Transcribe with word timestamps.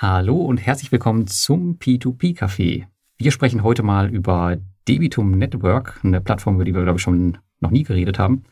Hallo 0.00 0.36
und 0.36 0.58
herzlich 0.58 0.92
willkommen 0.92 1.26
zum 1.26 1.80
P2P 1.80 2.38
Café. 2.38 2.86
Wir 3.16 3.32
sprechen 3.32 3.64
heute 3.64 3.82
mal 3.82 4.08
über 4.08 4.56
Debitum 4.86 5.32
Network, 5.32 5.98
eine 6.04 6.20
Plattform, 6.20 6.54
über 6.54 6.64
die 6.64 6.72
wir, 6.72 6.84
glaube 6.84 6.98
ich, 6.98 7.02
schon 7.02 7.38
noch 7.58 7.72
nie 7.72 7.82
geredet 7.82 8.16
haben. 8.16 8.44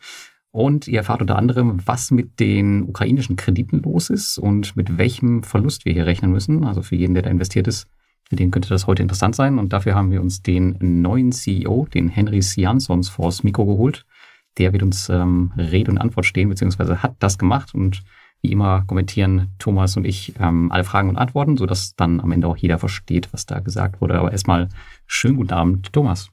Und 0.51 0.89
ihr 0.89 0.99
erfahrt 0.99 1.21
unter 1.21 1.39
anderem, 1.39 1.79
was 1.87 2.11
mit 2.11 2.41
den 2.41 2.83
ukrainischen 2.83 3.37
Krediten 3.37 3.81
los 3.81 4.11
ist 4.11 4.39
und 4.39 4.75
mit 4.75 4.99
welchem 4.99 5.45
Verlust 5.45 5.85
wir 5.85 5.93
hier 5.93 6.07
rechnen 6.07 6.33
müssen. 6.33 6.65
Also 6.65 6.83
für 6.83 6.97
jeden, 6.97 7.15
der 7.15 7.23
da 7.23 7.31
investiert 7.31 7.69
ist, 7.69 7.87
für 8.29 8.35
den 8.35 8.51
könnte 8.51 8.71
das 8.71 8.89
heute 8.89 9.03
interessant 9.03 9.37
sein. 9.37 9.61
Und 9.61 9.73
dafür 9.73 9.95
haben 9.95 10.11
wir 10.11 10.23
uns 10.23 10.43
den 10.43 10.77
neuen 10.81 11.31
CEO, 11.31 11.87
den 11.95 12.09
Henry 12.09 12.41
Jansons, 12.41 13.09
vors 13.09 13.45
Mikro 13.45 13.67
geholt. 13.67 14.05
Der 14.59 14.73
wird 14.73 14.83
uns 14.83 15.09
ähm, 15.11 15.53
Rede 15.57 15.93
und 15.93 15.99
Antwort 15.99 16.27
stehen, 16.27 16.49
beziehungsweise 16.49 17.05
hat 17.05 17.15
das 17.21 17.39
gemacht 17.39 17.73
und 17.73 18.03
wie 18.43 18.53
immer 18.53 18.85
kommentieren 18.87 19.53
Thomas 19.59 19.97
und 19.97 20.05
ich 20.05 20.35
ähm, 20.39 20.71
alle 20.71 20.85
Fragen 20.85 21.09
und 21.09 21.17
Antworten, 21.17 21.57
sodass 21.57 21.95
dann 21.97 22.21
am 22.21 22.33
Ende 22.33 22.47
auch 22.47 22.57
jeder 22.57 22.79
versteht, 22.79 23.33
was 23.33 23.47
da 23.47 23.61
gesagt 23.61 24.01
wurde. 24.01 24.19
Aber 24.19 24.33
erstmal 24.33 24.69
schönen 25.07 25.37
guten 25.37 25.53
Abend, 25.53 25.93
Thomas. 25.93 26.31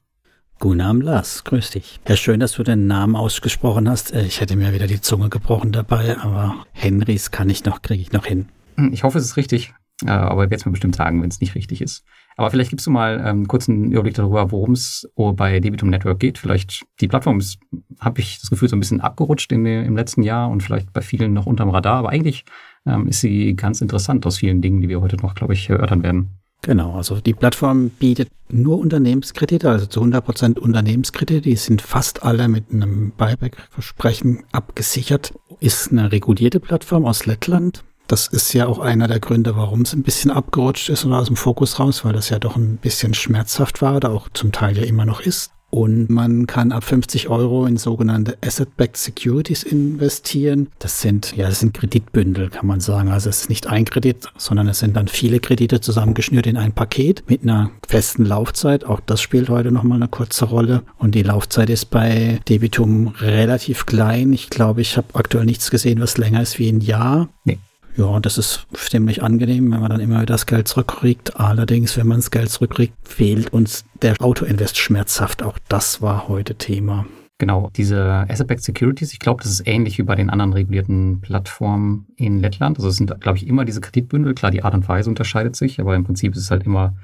Guten 0.60 0.80
Abend, 0.80 1.02
Lars. 1.02 1.44
Grüß 1.44 1.70
dich. 1.70 2.00
Ja, 2.08 2.16
schön, 2.16 2.40
dass 2.40 2.52
du 2.52 2.62
den 2.62 2.86
Namen 2.86 3.16
ausgesprochen 3.16 3.88
hast. 3.88 4.14
Äh, 4.14 4.24
ich 4.24 4.40
hätte 4.40 4.56
mir 4.56 4.72
wieder 4.72 4.86
die 4.86 5.00
Zunge 5.00 5.28
gebrochen 5.28 5.72
dabei, 5.72 6.16
aber 6.18 6.64
Henrys 6.72 7.30
kann 7.30 7.50
ich 7.50 7.64
noch, 7.64 7.82
kriege 7.82 8.00
ich 8.00 8.12
noch 8.12 8.26
hin. 8.26 8.48
Hm, 8.76 8.92
ich 8.92 9.02
hoffe, 9.02 9.18
es 9.18 9.24
ist 9.24 9.36
richtig. 9.36 9.74
Äh, 10.04 10.10
aber 10.10 10.44
ich 10.44 10.50
werde 10.50 10.56
es 10.56 10.66
mir 10.66 10.72
bestimmt 10.72 10.96
sagen, 10.96 11.22
wenn 11.22 11.28
es 11.28 11.40
nicht 11.40 11.54
richtig 11.54 11.80
ist. 11.80 12.04
Aber 12.36 12.50
vielleicht 12.50 12.70
gibst 12.70 12.86
du 12.86 12.90
mal 12.90 13.22
ähm, 13.24 13.46
kurz 13.46 13.68
einen 13.68 13.92
Überblick 13.92 14.14
darüber, 14.14 14.50
worum 14.50 14.72
es 14.72 15.08
bei 15.16 15.60
Debitum 15.60 15.90
Network 15.90 16.18
geht. 16.18 16.38
Vielleicht 16.38 16.84
die 17.00 17.08
Plattform 17.08 17.38
ist, 17.38 17.58
habe 18.00 18.20
ich 18.20 18.40
das 18.40 18.50
Gefühl, 18.50 18.68
so 18.68 18.76
ein 18.76 18.80
bisschen 18.80 19.00
abgerutscht 19.00 19.52
in, 19.52 19.64
im 19.66 19.96
letzten 19.96 20.22
Jahr 20.22 20.50
und 20.50 20.62
vielleicht 20.62 20.92
bei 20.92 21.00
vielen 21.00 21.32
noch 21.32 21.46
unterm 21.46 21.70
Radar. 21.70 21.98
Aber 21.98 22.10
eigentlich 22.10 22.44
ähm, 22.86 23.06
ist 23.06 23.20
sie 23.20 23.54
ganz 23.54 23.80
interessant 23.80 24.26
aus 24.26 24.38
vielen 24.38 24.62
Dingen, 24.62 24.80
die 24.80 24.88
wir 24.88 25.00
heute 25.00 25.16
noch, 25.16 25.34
glaube 25.34 25.54
ich, 25.54 25.70
erörtern 25.70 26.02
werden. 26.02 26.30
Genau, 26.62 26.94
also 26.94 27.20
die 27.20 27.34
Plattform 27.34 27.90
bietet 27.90 28.30
nur 28.48 28.78
Unternehmenskredite, 28.78 29.68
also 29.68 29.84
zu 29.84 30.00
100 30.00 30.24
Prozent 30.24 30.58
Unternehmenskredite. 30.58 31.42
Die 31.42 31.56
sind 31.56 31.82
fast 31.82 32.22
alle 32.22 32.48
mit 32.48 32.72
einem 32.72 33.12
Buyback-Versprechen 33.16 34.44
abgesichert. 34.50 35.34
Ist 35.60 35.92
eine 35.92 36.10
regulierte 36.10 36.60
Plattform 36.60 37.04
aus 37.04 37.26
Lettland 37.26 37.84
das 38.06 38.26
ist 38.26 38.52
ja 38.52 38.66
auch 38.66 38.78
einer 38.78 39.08
der 39.08 39.20
Gründe, 39.20 39.56
warum 39.56 39.82
es 39.82 39.92
ein 39.92 40.02
bisschen 40.02 40.30
abgerutscht 40.30 40.88
ist 40.88 41.04
oder 41.04 41.18
aus 41.18 41.26
dem 41.26 41.36
Fokus 41.36 41.78
raus, 41.78 42.04
weil 42.04 42.12
das 42.12 42.28
ja 42.28 42.38
doch 42.38 42.56
ein 42.56 42.76
bisschen 42.76 43.14
schmerzhaft 43.14 43.82
war 43.82 43.96
oder 43.96 44.10
auch 44.10 44.28
zum 44.32 44.52
Teil 44.52 44.76
ja 44.76 44.84
immer 44.84 45.06
noch 45.06 45.20
ist. 45.20 45.50
Und 45.74 46.08
man 46.08 46.46
kann 46.46 46.70
ab 46.70 46.84
50 46.84 47.30
Euro 47.30 47.66
in 47.66 47.78
sogenannte 47.78 48.38
Asset-Backed 48.46 48.96
Securities 48.96 49.64
investieren. 49.64 50.68
Das 50.78 51.00
sind, 51.00 51.34
ja, 51.36 51.48
das 51.48 51.58
sind 51.58 51.74
Kreditbündel, 51.74 52.48
kann 52.50 52.68
man 52.68 52.78
sagen. 52.78 53.08
Also 53.08 53.28
es 53.28 53.40
ist 53.40 53.48
nicht 53.48 53.66
ein 53.66 53.84
Kredit, 53.84 54.28
sondern 54.36 54.68
es 54.68 54.78
sind 54.78 54.94
dann 54.96 55.08
viele 55.08 55.40
Kredite 55.40 55.80
zusammengeschnürt 55.80 56.46
in 56.46 56.58
ein 56.58 56.74
Paket 56.74 57.24
mit 57.28 57.42
einer 57.42 57.72
festen 57.88 58.24
Laufzeit. 58.24 58.84
Auch 58.84 59.00
das 59.00 59.20
spielt 59.20 59.48
heute 59.48 59.72
nochmal 59.72 59.98
eine 59.98 60.06
kurze 60.06 60.44
Rolle. 60.44 60.84
Und 60.96 61.16
die 61.16 61.24
Laufzeit 61.24 61.68
ist 61.70 61.86
bei 61.86 62.38
Debitum 62.48 63.08
relativ 63.18 63.84
klein. 63.84 64.32
Ich 64.32 64.50
glaube, 64.50 64.80
ich 64.80 64.96
habe 64.96 65.08
aktuell 65.14 65.44
nichts 65.44 65.72
gesehen, 65.72 66.00
was 66.00 66.18
länger 66.18 66.40
ist 66.40 66.60
wie 66.60 66.68
ein 66.68 66.82
Jahr. 66.82 67.30
Nee. 67.42 67.58
Ja, 67.96 68.18
das 68.18 68.38
ist 68.38 68.66
ziemlich 68.74 69.22
angenehm, 69.22 69.70
wenn 69.70 69.80
man 69.80 69.90
dann 69.90 70.00
immer 70.00 70.16
wieder 70.16 70.26
das 70.34 70.46
Geld 70.46 70.66
zurückkriegt. 70.66 71.38
Allerdings, 71.38 71.96
wenn 71.96 72.08
man 72.08 72.18
das 72.18 72.32
Geld 72.32 72.50
zurückkriegt, 72.50 72.94
fehlt 73.04 73.52
uns 73.52 73.84
der 74.02 74.16
Autoinvest 74.20 74.76
schmerzhaft. 74.76 75.44
Auch 75.44 75.58
das 75.68 76.02
war 76.02 76.26
heute 76.26 76.56
Thema. 76.56 77.06
Genau, 77.38 77.68
diese 77.74 78.26
Asset-Backed 78.28 78.62
Securities, 78.62 79.12
ich 79.12 79.18
glaube, 79.18 79.42
das 79.42 79.50
ist 79.50 79.66
ähnlich 79.66 79.98
wie 79.98 80.04
bei 80.04 80.14
den 80.14 80.30
anderen 80.30 80.52
regulierten 80.52 81.20
Plattformen 81.20 82.06
in 82.14 82.38
Lettland. 82.38 82.78
Also 82.78 82.88
es 82.88 82.96
sind, 82.96 83.20
glaube 83.20 83.38
ich, 83.38 83.48
immer 83.48 83.64
diese 83.64 83.80
Kreditbündel. 83.80 84.34
Klar, 84.34 84.52
die 84.52 84.62
Art 84.62 84.72
und 84.72 84.88
Weise 84.88 85.10
unterscheidet 85.10 85.56
sich, 85.56 85.80
aber 85.80 85.96
im 85.96 86.04
Prinzip 86.04 86.32
ist 86.36 86.42
es 86.42 86.50
halt 86.52 86.64
immer 86.64 86.94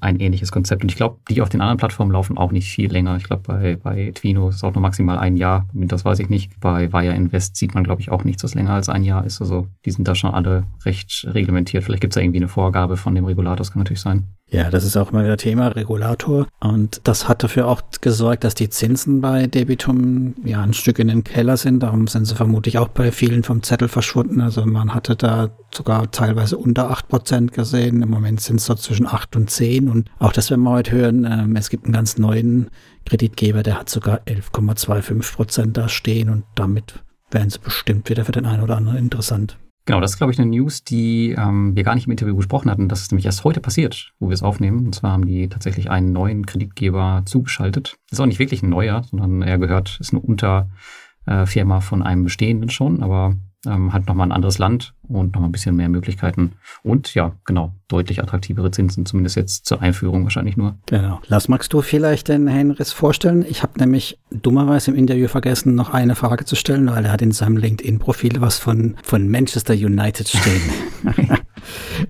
ein 0.00 0.20
ähnliches 0.20 0.52
Konzept. 0.52 0.82
Und 0.82 0.90
ich 0.90 0.96
glaube, 0.96 1.18
die 1.30 1.40
auf 1.40 1.48
den 1.48 1.62
anderen 1.62 1.78
Plattformen 1.78 2.12
laufen 2.12 2.36
auch 2.36 2.52
nicht 2.52 2.68
viel 2.70 2.92
länger. 2.92 3.16
Ich 3.16 3.24
glaube, 3.24 3.42
bei, 3.46 3.76
bei 3.76 4.12
Twino 4.14 4.50
ist 4.50 4.56
es 4.56 4.64
auch 4.64 4.74
nur 4.74 4.82
maximal 4.82 5.16
ein 5.16 5.38
Jahr. 5.38 5.66
Das 5.72 6.04
weiß 6.04 6.18
ich 6.18 6.28
nicht. 6.28 6.60
Bei 6.60 6.92
Via 6.92 7.12
Invest 7.12 7.56
sieht 7.56 7.74
man, 7.74 7.84
glaube 7.84 8.02
ich, 8.02 8.10
auch 8.10 8.24
nichts, 8.24 8.44
was 8.44 8.54
länger 8.54 8.74
als 8.74 8.90
ein 8.90 9.04
Jahr 9.04 9.24
ist. 9.24 9.40
Also 9.40 9.68
die 9.86 9.90
sind 9.90 10.06
da 10.06 10.14
schon 10.14 10.34
alle 10.34 10.64
recht 10.84 11.26
reglementiert. 11.30 11.82
Vielleicht 11.82 12.02
gibt 12.02 12.12
es 12.12 12.16
da 12.16 12.20
irgendwie 12.20 12.40
eine 12.40 12.48
Vorgabe 12.48 12.98
von 12.98 13.14
dem 13.14 13.24
Regulator, 13.24 13.56
das 13.56 13.70
kann 13.72 13.80
natürlich 13.80 14.02
sein. 14.02 14.26
Ja, 14.50 14.70
das 14.70 14.84
ist 14.84 14.96
auch 14.96 15.12
mal 15.12 15.24
wieder 15.24 15.36
Thema 15.36 15.68
Regulator. 15.68 16.46
Und 16.58 17.02
das 17.04 17.28
hat 17.28 17.42
dafür 17.42 17.68
auch 17.68 17.82
gesorgt, 18.00 18.44
dass 18.44 18.54
die 18.54 18.70
Zinsen 18.70 19.20
bei 19.20 19.46
Debitum 19.46 20.36
ja 20.42 20.62
ein 20.62 20.72
Stück 20.72 20.98
in 20.98 21.08
den 21.08 21.22
Keller 21.22 21.58
sind. 21.58 21.82
Darum 21.82 22.06
sind 22.06 22.24
sie 22.24 22.34
vermutlich 22.34 22.78
auch 22.78 22.88
bei 22.88 23.12
vielen 23.12 23.42
vom 23.42 23.62
Zettel 23.62 23.88
verschwunden. 23.88 24.40
Also 24.40 24.64
man 24.64 24.94
hatte 24.94 25.16
da 25.16 25.50
sogar 25.70 26.10
teilweise 26.10 26.56
unter 26.56 26.90
acht 26.90 27.08
Prozent 27.08 27.52
gesehen. 27.52 28.00
Im 28.00 28.08
Moment 28.08 28.40
sind 28.40 28.56
es 28.56 28.64
so 28.64 28.74
zwischen 28.74 29.06
acht 29.06 29.36
und 29.36 29.50
zehn. 29.50 29.90
Und 29.90 30.10
auch 30.18 30.32
das 30.32 30.48
werden 30.48 30.62
wir 30.62 30.70
heute 30.70 30.92
hören. 30.92 31.26
Ähm, 31.30 31.54
es 31.56 31.68
gibt 31.68 31.84
einen 31.84 31.92
ganz 31.92 32.16
neuen 32.16 32.70
Kreditgeber, 33.04 33.62
der 33.62 33.78
hat 33.78 33.90
sogar 33.90 34.20
11,25 34.26 35.34
Prozent 35.34 35.76
da 35.76 35.90
stehen. 35.90 36.30
Und 36.30 36.44
damit 36.54 37.04
wären 37.30 37.50
sie 37.50 37.58
bestimmt 37.58 38.08
wieder 38.08 38.24
für 38.24 38.32
den 38.32 38.46
einen 38.46 38.62
oder 38.62 38.78
anderen 38.78 38.96
interessant. 38.96 39.58
Genau, 39.88 40.02
das 40.02 40.10
ist, 40.10 40.16
glaube 40.18 40.34
ich, 40.34 40.38
eine 40.38 40.50
News, 40.50 40.84
die 40.84 41.30
ähm, 41.30 41.74
wir 41.74 41.82
gar 41.82 41.94
nicht 41.94 42.04
im 42.04 42.10
Interview 42.10 42.36
besprochen 42.36 42.70
hatten. 42.70 42.90
Das 42.90 43.00
ist 43.00 43.10
nämlich 43.10 43.24
erst 43.24 43.42
heute 43.44 43.60
passiert, 43.60 44.12
wo 44.18 44.28
wir 44.28 44.34
es 44.34 44.42
aufnehmen. 44.42 44.84
Und 44.84 44.94
zwar 44.94 45.12
haben 45.12 45.24
die 45.24 45.48
tatsächlich 45.48 45.90
einen 45.90 46.12
neuen 46.12 46.44
Kreditgeber 46.44 47.22
zugeschaltet. 47.24 47.96
Ist 48.10 48.20
auch 48.20 48.26
nicht 48.26 48.38
wirklich 48.38 48.62
ein 48.62 48.68
neuer, 48.68 49.02
sondern 49.04 49.40
er 49.40 49.56
gehört, 49.56 49.96
ist 49.98 50.12
eine 50.12 50.20
Unterfirma 50.20 51.80
von 51.80 52.02
einem 52.02 52.22
bestehenden 52.22 52.68
schon, 52.68 53.02
aber 53.02 53.36
ähm, 53.66 53.92
hat 53.92 54.06
nochmal 54.06 54.28
ein 54.28 54.32
anderes 54.32 54.58
Land 54.58 54.94
und 55.08 55.34
nochmal 55.34 55.48
ein 55.48 55.52
bisschen 55.52 55.74
mehr 55.74 55.88
Möglichkeiten. 55.88 56.52
Und 56.82 57.14
ja, 57.14 57.32
genau, 57.44 57.72
deutlich 57.88 58.22
attraktivere 58.22 58.70
Zinsen, 58.70 59.04
zumindest 59.04 59.36
jetzt 59.36 59.66
zur 59.66 59.82
Einführung 59.82 60.24
wahrscheinlich 60.24 60.56
nur. 60.56 60.76
Genau. 60.86 61.20
Lass, 61.26 61.48
magst 61.48 61.72
du 61.72 61.82
vielleicht 61.82 62.28
den 62.28 62.46
Henris 62.46 62.92
vorstellen? 62.92 63.44
Ich 63.48 63.62
habe 63.62 63.78
nämlich 63.78 64.18
dummerweise 64.30 64.90
im 64.92 64.96
Interview 64.96 65.28
vergessen, 65.28 65.74
noch 65.74 65.92
eine 65.92 66.14
Frage 66.14 66.44
zu 66.44 66.54
stellen, 66.54 66.88
weil 66.90 67.04
er 67.04 67.12
hat 67.12 67.22
in 67.22 67.32
seinem 67.32 67.56
LinkedIn-Profil 67.56 68.40
was 68.40 68.58
von, 68.58 68.96
von 69.02 69.28
Manchester 69.28 69.74
United 69.74 70.28
stehen. 70.28 70.62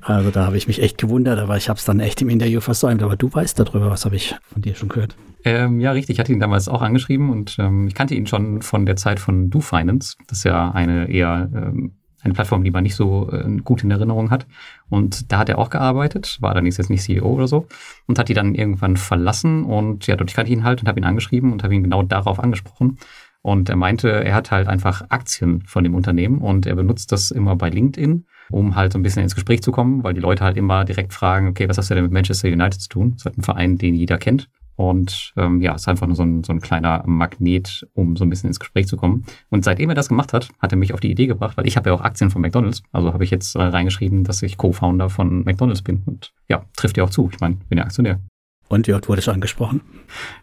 also 0.02 0.30
da 0.30 0.46
habe 0.46 0.58
ich 0.58 0.68
mich 0.68 0.82
echt 0.82 0.98
gewundert, 0.98 1.38
aber 1.38 1.56
ich 1.56 1.68
habe 1.68 1.78
es 1.78 1.84
dann 1.84 2.00
echt 2.00 2.20
im 2.20 2.28
Interview 2.28 2.60
versäumt. 2.60 3.02
Aber 3.02 3.16
du 3.16 3.32
weißt 3.32 3.58
darüber, 3.58 3.90
was 3.90 4.04
habe 4.04 4.16
ich 4.16 4.34
von 4.52 4.60
dir 4.62 4.74
schon 4.74 4.88
gehört? 4.88 5.16
Ähm, 5.44 5.80
ja, 5.80 5.92
richtig. 5.92 6.14
Ich 6.14 6.20
hatte 6.20 6.32
ihn 6.32 6.40
damals 6.40 6.68
auch 6.68 6.82
angeschrieben 6.82 7.30
und 7.30 7.56
ähm, 7.58 7.86
ich 7.86 7.94
kannte 7.94 8.14
ihn 8.14 8.26
schon 8.26 8.62
von 8.62 8.86
der 8.86 8.96
Zeit 8.96 9.20
von 9.20 9.50
DoFinance. 9.50 10.16
Das 10.26 10.38
ist 10.38 10.44
ja 10.44 10.70
eine 10.70 11.08
eher 11.08 11.48
ähm, 11.54 11.92
eine 12.22 12.34
Plattform, 12.34 12.64
die 12.64 12.70
man 12.70 12.82
nicht 12.82 12.96
so 12.96 13.30
äh, 13.30 13.44
gut 13.62 13.84
in 13.84 13.90
Erinnerung 13.90 14.30
hat. 14.30 14.46
Und 14.88 15.30
da 15.30 15.38
hat 15.38 15.48
er 15.48 15.58
auch 15.58 15.70
gearbeitet, 15.70 16.38
war 16.40 16.54
dann 16.54 16.66
jetzt 16.66 16.90
nicht 16.90 17.02
CEO 17.02 17.26
oder 17.26 17.46
so 17.46 17.66
und 18.06 18.18
hat 18.18 18.28
die 18.28 18.34
dann 18.34 18.54
irgendwann 18.54 18.96
verlassen 18.96 19.64
und 19.64 20.06
ja, 20.06 20.16
dort 20.16 20.34
kannte 20.34 20.50
ich 20.50 20.58
ihn 20.58 20.64
halt 20.64 20.80
und 20.80 20.88
habe 20.88 20.98
ihn 20.98 21.04
angeschrieben 21.04 21.52
und 21.52 21.62
habe 21.62 21.74
ihn 21.74 21.84
genau 21.84 22.02
darauf 22.02 22.40
angesprochen. 22.40 22.98
Und 23.40 23.68
er 23.68 23.76
meinte, 23.76 24.10
er 24.10 24.34
hat 24.34 24.50
halt 24.50 24.66
einfach 24.66 25.06
Aktien 25.10 25.62
von 25.62 25.84
dem 25.84 25.94
Unternehmen 25.94 26.38
und 26.38 26.66
er 26.66 26.74
benutzt 26.74 27.12
das 27.12 27.30
immer 27.30 27.54
bei 27.54 27.70
LinkedIn, 27.70 28.26
um 28.50 28.74
halt 28.74 28.92
so 28.92 28.98
ein 28.98 29.02
bisschen 29.02 29.22
ins 29.22 29.36
Gespräch 29.36 29.62
zu 29.62 29.70
kommen, 29.70 30.02
weil 30.02 30.12
die 30.12 30.20
Leute 30.20 30.44
halt 30.44 30.56
immer 30.56 30.84
direkt 30.84 31.12
fragen, 31.12 31.46
okay, 31.46 31.68
was 31.68 31.78
hast 31.78 31.88
du 31.88 31.94
denn 31.94 32.04
mit 32.04 32.12
Manchester 32.12 32.48
United 32.48 32.80
zu 32.80 32.88
tun? 32.88 33.12
Das 33.12 33.20
ist 33.20 33.24
halt 33.26 33.38
ein 33.38 33.42
Verein, 33.42 33.78
den 33.78 33.94
jeder 33.94 34.18
kennt. 34.18 34.50
Und 34.78 35.32
ähm, 35.36 35.60
ja, 35.60 35.74
es 35.74 35.82
ist 35.82 35.88
einfach 35.88 36.06
nur 36.06 36.14
so 36.14 36.22
ein, 36.22 36.44
so 36.44 36.52
ein 36.52 36.60
kleiner 36.60 37.02
Magnet, 37.04 37.84
um 37.94 38.14
so 38.16 38.24
ein 38.24 38.30
bisschen 38.30 38.46
ins 38.46 38.60
Gespräch 38.60 38.86
zu 38.86 38.96
kommen. 38.96 39.24
Und 39.50 39.64
seitdem 39.64 39.88
er 39.88 39.96
das 39.96 40.08
gemacht 40.08 40.32
hat, 40.32 40.50
hat 40.60 40.70
er 40.70 40.78
mich 40.78 40.94
auf 40.94 41.00
die 41.00 41.10
Idee 41.10 41.26
gebracht, 41.26 41.56
weil 41.56 41.66
ich 41.66 41.76
habe 41.76 41.90
ja 41.90 41.96
auch 41.96 42.00
Aktien 42.00 42.30
von 42.30 42.40
McDonalds. 42.40 42.84
Also 42.92 43.12
habe 43.12 43.24
ich 43.24 43.30
jetzt 43.32 43.56
äh, 43.56 43.62
reingeschrieben, 43.62 44.22
dass 44.22 44.40
ich 44.40 44.56
Co-Founder 44.56 45.10
von 45.10 45.42
McDonalds 45.42 45.82
bin. 45.82 46.04
Und 46.06 46.32
ja, 46.48 46.64
trifft 46.76 46.96
ja 46.96 47.02
auch 47.02 47.10
zu. 47.10 47.28
Ich 47.32 47.40
meine, 47.40 47.56
bin 47.68 47.78
ja 47.78 47.84
Aktionär. 47.84 48.20
Und 48.68 48.86
wie 48.86 48.94
oft 48.94 49.08
wurde 49.08 49.20
schon 49.20 49.34
angesprochen? 49.34 49.80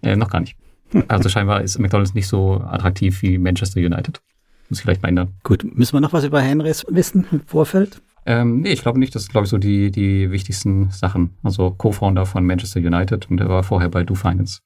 Äh, 0.02 0.18
noch 0.18 0.30
gar 0.30 0.42
nicht. 0.42 0.58
Also 1.08 1.30
scheinbar 1.30 1.62
ist 1.62 1.80
McDonalds 1.80 2.14
nicht 2.14 2.28
so 2.28 2.56
attraktiv 2.56 3.22
wie 3.22 3.38
Manchester 3.38 3.80
United. 3.80 4.22
Muss 4.70 4.80
ich 4.80 4.84
vielleicht 4.84 5.02
mal 5.02 5.10
ändern. 5.10 5.30
Gut, 5.44 5.64
müssen 5.64 5.94
wir 5.94 6.02
noch 6.02 6.12
was 6.12 6.26
über 6.26 6.42
Henrys 6.42 6.86
wissen 6.90 7.26
im 7.32 7.40
Vorfeld? 7.40 8.02
Ähm, 8.26 8.62
nee, 8.62 8.72
ich 8.72 8.82
glaube 8.82 9.00
nicht. 9.00 9.14
Das 9.16 9.24
sind, 9.24 9.32
glaube 9.32 9.46
ich, 9.46 9.52
so 9.52 9.58
die, 9.58 9.92
die 9.92 10.32
wichtigsten 10.32 10.90
Sachen. 10.92 11.38
Also 11.44 11.72
Co-Founder 11.72 12.26
von 12.26 12.46
Manchester 12.46 12.80
United 12.80 13.30
und 13.30 13.40
er 13.40 13.50
war 13.50 13.64
vorher 13.64 13.90
bei 13.90 14.04
Do 14.04 14.16
Finance. 14.16 14.60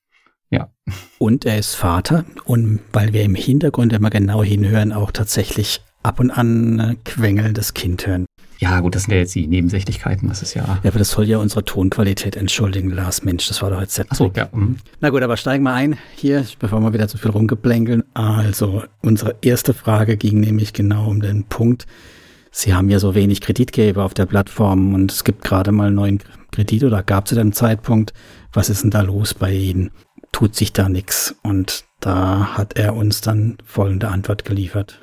Ja. 0.49 0.71
Und 1.19 1.45
er 1.45 1.59
ist 1.59 1.75
Vater 1.75 2.25
und 2.45 2.79
weil 2.91 3.13
wir 3.13 3.23
im 3.23 3.35
Hintergrund 3.35 3.93
immer 3.93 4.09
genau 4.09 4.43
hinhören, 4.43 4.91
auch 4.91 5.11
tatsächlich 5.11 5.81
ab 6.01 6.19
und 6.19 6.31
an 6.31 6.79
äh, 6.79 6.95
quengelndes 7.05 7.73
Kind 7.73 8.07
hören. 8.07 8.25
Ja, 8.57 8.81
gut, 8.81 8.93
das 8.93 9.03
sind 9.03 9.13
ja 9.13 9.19
jetzt 9.19 9.35
die 9.35 9.47
Nebensächlichkeiten, 9.47 10.27
das 10.27 10.41
ist 10.41 10.53
ja. 10.53 10.79
Ja, 10.83 10.89
aber 10.89 10.99
das 10.99 11.11
soll 11.11 11.25
ja 11.25 11.37
unsere 11.37 11.63
Tonqualität 11.63 12.35
entschuldigen, 12.35 12.89
Lars. 12.89 13.23
Mensch, 13.23 13.47
das 13.47 13.61
war 13.61 13.69
doch 13.69 13.79
jetzt 13.79 13.95
sehr 13.95 14.05
Ach 14.09 14.15
so, 14.15 14.31
ja. 14.35 14.49
Mhm. 14.51 14.77
Na 14.99 15.11
gut, 15.11 15.21
aber 15.21 15.37
steigen 15.37 15.63
wir 15.63 15.73
ein 15.73 15.97
hier, 16.15 16.45
bevor 16.59 16.81
wir 16.81 16.93
wieder 16.93 17.07
zu 17.07 17.17
viel 17.17 17.31
rumgeplänkeln. 17.31 18.03
Also, 18.13 18.83
unsere 19.01 19.37
erste 19.41 19.73
Frage 19.73 20.17
ging 20.17 20.41
nämlich 20.41 20.73
genau 20.73 21.07
um 21.09 21.21
den 21.21 21.45
Punkt, 21.45 21.85
Sie 22.51 22.73
haben 22.73 22.89
ja 22.89 22.99
so 22.99 23.15
wenig 23.15 23.41
Kreditgeber 23.41 24.03
auf 24.03 24.13
der 24.13 24.25
Plattform 24.25 24.93
und 24.93 25.11
es 25.11 25.23
gibt 25.23 25.43
gerade 25.43 25.71
mal 25.71 25.87
einen 25.87 25.95
neuen 25.95 26.19
Kredit 26.51 26.83
oder 26.83 27.03
gab 27.03 27.25
es 27.25 27.29
zu 27.29 27.35
dem 27.35 27.53
Zeitpunkt. 27.53 28.13
Was 28.53 28.69
ist 28.69 28.83
denn 28.83 28.91
da 28.91 29.01
los 29.01 29.33
bei 29.33 29.51
Ihnen? 29.51 29.91
Tut 30.31 30.55
sich 30.55 30.73
da 30.73 30.89
nichts? 30.89 31.35
Und 31.43 31.85
da 31.99 32.57
hat 32.57 32.77
er 32.77 32.95
uns 32.95 33.21
dann 33.21 33.57
folgende 33.63 34.07
Antwort 34.07 34.45
geliefert. 34.45 34.99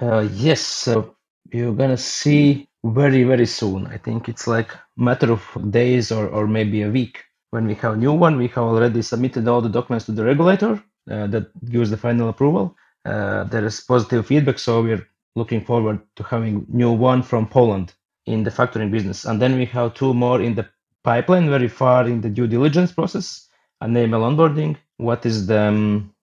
Uh, 0.00 0.22
yes, 0.34 0.84
so 0.84 1.14
you're 1.52 1.76
gonna 1.76 1.96
see 1.96 2.68
very, 2.82 3.24
very 3.24 3.46
soon. 3.46 3.86
I 3.86 3.98
think 3.98 4.28
it's 4.28 4.46
like 4.46 4.76
matter 4.96 5.30
of 5.30 5.42
days 5.70 6.10
or, 6.10 6.28
or 6.32 6.46
maybe 6.46 6.82
a 6.82 6.90
week. 6.90 7.24
When 7.50 7.66
we 7.66 7.74
have 7.82 7.94
a 7.94 7.96
new 7.96 8.12
one, 8.12 8.38
we 8.38 8.48
have 8.48 8.64
already 8.64 9.02
submitted 9.02 9.46
all 9.48 9.60
the 9.60 9.68
documents 9.68 10.06
to 10.06 10.12
the 10.12 10.24
regulator 10.24 10.82
uh, 11.10 11.26
that 11.28 11.50
gives 11.68 11.90
the 11.90 11.96
final 11.96 12.28
approval. 12.28 12.76
Uh, 13.04 13.44
there 13.44 13.64
is 13.64 13.80
positive 13.80 14.26
feedback, 14.26 14.58
so 14.58 14.82
we're 14.82 15.06
looking 15.36 15.64
forward 15.64 16.00
to 16.16 16.22
having 16.22 16.66
new 16.68 16.92
one 16.92 17.22
from 17.22 17.48
Poland 17.48 17.94
in 18.26 18.44
the 18.44 18.50
factoring 18.50 18.90
business. 18.90 19.24
And 19.24 19.40
then 19.40 19.56
we 19.56 19.66
have 19.66 19.94
two 19.94 20.14
more 20.14 20.40
in 20.40 20.54
the 20.54 20.68
pipeline, 21.04 21.48
very 21.48 21.68
far 21.68 22.06
in 22.06 22.20
the 22.20 22.30
due 22.30 22.46
diligence 22.46 22.92
process, 22.92 23.48
and 23.80 23.96
AML 23.96 24.22
onboarding. 24.36 24.76
What 24.98 25.24
is 25.24 25.46
the 25.46 25.60
um, 25.60 26.14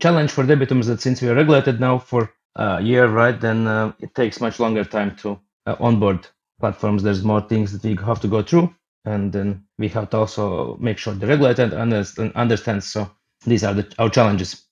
challenge 0.00 0.30
for 0.30 0.44
Debitum 0.44 0.80
is 0.80 0.86
that 0.88 1.00
since 1.00 1.22
we 1.22 1.28
are 1.28 1.34
regulated 1.34 1.80
now 1.80 1.98
for 1.98 2.32
a 2.56 2.80
year, 2.80 3.06
right, 3.06 3.40
then 3.40 3.66
uh, 3.66 3.92
it 4.00 4.14
takes 4.14 4.40
much 4.40 4.58
longer 4.58 4.84
time 4.84 5.14
to 5.16 5.38
uh, 5.66 5.76
onboard 5.78 6.26
platforms. 6.60 7.02
There's 7.02 7.22
more 7.22 7.40
things 7.40 7.72
that 7.72 7.82
we 7.84 7.96
have 8.04 8.20
to 8.20 8.28
go 8.28 8.42
through, 8.42 8.74
and 9.04 9.32
then 9.32 9.64
we 9.78 9.88
have 9.88 10.10
to 10.10 10.18
also 10.18 10.76
make 10.78 10.98
sure 10.98 11.14
the 11.14 11.26
regulator 11.26 11.64
understands. 12.34 12.86
So 12.86 13.10
these 13.44 13.62
are 13.62 13.74
the, 13.74 13.94
our 13.98 14.10
challenges. 14.10 14.65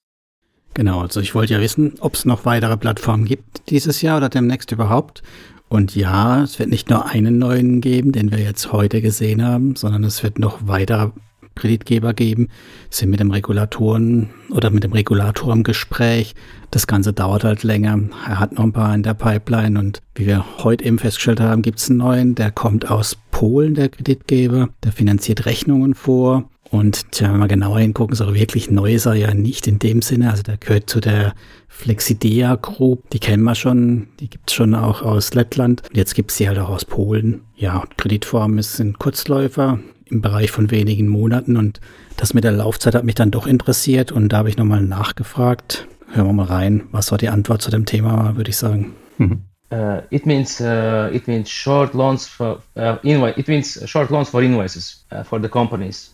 Genau, 0.75 1.01
also 1.01 1.21
ich 1.21 1.35
wollte 1.37 1.55
ja 1.55 1.61
wissen, 1.61 1.95
ob 2.01 2.15
es 2.15 2.25
noch 2.25 2.45
weitere 2.45 2.77
Plattformen 2.77 3.25
gibt 3.25 3.71
dieses 3.71 4.03
Jahr 4.03 4.17
oder 4.17 4.29
demnächst 4.29 4.73
überhaupt. 4.73 5.23
Und 5.69 5.95
ja, 5.95 6.43
es 6.43 6.59
wird 6.59 6.69
nicht 6.69 6.91
nur 6.91 7.07
einen 7.07 7.39
neuen 7.39 7.81
geben, 7.81 8.13
den 8.13 8.31
wir 8.31 8.39
jetzt 8.39 8.73
heute 8.73 9.01
gesehen 9.01 9.45
haben, 9.45 9.77
sondern 9.77 10.05
es 10.05 10.23
wird 10.23 10.39
noch 10.39 10.59
weitere 10.67 11.11
Kreditgeber 11.55 12.15
geben, 12.15 12.49
sind 12.91 13.11
mit 13.11 13.21
dem 13.21 13.31
Regulatoren 13.31 14.31
oder 14.51 14.71
mit 14.71 14.83
dem 14.83 14.93
Regulator 14.93 15.53
im 15.53 15.63
Gespräch. 15.63 16.35
Das 16.73 16.89
Ganze 16.89 17.13
dauert 17.13 17.45
halt 17.45 17.63
länger. 17.63 17.99
Er 18.27 18.41
hat 18.41 18.53
noch 18.53 18.65
ein 18.65 18.73
paar 18.73 18.93
in 18.95 19.05
der 19.05 19.15
Pipeline 19.15 19.79
und 19.79 20.03
wie 20.17 20.27
wir 20.27 20.45
heute 20.65 20.85
eben 20.85 20.99
festgestellt 20.99 21.41
haben, 21.41 21.63
gibt 21.63 21.79
es 21.79 21.89
einen 21.89 21.99
neuen, 21.99 22.35
der 22.35 22.51
kommt 22.51 22.91
aus 22.91 23.17
Polen, 23.31 23.75
der 23.75 23.89
Kreditgeber, 23.89 24.71
der 24.83 24.93
finanziert 24.93 25.47
Rechnungen 25.47 25.95
vor 25.95 26.49
und 26.75 27.13
tja, 27.13 27.33
wenn 27.33 27.39
wir 27.39 27.47
genauer 27.47 27.79
hingucken, 27.79 28.17
so 28.17 28.35
wirklich 28.35 28.69
neu 28.69 28.95
ist 28.95 29.07
er 29.07 29.15
ja 29.15 29.33
nicht 29.33 29.69
in 29.69 29.79
dem 29.79 30.03
Sinne. 30.03 30.31
Also 30.31 30.43
der 30.43 30.57
gehört 30.57 30.91
zu 30.91 31.01
der 31.01 31.33
Flexidea 31.69 32.57
Group. 32.57 33.09
Die 33.11 33.21
kennen 33.21 33.45
wir 33.45 33.55
schon. 33.55 34.09
Die 34.19 34.29
gibt 34.29 34.51
es 34.51 34.57
schon 34.57 34.75
auch 34.75 35.03
aus 35.03 35.35
Lettland. 35.35 35.83
Und 35.89 35.97
jetzt 35.97 36.17
gibt 36.17 36.33
es 36.33 36.37
sie 36.37 36.49
halt 36.49 36.59
auch 36.59 36.71
aus 36.71 36.85
Polen. 36.85 37.43
Ja, 37.55 37.85
Kreditform 37.97 38.59
ist 38.59 38.81
ein 38.81 38.99
Kurzläufer 38.99 39.79
im 40.07 40.21
Bereich 40.21 40.51
von 40.51 40.73
wenigen 40.73 41.07
Monaten. 41.07 41.57
Und 41.57 41.81
das 42.17 42.35
mit 42.35 42.43
der 42.43 42.51
Laufzeit 42.51 42.97
hat 42.97 43.05
mich 43.05 43.15
dann 43.15 43.31
doch 43.31 43.47
interessiert. 43.47 44.11
Und 44.11 44.31
da 44.31 44.39
habe 44.39 44.49
ich 44.49 44.57
nochmal 44.57 44.83
nachgefragt. 44.83 45.87
Hören 46.13 46.27
wir 46.27 46.33
mal 46.33 46.47
rein, 46.47 46.89
was 46.91 47.13
war 47.13 47.19
die 47.19 47.29
Antwort 47.29 47.63
zu 47.63 47.71
dem 47.71 47.87
Thema, 47.87 48.37
würde 48.37 48.51
ich 48.51 48.57
sagen. 48.57 48.95
Mhm. 49.19 49.43
Uh, 49.73 50.03
it 50.11 50.27
means 50.27 50.61
uh, 50.61 51.09
it 51.13 51.27
means 51.27 51.49
short 51.49 51.95
loans 51.95 52.27
for 52.27 52.61
uh, 52.77 52.97
invoice. 53.03 53.37
It 53.37 53.49
means 53.49 53.81
short 53.89 54.11
loans 54.11 54.29
for 54.29 54.43
invoices 54.43 55.05
uh, 55.11 55.25
for 55.25 55.41
the 55.41 55.49
companies. 55.49 56.14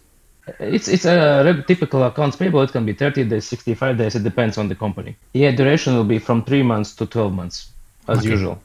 It's 0.58 0.88
it's 0.88 1.05
a 1.05 1.64
typical 1.67 2.02
accounts 2.05 2.37
payable. 2.37 2.62
It 2.62 2.73
can 2.73 2.85
be 2.85 2.94
30 2.94 3.25
days, 3.25 3.49
65 3.49 3.97
days. 3.97 4.14
It 4.14 4.25
depends 4.25 4.58
on 4.58 4.69
the 4.69 4.75
company. 4.75 5.17
Yeah, 5.35 5.52
duration 5.52 5.97
will 5.97 6.05
be 6.05 6.19
from 6.19 6.44
three 6.44 6.62
months 6.62 6.94
to 6.97 7.06
12 7.06 7.32
months, 7.32 7.73
as 8.08 8.19
okay. 8.19 8.32
usual. 8.32 8.58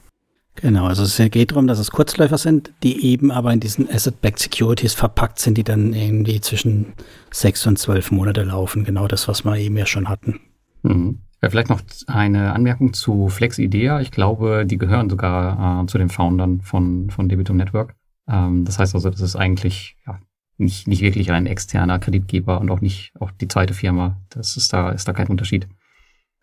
Genau, 0.56 0.86
also 0.86 1.02
es 1.02 1.16
geht 1.30 1.50
darum, 1.50 1.66
dass 1.66 1.78
es 1.78 1.90
Kurzläufer 1.90 2.38
sind, 2.38 2.72
die 2.82 3.04
eben 3.04 3.30
aber 3.30 3.52
in 3.52 3.60
diesen 3.60 3.90
Asset-Backed 3.90 4.38
Securities 4.38 4.94
verpackt 4.94 5.38
sind, 5.38 5.58
die 5.58 5.64
dann 5.64 5.92
irgendwie 5.92 6.40
zwischen 6.40 6.94
sechs 7.30 7.66
und 7.66 7.78
zwölf 7.78 8.10
Monate 8.10 8.42
laufen. 8.42 8.84
Genau 8.84 9.06
das, 9.06 9.28
was 9.28 9.44
wir 9.44 9.56
eben 9.56 9.76
ja 9.76 9.84
schon 9.84 10.08
hatten. 10.08 10.40
Mhm. 10.82 11.18
Vielleicht 11.42 11.68
noch 11.68 11.82
eine 12.06 12.54
Anmerkung 12.54 12.94
zu 12.94 13.28
FlexIdea. 13.28 14.00
Ich 14.00 14.10
glaube, 14.10 14.64
die 14.66 14.78
gehören 14.78 15.10
sogar 15.10 15.82
äh, 15.82 15.86
zu 15.86 15.98
den 15.98 16.08
Foundern 16.08 16.62
von, 16.62 17.10
von 17.10 17.28
Debitum 17.28 17.58
Network. 17.58 17.94
Ähm, 18.26 18.64
das 18.64 18.78
heißt 18.78 18.94
also, 18.94 19.10
das 19.10 19.20
ist 19.20 19.36
eigentlich 19.36 19.96
ja, 20.06 20.18
nicht, 20.58 20.88
nicht 20.88 21.02
wirklich 21.02 21.30
ein 21.32 21.46
externer 21.46 21.98
Kreditgeber 21.98 22.60
und 22.60 22.70
auch 22.70 22.80
nicht 22.80 23.12
auch 23.20 23.30
die 23.30 23.48
zweite 23.48 23.74
Firma. 23.74 24.20
Das 24.30 24.56
ist 24.56 24.72
da, 24.72 24.90
ist 24.90 25.06
da 25.06 25.12
kein 25.12 25.28
Unterschied. 25.28 25.68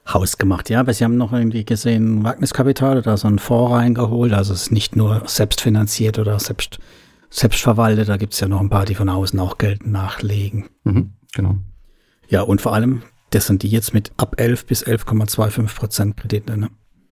Hausgemacht, 0.07 0.69
ja, 0.69 0.81
aber 0.81 0.93
Sie 0.93 1.03
haben 1.03 1.15
noch 1.15 1.31
irgendwie 1.31 1.63
gesehen, 1.63 2.23
Wagniskapital 2.23 2.97
oder 2.97 3.15
so 3.15 3.27
einen 3.27 3.39
Fonds 3.39 3.73
reingeholt. 3.73 4.33
Also 4.33 4.53
es 4.53 4.63
ist 4.63 4.71
nicht 4.71 4.95
nur 4.95 5.23
selbstfinanziert 5.25 6.19
oder 6.19 6.39
selbst, 6.39 6.79
selbstverwaltet, 7.29 8.09
da 8.09 8.17
gibt 8.17 8.33
es 8.33 8.39
ja 8.41 8.47
noch 8.47 8.59
ein 8.59 8.69
paar, 8.69 8.85
die 8.85 8.95
von 8.95 9.07
außen 9.07 9.39
auch 9.39 9.57
Geld 9.57 9.87
nachlegen. 9.87 10.69
Mhm, 10.83 11.13
genau. 11.33 11.57
Ja, 12.27 12.41
und 12.41 12.59
vor 12.59 12.73
allem, 12.73 13.03
das 13.29 13.47
sind 13.47 13.63
die 13.63 13.69
jetzt 13.69 13.93
mit 13.93 14.11
ab 14.17 14.35
11 14.37 14.65
bis 14.65 14.85
11,25 14.85 15.75
Prozent 15.75 16.17
Kredite, 16.17 16.57
ne? 16.57 16.69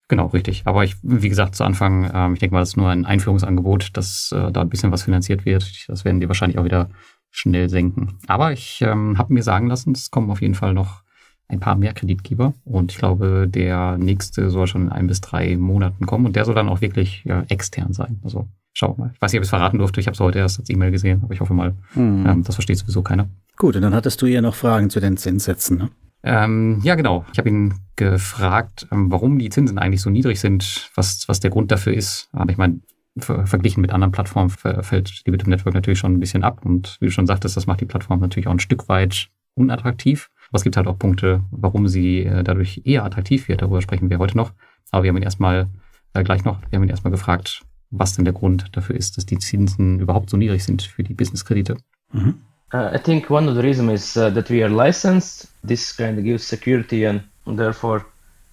Genau, 0.09 0.27
richtig. 0.27 0.63
Aber 0.65 0.83
ich, 0.83 0.95
wie 1.01 1.30
gesagt, 1.30 1.56
zu 1.56 1.63
Anfang, 1.63 2.09
ähm, 2.13 2.33
ich 2.33 2.39
denke 2.39 2.54
mal, 2.54 2.62
das 2.62 2.69
ist 2.69 2.77
nur 2.77 2.89
ein 2.89 3.06
Einführungsangebot, 3.06 3.98
dass 3.98 4.31
äh, 4.31 4.51
da 4.51 4.62
ein 4.62 4.69
bisschen 4.69 4.92
was 4.92 5.04
finanziert 5.04 5.45
wird. 5.45 5.86
Das 5.88 6.06
werden 6.06 6.21
die 6.21 6.27
wahrscheinlich 6.27 6.57
auch 6.57 6.63
wieder 6.63 6.89
schnell 7.30 7.69
senken. 7.69 8.18
Aber 8.27 8.54
ich 8.54 8.81
ähm, 8.81 9.18
habe 9.18 9.33
mir 9.33 9.44
sagen 9.44 9.68
lassen, 9.68 9.92
es 9.92 10.09
kommen 10.09 10.31
auf 10.31 10.42
jeden 10.42 10.56
Fall 10.56 10.74
noch 10.74 11.04
ein 11.50 11.59
paar 11.59 11.75
mehr 11.75 11.94
Kreditgeber. 11.94 12.54
Und 12.63 12.92
ich 12.92 12.98
glaube, 12.98 13.48
der 13.48 13.98
nächste 13.98 14.50
soll 14.50 14.68
schon 14.68 14.83
in 14.83 14.89
ein 14.89 15.07
bis 15.07 15.21
drei 15.21 15.57
Monaten 15.57 16.06
kommen. 16.06 16.25
Und 16.25 16.36
der 16.36 16.45
soll 16.45 16.56
dann 16.56 16.69
auch 16.69 16.81
wirklich 16.81 17.24
ja, 17.25 17.44
extern 17.50 17.94
sein. 17.94 18.19
Also 18.24 18.48
schau 18.74 18.95
mal. 18.98 19.12
Ich 19.13 19.21
weiß 19.21 19.31
nicht, 19.31 19.39
ob 19.39 19.44
ich 19.44 19.48
es 19.48 19.50
verraten 19.50 19.77
durfte. 19.77 20.00
Ich 20.00 20.07
habe 20.07 20.13
es 20.13 20.19
heute 20.19 20.39
erst 20.39 20.60
als 20.60 20.69
E-Mail 20.69 20.92
gesehen, 20.92 21.21
aber 21.24 21.33
ich 21.33 21.42
hoffe 21.42 21.53
mal, 21.53 21.75
mhm. 21.95 22.25
ähm, 22.25 22.44
das 22.44 22.56
versteht 22.56 22.77
sowieso 22.77 23.01
keiner. 23.01 23.27
Gut, 23.57 23.75
und 23.75 23.81
dann 23.81 23.94
hattest 23.94 24.21
du 24.21 24.25
ja 24.25 24.42
noch 24.42 24.56
Fragen 24.56 24.89
zu 24.89 25.00
den 25.00 25.18
Zinssätzen, 25.18 25.77
ne? 25.77 25.89
Ähm, 26.24 26.80
ja, 26.84 26.96
genau. 26.96 27.25
Ich 27.31 27.38
habe 27.38 27.50
ihn 27.50 27.74
gefragt, 27.96 28.88
ähm, 28.92 29.12
warum 29.12 29.40
die 29.40 29.50
Zinsen 29.50 29.78
eigentlich 29.78 30.02
so 30.02 30.10
niedrig 30.10 30.40
sind, 30.40 30.92
was, 30.96 31.28
was 31.28 31.40
der 31.40 31.52
Grund 31.52 31.72
dafür 31.72 31.94
ist. 31.94 32.30
Aber 32.31 32.52
ich 32.52 32.58
meine, 32.58 32.81
ver 33.18 33.48
verglichen 33.48 33.81
mit 33.81 33.92
anderen 33.92 34.12
Plattformen 34.12 34.50
fällt 34.50 35.25
die 35.25 35.31
Bitum 35.31 35.50
Network 35.50 35.74
natürlich 35.74 36.00
schon 36.00 36.14
ein 36.14 36.19
bisschen 36.19 36.44
ab. 36.44 36.66
Und 36.66 36.98
wie 37.00 37.06
du 37.06 37.12
schon 37.12 37.28
sagtest, 37.28 37.58
das 37.58 37.68
macht 37.68 37.81
die 37.81 37.86
Plattform 37.86 38.19
natürlich 38.19 38.48
auch 38.48 38.52
ein 38.52 38.60
Stück 38.60 38.90
weit 38.90 39.30
unattraktiv. 39.56 40.30
Aber 40.50 40.58
es 40.58 40.64
gibt 40.64 40.78
halt 40.78 40.88
auch 40.88 41.00
Punkte, 41.00 41.44
warum 41.52 41.88
sie 41.88 42.24
äh, 42.24 42.44
dadurch 42.44 42.81
eher 42.86 43.04
attraktiv 43.04 43.48
wird. 43.48 43.62
Darüber 43.62 43.81
sprechen 43.81 44.10
wir 44.10 44.20
heute 44.20 44.38
noch. 44.38 44.54
Aber 44.92 45.04
wir 45.04 45.10
haben 45.10 45.18
ihn 45.18 45.24
erstmal 45.24 45.68
äh, 46.13 46.24
gleich 46.24 46.46
noch, 46.46 46.62
wir 46.70 46.78
haben 46.78 46.84
ihn 46.84 46.90
erstmal 46.90 47.12
gefragt, 47.12 47.63
was 47.90 48.16
denn 48.16 48.25
der 48.25 48.34
Grund 48.34 48.75
dafür 48.75 48.96
ist, 48.96 49.18
dass 49.18 49.25
die 49.25 49.40
Zinsen 49.40 50.00
überhaupt 50.00 50.30
so 50.30 50.38
niedrig 50.38 50.63
sind 50.63 50.81
für 50.81 51.04
die 51.04 51.13
Businesskredite. 51.13 51.78
Mhm. 52.12 52.36
Uh, 52.74 52.90
I 52.94 52.98
think 52.98 53.30
one 53.30 53.48
of 53.48 53.56
the 53.56 53.64
reasons 53.64 53.92
is 53.92 54.18
uh, 54.18 54.30
that 54.31 54.50
we 54.50 54.62
are 54.62 54.69
licensed. 54.69 55.46
This 55.64 55.94
kind 55.94 56.18
of 56.18 56.25
gives 56.25 56.46
security, 56.46 57.06
and 57.06 57.24
therefore 57.46 58.06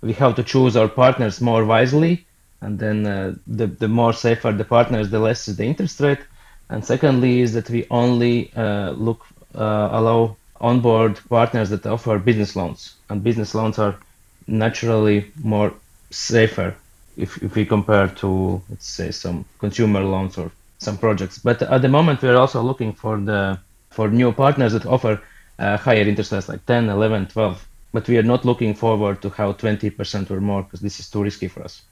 we 0.02 0.12
have 0.12 0.36
to 0.36 0.44
choose 0.44 0.76
our 0.76 0.88
partners 0.88 1.40
more 1.40 1.64
wisely. 1.64 2.24
And 2.60 2.78
then 2.78 3.06
uh, 3.06 3.34
the 3.46 3.66
the 3.66 3.88
more 3.88 4.12
safer 4.12 4.52
the 4.52 4.64
partners, 4.64 5.10
the 5.10 5.18
less 5.18 5.48
is 5.48 5.56
the 5.56 5.64
interest 5.64 6.00
rate. 6.00 6.20
And 6.70 6.84
secondly, 6.84 7.40
is 7.40 7.52
that 7.54 7.68
we 7.68 7.86
only 7.90 8.52
uh, 8.54 8.90
look 8.92 9.26
uh, 9.54 9.88
allow 9.90 10.36
onboard 10.60 11.18
partners 11.28 11.70
that 11.70 11.84
offer 11.84 12.18
business 12.18 12.54
loans, 12.54 12.94
and 13.10 13.22
business 13.22 13.54
loans 13.54 13.78
are 13.78 13.96
naturally 14.46 15.32
more 15.42 15.74
safer 16.10 16.74
if 17.16 17.42
if 17.42 17.56
we 17.56 17.66
compare 17.66 18.08
to 18.08 18.62
let's 18.70 18.86
say 18.86 19.10
some 19.10 19.44
consumer 19.58 20.00
loans 20.04 20.38
or 20.38 20.52
some 20.78 20.98
projects. 20.98 21.38
But 21.38 21.62
at 21.62 21.82
the 21.82 21.88
moment, 21.88 22.22
we 22.22 22.28
are 22.28 22.36
also 22.36 22.62
looking 22.62 22.92
for 22.92 23.18
the 23.18 23.58
for 23.94 24.10
new 24.10 24.32
partners 24.32 24.72
that 24.72 24.86
offer 24.86 25.20
uh, 25.58 25.78
higher 25.78 26.06
interest 26.06 26.32
rates 26.32 26.48
like 26.48 26.64
10, 26.66 26.88
11, 26.88 27.28
12. 27.28 27.66
But 27.92 28.08
we 28.08 28.18
are 28.18 28.26
not 28.26 28.44
looking 28.44 28.74
forward 28.74 29.22
to 29.22 29.30
have 29.30 29.56
20% 29.56 30.30
or 30.30 30.40
more 30.40 30.62
because 30.64 30.80
this 30.80 30.98
is 30.98 31.08
too 31.10 31.22
risky 31.22 31.48
for 31.48 31.64
us. 31.64 31.82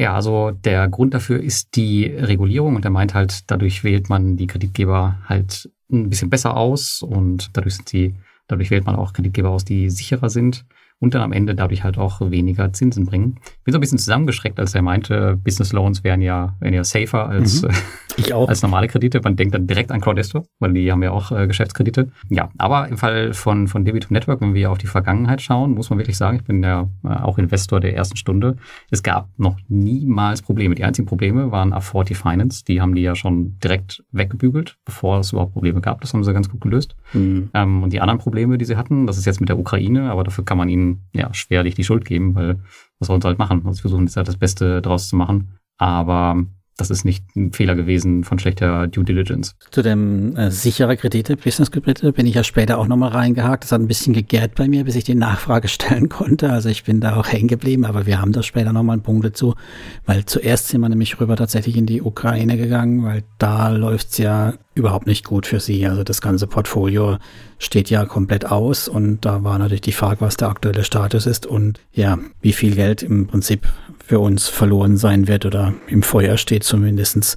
Ja, 0.00 0.14
also 0.14 0.52
der 0.52 0.88
Grund 0.88 1.12
dafür 1.12 1.42
ist 1.42 1.74
die 1.74 2.06
Regulierung 2.06 2.76
und 2.76 2.84
er 2.84 2.92
meint 2.92 3.14
halt, 3.14 3.50
dadurch 3.50 3.82
wählt 3.82 4.08
man 4.08 4.36
die 4.36 4.46
Kreditgeber 4.46 5.18
halt 5.28 5.68
ein 5.90 6.08
bisschen 6.08 6.30
besser 6.30 6.56
aus 6.56 7.02
und 7.02 7.50
dadurch 7.54 7.74
sind 7.74 7.88
sie, 7.88 8.14
dadurch 8.46 8.70
wählt 8.70 8.86
man 8.86 8.94
auch 8.94 9.12
Kreditgeber 9.12 9.50
aus, 9.50 9.64
die 9.64 9.90
sicherer 9.90 10.30
sind 10.30 10.64
und 11.00 11.14
dann 11.14 11.22
am 11.22 11.32
Ende 11.32 11.54
dadurch 11.54 11.84
halt 11.84 11.98
auch 11.98 12.20
weniger 12.20 12.72
Zinsen 12.72 13.06
bringen. 13.06 13.36
Ich 13.44 13.64
bin 13.64 13.72
so 13.72 13.78
ein 13.78 13.80
bisschen 13.80 13.98
zusammengeschreckt, 13.98 14.58
als 14.58 14.74
er 14.74 14.82
meinte, 14.82 15.38
Business 15.42 15.72
Loans 15.72 16.02
wären 16.02 16.22
ja, 16.22 16.56
wären 16.60 16.74
ja 16.74 16.82
safer 16.82 17.28
als, 17.28 17.62
mhm. 17.62 17.70
äh, 18.26 18.32
als 18.32 18.62
normale 18.62 18.88
Kredite. 18.88 19.20
Man 19.22 19.36
denkt 19.36 19.54
dann 19.54 19.66
direkt 19.66 19.92
an 19.92 20.00
Crowdesto, 20.00 20.46
weil 20.58 20.72
die 20.72 20.90
haben 20.90 21.02
ja 21.02 21.12
auch 21.12 21.30
äh, 21.30 21.46
Geschäftskredite. 21.46 22.08
Ja, 22.28 22.50
aber 22.58 22.88
im 22.88 22.98
Fall 22.98 23.32
von, 23.32 23.68
von 23.68 23.84
Debitum 23.84 24.12
Network, 24.12 24.40
wenn 24.40 24.54
wir 24.54 24.70
auf 24.70 24.78
die 24.78 24.86
Vergangenheit 24.86 25.40
schauen, 25.40 25.72
muss 25.72 25.90
man 25.90 25.98
wirklich 25.98 26.16
sagen, 26.16 26.38
ich 26.38 26.44
bin 26.44 26.62
ja 26.62 26.88
äh, 27.04 27.08
auch 27.08 27.38
Investor 27.38 27.78
der 27.80 27.94
ersten 27.94 28.16
Stunde. 28.16 28.56
Es 28.90 29.02
gab 29.02 29.28
noch 29.36 29.56
niemals 29.68 30.42
Probleme. 30.42 30.74
Die 30.74 30.84
einzigen 30.84 31.06
Probleme 31.06 31.52
waren 31.52 31.72
A40 31.72 32.14
Finance. 32.14 32.64
Die 32.64 32.80
haben 32.80 32.94
die 32.94 33.02
ja 33.02 33.14
schon 33.14 33.58
direkt 33.60 34.02
weggebügelt, 34.10 34.76
bevor 34.84 35.20
es 35.20 35.32
überhaupt 35.32 35.52
Probleme 35.52 35.80
gab. 35.80 36.00
Das 36.00 36.12
haben 36.12 36.24
sie 36.24 36.32
ganz 36.32 36.48
gut 36.48 36.60
gelöst. 36.60 36.96
Mhm. 37.12 37.50
Ähm, 37.54 37.82
und 37.84 37.92
die 37.92 38.00
anderen 38.00 38.18
Probleme, 38.18 38.58
die 38.58 38.64
sie 38.64 38.76
hatten, 38.76 39.06
das 39.06 39.16
ist 39.16 39.26
jetzt 39.26 39.40
mit 39.40 39.48
der 39.48 39.58
Ukraine, 39.58 40.10
aber 40.10 40.24
dafür 40.24 40.44
kann 40.44 40.58
man 40.58 40.68
ihnen 40.68 40.87
ja, 41.12 41.32
schwerlich 41.34 41.74
die 41.74 41.84
Schuld 41.84 42.04
geben, 42.04 42.34
weil 42.34 42.60
was 42.98 43.08
sollen 43.08 43.20
sie 43.20 43.28
halt 43.28 43.38
machen? 43.38 43.62
Sie 43.72 43.80
versuchen 43.80 44.06
jetzt 44.06 44.16
halt 44.16 44.28
das 44.28 44.36
Beste 44.36 44.82
draus 44.82 45.08
zu 45.08 45.16
machen. 45.16 45.58
Aber 45.76 46.44
das 46.78 46.90
ist 46.90 47.04
nicht 47.04 47.24
ein 47.36 47.52
Fehler 47.52 47.74
gewesen 47.74 48.22
von 48.22 48.38
schlechter 48.38 48.86
Due 48.86 49.04
Diligence. 49.04 49.56
Zu 49.72 49.82
dem 49.82 50.36
äh, 50.36 50.50
sichere 50.50 50.96
Kredite, 50.96 51.36
Business 51.36 51.72
Kredite, 51.72 52.12
bin 52.12 52.24
ich 52.24 52.36
ja 52.36 52.44
später 52.44 52.78
auch 52.78 52.86
nochmal 52.86 53.10
reingehakt. 53.10 53.64
Das 53.64 53.72
hat 53.72 53.80
ein 53.80 53.88
bisschen 53.88 54.12
gegärt 54.14 54.54
bei 54.54 54.68
mir, 54.68 54.84
bis 54.84 54.94
ich 54.94 55.02
die 55.02 55.16
Nachfrage 55.16 55.66
stellen 55.68 56.08
konnte. 56.08 56.50
Also 56.50 56.68
ich 56.68 56.84
bin 56.84 57.00
da 57.00 57.16
auch 57.16 57.26
hängen 57.26 57.48
geblieben, 57.48 57.84
aber 57.84 58.06
wir 58.06 58.20
haben 58.20 58.32
da 58.32 58.44
später 58.44 58.72
nochmal 58.72 58.94
einen 58.94 59.02
Punkt 59.02 59.24
dazu, 59.24 59.54
weil 60.06 60.24
zuerst 60.24 60.68
sind 60.68 60.80
wir 60.80 60.88
nämlich 60.88 61.20
rüber 61.20 61.34
tatsächlich 61.34 61.76
in 61.76 61.86
die 61.86 62.00
Ukraine 62.00 62.56
gegangen, 62.56 63.04
weil 63.04 63.24
da 63.38 63.70
läuft's 63.70 64.18
ja 64.18 64.54
überhaupt 64.78 65.06
nicht 65.06 65.24
gut 65.24 65.46
für 65.46 65.60
sie. 65.60 65.86
Also 65.86 66.04
das 66.04 66.20
ganze 66.20 66.46
Portfolio 66.46 67.18
steht 67.58 67.90
ja 67.90 68.06
komplett 68.06 68.46
aus 68.46 68.88
und 68.88 69.24
da 69.24 69.44
war 69.44 69.58
natürlich 69.58 69.82
die 69.82 69.92
Frage, 69.92 70.20
was 70.20 70.36
der 70.36 70.48
aktuelle 70.48 70.84
Status 70.84 71.26
ist 71.26 71.46
und 71.46 71.80
ja, 71.92 72.18
wie 72.40 72.52
viel 72.52 72.74
Geld 72.74 73.02
im 73.02 73.26
Prinzip 73.26 73.66
für 74.04 74.20
uns 74.20 74.48
verloren 74.48 74.96
sein 74.96 75.28
wird 75.28 75.44
oder 75.44 75.74
im 75.88 76.02
Feuer 76.02 76.38
steht 76.38 76.64
zumindestens. 76.64 77.36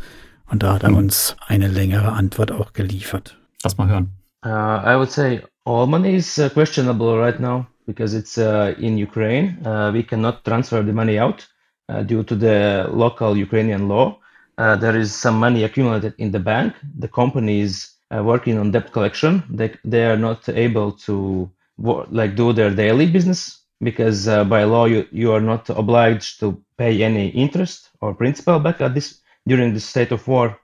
Und 0.49 0.63
da 0.63 0.73
hat 0.75 0.83
er 0.83 0.93
uns 0.93 1.35
eine 1.47 1.67
längere 1.67 2.11
Antwort 2.11 2.51
auch 2.51 2.73
geliefert. 2.73 3.37
Lass 3.63 3.77
mal 3.77 3.87
hören. 3.87 4.11
Uh, 4.45 4.49
I 4.49 4.95
would 4.95 5.11
say 5.11 5.41
all 5.65 5.85
money 5.85 6.15
is 6.15 6.37
uh, 6.37 6.49
questionable 6.49 7.17
right 7.17 7.39
now 7.39 7.65
because 7.85 8.17
it's 8.17 8.37
uh, 8.37 8.73
in 8.79 8.97
Ukraine. 8.97 9.57
Uh, 9.65 9.91
we 9.93 10.03
cannot 10.03 10.43
transfer 10.43 10.83
the 10.83 10.91
money 10.91 11.19
out 11.19 11.47
uh, 11.89 12.03
due 12.03 12.23
to 12.23 12.35
the 12.35 12.87
local 12.91 13.37
Ukrainian 13.37 13.87
law. 13.87 14.17
Uh, 14.61 14.75
there 14.75 14.95
is 14.95 15.09
some 15.25 15.37
money 15.39 15.63
accumulated 15.63 16.13
in 16.19 16.29
the 16.31 16.39
bank. 16.39 16.75
The 16.99 17.07
company 17.07 17.61
is 17.61 17.73
working 18.11 18.59
on 18.59 18.69
debt 18.69 18.91
collection. 18.91 19.43
They, 19.49 19.73
they 19.83 20.05
are 20.05 20.17
not 20.17 20.47
able 20.49 20.91
to 21.07 21.49
like 21.77 22.35
do 22.35 22.53
their 22.53 22.69
daily 22.69 23.07
business 23.17 23.63
because 23.81 24.27
uh, 24.27 24.43
by 24.43 24.63
law 24.65 24.85
you, 24.85 25.07
you 25.11 25.31
are 25.31 25.41
not 25.41 25.67
obliged 25.71 26.39
to 26.41 26.63
pay 26.77 27.01
any 27.01 27.29
interest 27.29 27.89
or 28.01 28.13
principal 28.13 28.59
back 28.59 28.81
at 28.81 28.93
this 28.93 29.21
during 29.47 29.73
the 29.73 29.79
state 29.79 30.11
of 30.11 30.27
war. 30.27 30.59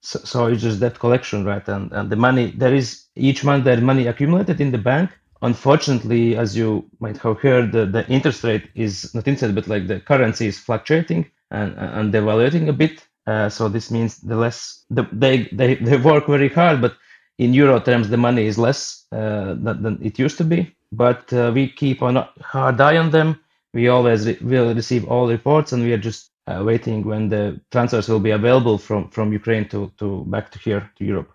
So, 0.00 0.18
so 0.20 0.46
it's 0.46 0.62
just 0.62 0.80
debt 0.80 0.98
collection, 0.98 1.44
right? 1.44 1.66
And, 1.68 1.92
and 1.92 2.08
the 2.08 2.16
money 2.16 2.52
there 2.56 2.74
is 2.74 3.04
each 3.16 3.44
month 3.44 3.64
there 3.64 3.80
money 3.82 4.06
accumulated 4.06 4.62
in 4.62 4.72
the 4.72 4.78
bank. 4.78 5.10
Unfortunately, 5.42 6.36
as 6.36 6.56
you 6.56 6.88
might 7.00 7.18
have 7.18 7.38
heard, 7.40 7.72
the, 7.72 7.84
the 7.84 8.08
interest 8.08 8.44
rate 8.44 8.70
is 8.74 9.14
not 9.14 9.28
interest, 9.28 9.54
but 9.54 9.68
like 9.68 9.88
the 9.88 10.00
currency 10.00 10.46
is 10.46 10.58
fluctuating 10.58 11.30
and, 11.50 11.74
and 11.76 12.14
devaluating 12.14 12.68
a 12.68 12.72
bit. 12.72 13.04
Uh, 13.26 13.48
so 13.48 13.68
this 13.68 13.90
means 13.90 14.18
the 14.18 14.36
less 14.36 14.84
the, 14.90 15.06
they, 15.12 15.48
they 15.52 15.74
they 15.86 15.96
work 15.96 16.26
very 16.26 16.48
hard, 16.48 16.80
but 16.80 16.96
in 17.38 17.54
euro 17.54 17.80
terms 17.80 18.08
the 18.08 18.16
money 18.16 18.46
is 18.46 18.58
less 18.58 19.06
uh, 19.12 19.54
than, 19.54 19.82
than 19.82 19.98
it 20.02 20.18
used 20.18 20.38
to 20.38 20.44
be 20.44 20.74
but 20.92 21.32
uh, 21.32 21.50
we 21.52 21.68
keep 21.68 22.02
on 22.02 22.24
hard 22.40 22.80
eye 22.80 22.98
on 22.98 23.10
them. 23.10 23.40
We 23.74 23.88
always 23.88 24.26
re- 24.26 24.38
will 24.42 24.74
receive 24.74 25.06
all 25.06 25.26
reports, 25.26 25.72
and 25.72 25.82
we 25.82 25.92
are 25.92 25.98
just 25.98 26.30
uh, 26.46 26.62
waiting 26.62 27.04
when 27.04 27.30
the 27.30 27.58
transfers 27.70 28.08
will 28.08 28.20
be 28.20 28.30
available 28.30 28.78
from 28.78 29.08
from 29.10 29.32
Ukraine 29.32 29.66
to 29.70 29.90
to 29.98 30.24
back 30.26 30.50
to 30.52 30.58
here 30.58 30.90
to 30.98 31.04
Europe. 31.04 31.30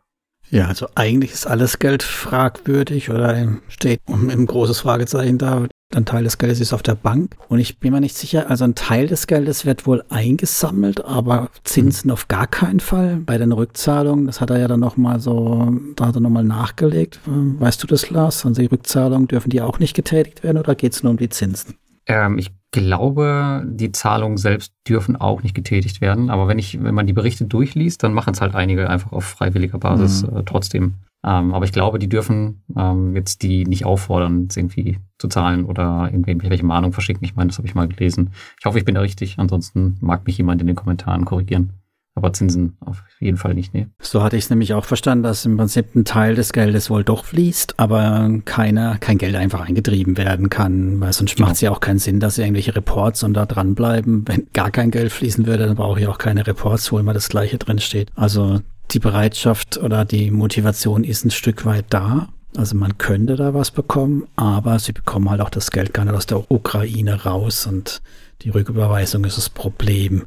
Ja, 0.50 0.67
also 0.67 0.88
eigentlich 0.96 1.32
ist 1.34 1.46
alles 1.46 1.77
Geld 1.77 2.03
fragwürdig 2.03 3.10
oder 3.10 3.60
steht 3.67 4.00
ein 4.08 4.46
großes 4.46 4.79
Fragezeichen 4.79 5.38
da. 5.38 5.67
Ein 5.96 6.03
Teil 6.03 6.25
des 6.25 6.38
Geldes 6.38 6.60
ist 6.60 6.74
auf 6.74 6.84
der 6.84 6.96
Bank 6.96 7.38
und 7.48 7.60
ich 7.60 7.79
bin 7.79 7.94
mir 7.94 8.01
nicht 8.01 8.17
sicher, 8.17 8.50
also 8.50 8.65
ein 8.65 8.75
Teil 8.75 9.08
des 9.08 9.25
Geldes 9.25 9.65
wird 9.65 9.88
wohl 9.88 10.03
eingesammelt, 10.10 11.06
aber 11.06 11.50
Zinsen 11.63 12.12
auf 12.12 12.27
gar 12.27 12.46
keinen 12.46 12.82
Fall. 12.82 13.22
Bei 13.25 13.38
den 13.38 13.53
Rückzahlungen, 13.53 14.25
das 14.25 14.41
hat 14.41 14.50
er 14.50 14.60
ja 14.60 14.67
dann 14.67 14.82
nochmal 14.82 15.22
so, 15.22 15.72
da 15.96 16.08
hat 16.08 16.15
er 16.15 16.20
nochmal 16.20 16.44
nachgelegt. 16.44 17.22
Weißt 17.25 17.82
du 17.82 17.88
das, 17.88 18.10
Lars? 18.10 18.46
Also 18.46 18.62
die 18.62 18.67
Rückzahlungen 18.67 19.29
dürfen 19.29 19.50
die 19.50 19.62
auch 19.62 19.79
nicht 19.79 19.94
getätigt 19.94 20.44
werden 20.44 20.58
oder 20.58 20.75
geht 20.75 20.91
es 20.91 21.03
nur 21.03 21.12
um 21.12 21.17
die 21.17 21.29
Zinsen? 21.29 21.75
Ähm, 22.06 22.38
ich 22.38 22.51
glaube, 22.72 23.63
die 23.65 23.94
Zahlungen 23.94 24.38
selbst 24.38 24.74
dürfen 24.88 25.15
auch 25.15 25.41
nicht 25.41 25.56
getätigt 25.56 26.01
werden. 26.01 26.29
Aber 26.29 26.50
wenn 26.50 26.60
ich, 26.60 26.84
wenn 26.84 26.96
man 26.96 27.08
die 27.08 27.13
Berichte 27.13 27.46
durchliest, 27.46 28.03
dann 28.03 28.13
machen 28.13 28.34
es 28.34 28.41
halt 28.41 28.56
einige 28.56 28.89
einfach 28.89 29.13
auf 29.13 29.24
freiwilliger 29.24 29.77
Basis 29.77 30.24
mhm. 30.24 30.38
äh, 30.38 30.44
trotzdem. 30.46 30.96
Ähm, 31.27 31.53
aber 31.53 31.65
ich 31.65 31.74
glaube, 31.74 32.00
die 32.00 32.07
dürfen 32.07 32.63
ähm, 32.77 33.13
jetzt 33.13 33.43
die 33.43 33.65
nicht 33.65 33.86
auffordern, 33.86 34.48
irgendwie 34.55 35.00
zu 35.17 35.27
zahlen 35.27 35.65
oder 35.65 36.10
irgendwelche 36.10 36.65
Mahnungen 36.65 36.93
verschicken. 36.93 37.25
Ich 37.25 37.36
meine, 37.36 37.50
das 37.50 37.57
habe 37.57 37.67
ich 37.67 37.75
mal 37.75 37.88
gelesen. 37.88 38.31
Ich 38.60 38.65
hoffe, 38.65 38.79
ich 38.79 38.86
bin 38.86 38.96
da 38.96 39.01
richtig. 39.01 39.38
Ansonsten 39.38 39.98
mag 40.00 40.25
mich 40.25 40.38
jemand 40.38 40.62
in 40.62 40.67
den 40.67 40.77
Kommentaren 40.77 41.25
korrigieren. 41.25 41.74
Aber 42.15 42.34
Zinsen 42.34 42.77
auf 42.79 43.03
jeden 43.19 43.38
Fall 43.38 43.53
nicht, 43.53 43.75
nee. 43.75 43.88
So 44.01 44.24
hatte 44.24 44.38
ich 44.38 44.46
es 44.46 44.50
nämlich 44.50 44.74
auch 44.74 44.86
verstanden, 44.86 45.24
dass 45.24 45.46
im 45.46 45.55
Prinzip 45.55 45.96
ein 45.96 46.03
Teil 46.03 46.34
des 46.34 46.51
Geldes 46.51 46.89
wohl 46.89 47.03
doch 47.03 47.25
fließt, 47.25 47.79
aber 47.79 48.39
keiner, 48.43 48.98
kein 48.98 49.19
Geld 49.19 49.36
einfach 49.36 49.67
eingetrieben 49.67 50.17
werden 50.17 50.50
kann, 50.50 51.00
weil 51.00 51.13
sonst 51.13 51.36
genau. 51.36 51.46
macht 51.46 51.57
es 51.57 51.62
ja 51.62 51.69
auch 51.69 51.79
keinen 51.79 52.00
Sinn, 52.00 52.19
dass 52.19 52.39
irgendwelche 52.39 52.75
Reports 52.75 53.22
und 53.22 53.36
da 53.36 53.46
dranbleiben. 53.46 54.27
Wenn 54.27 54.48
gar 54.51 54.72
kein 54.72 54.89
Geld 54.89 55.12
fließen 55.12 55.46
würde, 55.46 55.67
dann 55.67 55.75
brauche 55.75 56.00
ich 56.00 56.07
auch 56.07 56.17
keine 56.17 56.48
Reports, 56.48 56.91
wo 56.91 56.98
immer 56.98 57.13
das 57.13 57.29
Gleiche 57.29 57.60
drin 57.60 57.77
steht. 57.77 58.12
Also 58.15 58.62
die 58.91 59.00
Bereitschaft 59.00 59.77
oder 59.77 60.06
die 60.06 60.32
Motivation 60.32 61.03
ist 61.03 61.25
ein 61.25 61.32
Stück 61.32 61.65
weit 61.65 61.86
da. 61.89 62.29
Also 62.56 62.75
man 62.75 62.98
könnte 62.98 63.36
da 63.36 63.53
was 63.53 63.72
bekommen, 63.72 64.25
aber 64.36 64.79
sie 64.79 64.94
bekommen 64.94 65.29
halt 65.29 65.41
auch 65.41 65.50
das 65.50 65.72
Geld 65.72 65.94
gar 65.94 66.06
nicht 66.06 66.15
aus 66.15 66.25
der 66.25 66.50
Ukraine 66.50 67.24
raus 67.24 67.67
und 67.67 68.01
die 68.41 68.50
Rücküberweisung 68.50 69.25
ist 69.25 69.38
das 69.38 69.50
Problem. 69.50 70.24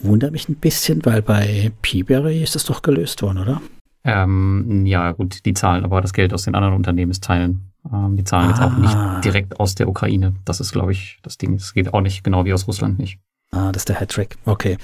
Wundert 0.00 0.32
mich 0.32 0.48
ein 0.48 0.56
bisschen, 0.56 1.04
weil 1.04 1.22
bei 1.22 1.72
Peaberry 1.82 2.42
ist 2.42 2.54
das 2.54 2.64
doch 2.64 2.82
gelöst 2.82 3.22
worden, 3.22 3.38
oder? 3.38 3.60
Ähm, 4.04 4.86
ja, 4.86 5.12
gut, 5.12 5.44
die 5.44 5.54
zahlen 5.54 5.84
aber 5.84 6.00
das 6.00 6.12
Geld 6.12 6.32
aus 6.32 6.44
den 6.44 6.54
anderen 6.54 6.74
Unternehmensteilen. 6.74 7.72
Ähm, 7.92 8.16
die 8.16 8.24
zahlen 8.24 8.46
ah. 8.46 8.50
jetzt 8.50 8.62
auch 8.62 8.76
nicht 8.78 8.94
ah. 8.94 9.20
direkt 9.20 9.60
aus 9.60 9.74
der 9.74 9.88
Ukraine. 9.88 10.34
Das 10.44 10.60
ist, 10.60 10.72
glaube 10.72 10.92
ich, 10.92 11.18
das 11.22 11.36
Ding. 11.36 11.54
Es 11.54 11.74
geht 11.74 11.92
auch 11.92 12.00
nicht 12.00 12.24
genau 12.24 12.44
wie 12.44 12.52
aus 12.52 12.66
Russland 12.66 12.98
nicht. 12.98 13.18
Ah, 13.50 13.72
das 13.72 13.82
ist 13.82 13.88
der 13.88 14.00
Hattrick. 14.00 14.36
Okay. 14.44 14.76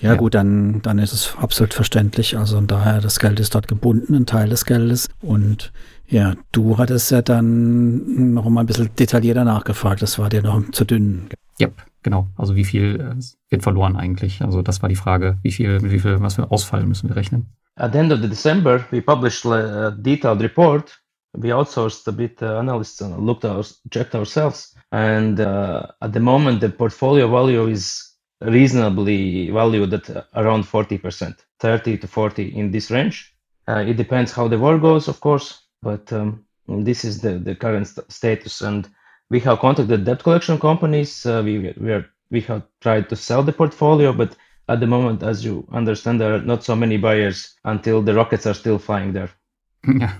Ja, 0.00 0.10
ja, 0.10 0.16
gut, 0.16 0.34
dann, 0.34 0.82
dann 0.82 0.98
ist 0.98 1.12
es 1.12 1.34
absolut 1.40 1.74
verständlich. 1.74 2.36
Also 2.36 2.58
und 2.58 2.70
daher, 2.70 3.00
das 3.00 3.18
Geld 3.18 3.40
ist 3.40 3.54
dort 3.54 3.68
gebunden, 3.68 4.14
ein 4.14 4.26
Teil 4.26 4.48
des 4.48 4.64
Geldes. 4.64 5.08
Und 5.22 5.72
ja, 6.06 6.34
du 6.52 6.78
hattest 6.78 7.10
ja 7.10 7.22
dann 7.22 8.34
noch 8.34 8.48
mal 8.48 8.60
ein 8.60 8.66
bisschen 8.66 8.90
detaillierter 8.98 9.44
nachgefragt. 9.44 10.02
Das 10.02 10.18
war 10.18 10.28
dir 10.28 10.42
noch 10.42 10.70
zu 10.70 10.84
dünn. 10.84 11.28
Yep, 11.60 11.74
genau. 12.02 12.28
Also 12.36 12.54
wie 12.56 12.64
viel 12.64 13.00
äh, 13.00 13.50
wird 13.50 13.62
verloren 13.62 13.96
eigentlich? 13.96 14.42
Also 14.42 14.62
das 14.62 14.82
war 14.82 14.88
die 14.88 14.96
Frage. 14.96 15.38
Wie 15.42 15.52
viel, 15.52 15.80
mit 15.80 15.92
wie 15.92 15.98
viel, 15.98 16.20
was 16.20 16.34
für 16.34 16.50
Ausfall 16.50 16.84
müssen 16.84 17.08
wir 17.08 17.16
rechnen? 17.16 17.46
At 17.76 17.92
the 17.92 17.98
end 17.98 18.12
of 18.12 18.20
the 18.20 18.28
December, 18.28 18.84
we 18.90 19.02
published 19.02 19.44
a 19.44 19.90
detailed 19.90 20.40
report. 20.40 20.98
We 21.36 21.52
outsourced 21.52 22.08
a 22.08 22.12
bit 22.12 22.40
uh, 22.40 22.58
analysts 22.58 23.02
and 23.02 23.18
looked 23.26 23.44
our, 23.44 23.62
checked 23.90 24.14
ourselves. 24.14 24.74
And 24.90 25.38
uh, 25.38 25.88
at 26.00 26.12
the 26.14 26.20
moment, 26.20 26.60
the 26.60 26.70
portfolio 26.70 27.28
value 27.28 27.66
is 27.66 28.05
reasonably 28.46 29.50
valued 29.50 29.92
at 29.94 30.28
around 30.34 30.64
40%, 30.64 31.36
30 31.58 31.98
to 31.98 32.06
40 32.08 32.56
in 32.56 32.70
this 32.70 32.90
range. 32.90 33.34
Uh, 33.68 33.84
it 33.86 33.94
depends 33.96 34.32
how 34.32 34.48
the 34.48 34.58
war 34.58 34.78
goes, 34.78 35.08
of 35.08 35.20
course, 35.20 35.62
but 35.82 36.12
um, 36.12 36.44
this 36.68 37.04
is 37.04 37.20
the, 37.20 37.38
the 37.38 37.54
current 37.54 37.88
st- 37.88 38.10
status. 38.10 38.60
And 38.60 38.88
we 39.30 39.40
have 39.40 39.58
contacted 39.58 40.04
debt 40.04 40.22
collection 40.22 40.58
companies. 40.58 41.26
Uh, 41.26 41.42
we, 41.44 41.74
we, 41.78 41.92
are, 41.92 42.06
we 42.30 42.40
have 42.42 42.62
tried 42.80 43.08
to 43.08 43.16
sell 43.16 43.42
the 43.42 43.52
portfolio, 43.52 44.12
but 44.12 44.36
at 44.68 44.80
the 44.80 44.86
moment, 44.86 45.22
as 45.22 45.44
you 45.44 45.66
understand, 45.72 46.20
there 46.20 46.34
are 46.34 46.42
not 46.42 46.64
so 46.64 46.76
many 46.76 46.96
buyers 46.96 47.54
until 47.64 48.02
the 48.02 48.14
rockets 48.14 48.46
are 48.46 48.54
still 48.54 48.78
flying 48.78 49.12
there. 49.12 49.30
Yeah. 49.86 50.18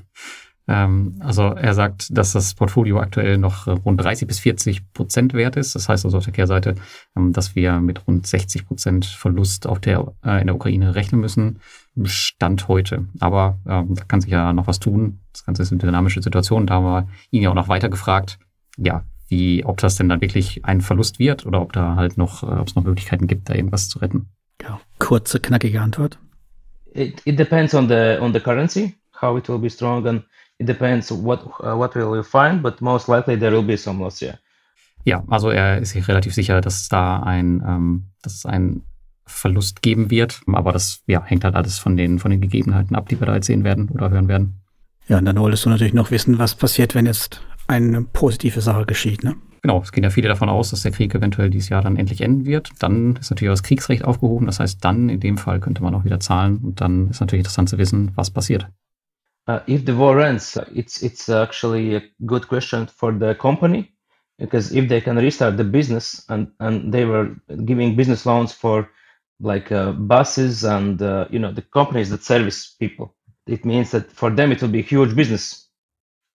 Ähm, 0.69 1.17
also 1.21 1.43
er 1.43 1.75
sagt, 1.75 2.17
dass 2.17 2.33
das 2.33 2.55
Portfolio 2.55 2.99
aktuell 3.01 3.39
noch 3.39 3.67
rund 3.67 4.03
30 4.03 4.27
bis 4.27 4.41
40 4.41 4.93
Prozent 4.93 5.33
wert 5.33 5.57
ist. 5.57 5.75
Das 5.75 5.89
heißt 5.89 6.05
also 6.05 6.19
auf 6.19 6.25
der 6.25 6.33
Kehrseite, 6.33 6.75
ähm, 7.17 7.33
dass 7.33 7.55
wir 7.55 7.81
mit 7.81 8.07
rund 8.07 8.27
60 8.27 8.67
Prozent 8.67 9.05
Verlust 9.05 9.67
auf 9.67 9.79
der, 9.81 10.13
äh, 10.25 10.41
in 10.41 10.47
der 10.47 10.57
Ukraine 10.57 10.95
rechnen 10.95 11.21
müssen. 11.21 11.61
Stand 12.05 12.69
heute. 12.69 13.07
Aber 13.21 13.59
ähm, 13.67 13.95
da 13.95 14.05
kann 14.05 14.21
sich 14.21 14.31
ja 14.31 14.53
noch 14.53 14.67
was 14.67 14.81
tun. 14.81 15.21
Das 15.33 15.45
Ganze 15.45 15.63
ist 15.63 15.71
eine 15.71 15.79
dynamische 15.79 16.23
Situation. 16.23 16.67
Da 16.67 16.75
haben 16.75 16.85
wir 16.85 17.09
ihn 17.31 17.43
ja 17.43 17.51
auch 17.51 17.55
noch 17.55 17.69
weiter 17.69 17.89
gefragt, 17.89 18.39
ja, 18.77 19.05
wie, 19.29 19.65
ob 19.65 19.79
das 19.79 19.97
denn 19.97 20.09
dann 20.09 20.21
wirklich 20.21 20.65
ein 20.65 20.81
Verlust 20.81 21.19
wird 21.19 21.47
oder 21.47 21.61
ob 21.63 21.73
da 21.73 21.97
halt 21.97 22.19
noch, 22.19 22.43
äh, 22.43 22.47
ob 22.47 22.69
es 22.69 22.75
noch 22.75 22.85
Möglichkeiten 22.85 23.27
gibt, 23.27 23.49
da 23.49 23.55
irgendwas 23.55 23.89
zu 23.89 23.99
retten. 24.01 24.29
Ja, 24.63 24.81
kurze, 24.99 25.41
knackige 25.41 25.81
Antwort. 25.81 26.19
It, 26.93 27.21
it 27.25 27.39
depends 27.39 27.75
on 27.75 27.89
the 27.89 28.17
on 28.21 28.33
the 28.33 28.41
currency, 28.41 28.95
how 29.21 29.37
it 29.37 29.49
will 29.49 29.59
be 29.59 29.69
strong 29.69 30.07
and 30.07 30.25
it 30.59 30.69
depends 30.69 31.11
what 31.11 31.45
uh, 31.61 31.77
what 31.77 31.95
will 31.95 32.17
you 32.17 32.23
find, 32.23 32.63
but 32.63 32.81
most 32.81 33.09
likely 33.09 33.39
there 33.39 33.53
will 33.53 33.67
be 33.67 33.77
some 33.77 34.03
loss, 34.03 34.21
yeah. 34.21 34.37
Ja, 35.05 35.23
also 35.29 35.51
er 35.51 35.79
ist 35.79 35.91
sich 35.91 36.09
relativ 36.09 36.35
sicher, 36.35 36.61
dass 36.61 36.81
es 36.81 36.89
da 36.89 37.23
ein, 37.23 37.63
ähm, 37.67 38.07
dass 38.23 38.35
es 38.35 38.47
einen 38.47 38.83
Verlust 39.25 39.83
geben 39.83 40.11
wird, 40.11 40.41
aber 40.53 40.73
das 40.73 41.03
ja, 41.07 41.23
hängt 41.25 41.45
halt 41.45 41.55
alles 41.55 41.79
von 41.79 41.97
den, 41.97 42.19
von 42.19 42.31
den 42.31 42.41
Gegebenheiten 42.41 42.97
ab, 42.97 43.09
die 43.09 43.21
wir 43.21 43.27
da 43.27 43.35
jetzt 43.35 43.47
sehen 43.47 43.65
werden 43.65 43.89
oder 43.89 44.11
hören 44.11 44.29
werden. 44.29 44.63
Ja, 45.09 45.19
und 45.19 45.25
dann 45.25 45.39
wolltest 45.39 45.65
du 45.65 45.71
natürlich 45.71 45.95
noch 45.95 46.11
wissen, 46.11 46.39
was 46.39 46.57
passiert, 46.57 46.97
wenn 46.97 47.07
jetzt 47.07 47.41
eine 47.69 48.03
positive 48.03 48.61
Sache 48.61 48.85
geschieht, 48.85 49.23
ne? 49.23 49.37
Genau, 49.63 49.81
es 49.81 49.91
gehen 49.91 50.05
ja 50.05 50.11
viele 50.11 50.29
davon 50.29 50.49
aus, 50.49 50.71
dass 50.71 50.83
der 50.83 50.93
Krieg 50.93 51.13
eventuell 51.15 51.51
dieses 51.51 51.71
Jahr 51.71 51.83
dann 51.83 51.97
endlich 51.97 52.21
enden 52.21 52.45
wird. 52.45 52.71
Dann 52.79 53.17
ist 53.17 53.31
natürlich 53.31 53.51
auch 53.51 53.55
das 53.55 53.65
Kriegsrecht 53.65 54.05
aufgehoben. 54.05 54.47
Das 54.47 54.61
heißt, 54.61 54.85
dann 54.85 55.09
in 55.09 55.19
dem 55.19 55.39
Fall 55.39 55.59
könnte 55.59 55.83
man 55.83 55.93
auch 55.97 56.05
wieder 56.05 56.21
zahlen. 56.21 56.59
Und 56.59 56.81
dann 56.81 57.11
ist 57.11 57.19
natürlich 57.19 57.41
interessant 57.41 57.69
zu 57.69 57.77
wissen, 57.77 58.13
was 58.15 58.31
passiert. 58.31 58.69
Uh, 59.47 59.61
if 59.69 59.85
the 59.85 59.95
war 59.95 60.21
ends, 60.21 60.57
it's 60.75 61.03
it's 61.03 61.29
actually 61.29 61.95
a 61.95 62.03
good 62.25 62.49
question 62.49 62.87
for 62.87 63.13
the 63.13 63.35
company 63.37 63.93
because 64.39 64.73
if 64.75 64.89
they 64.89 65.01
can 65.01 65.17
restart 65.17 65.57
the 65.57 65.65
business 65.65 66.25
and 66.29 66.51
and 66.61 66.93
they 66.93 67.05
were 67.05 67.35
giving 67.65 67.95
business 67.97 68.27
loans 68.27 68.53
for 68.53 68.89
like 69.41 69.71
uh, 69.71 69.93
buses 69.93 70.65
and 70.65 71.01
uh, 71.03 71.27
you 71.31 71.39
know 71.39 71.53
the 71.53 71.63
companies 71.63 72.11
that 72.11 72.25
service 72.25 72.75
people. 72.81 73.15
It 73.47 73.65
means 73.65 73.93
that 73.93 74.11
for 74.11 74.31
them 74.31 74.51
it 74.51 74.61
will 74.61 74.69
be 74.77 74.81
a 74.81 74.91
huge 74.95 75.15
business 75.15 75.69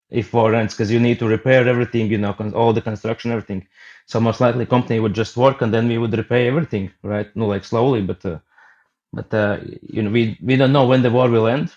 if 0.10 0.34
war 0.34 0.54
ends 0.56 0.74
because 0.74 0.92
you 0.92 1.00
need 1.00 1.20
to 1.20 1.28
repair 1.28 1.68
everything, 1.68 2.08
you 2.12 2.18
know, 2.20 2.34
all 2.56 2.74
the 2.74 2.82
construction, 2.82 3.32
everything. 3.32 3.68
So 4.08 4.20
most 4.20 4.42
likely 4.42 4.66
company 4.66 5.00
would 5.00 5.14
just 5.16 5.38
work 5.38 5.62
and 5.62 5.74
then 5.74 5.88
we 5.88 5.98
would 5.98 6.18
repay 6.18 6.48
everything, 6.48 6.92
right? 7.04 7.34
No, 7.36 7.48
like 7.48 7.66
slowly, 7.66 8.02
but 8.04 8.26
uh, 8.26 8.40
but 9.14 9.34
uh, 9.34 9.60
you 9.84 10.02
know 10.04 10.12
we 10.12 10.38
we 10.44 10.56
don't 10.58 10.74
know 10.74 10.88
when 10.88 11.04
the 11.04 11.12
war 11.12 11.30
will 11.30 11.48
end. 11.48 11.74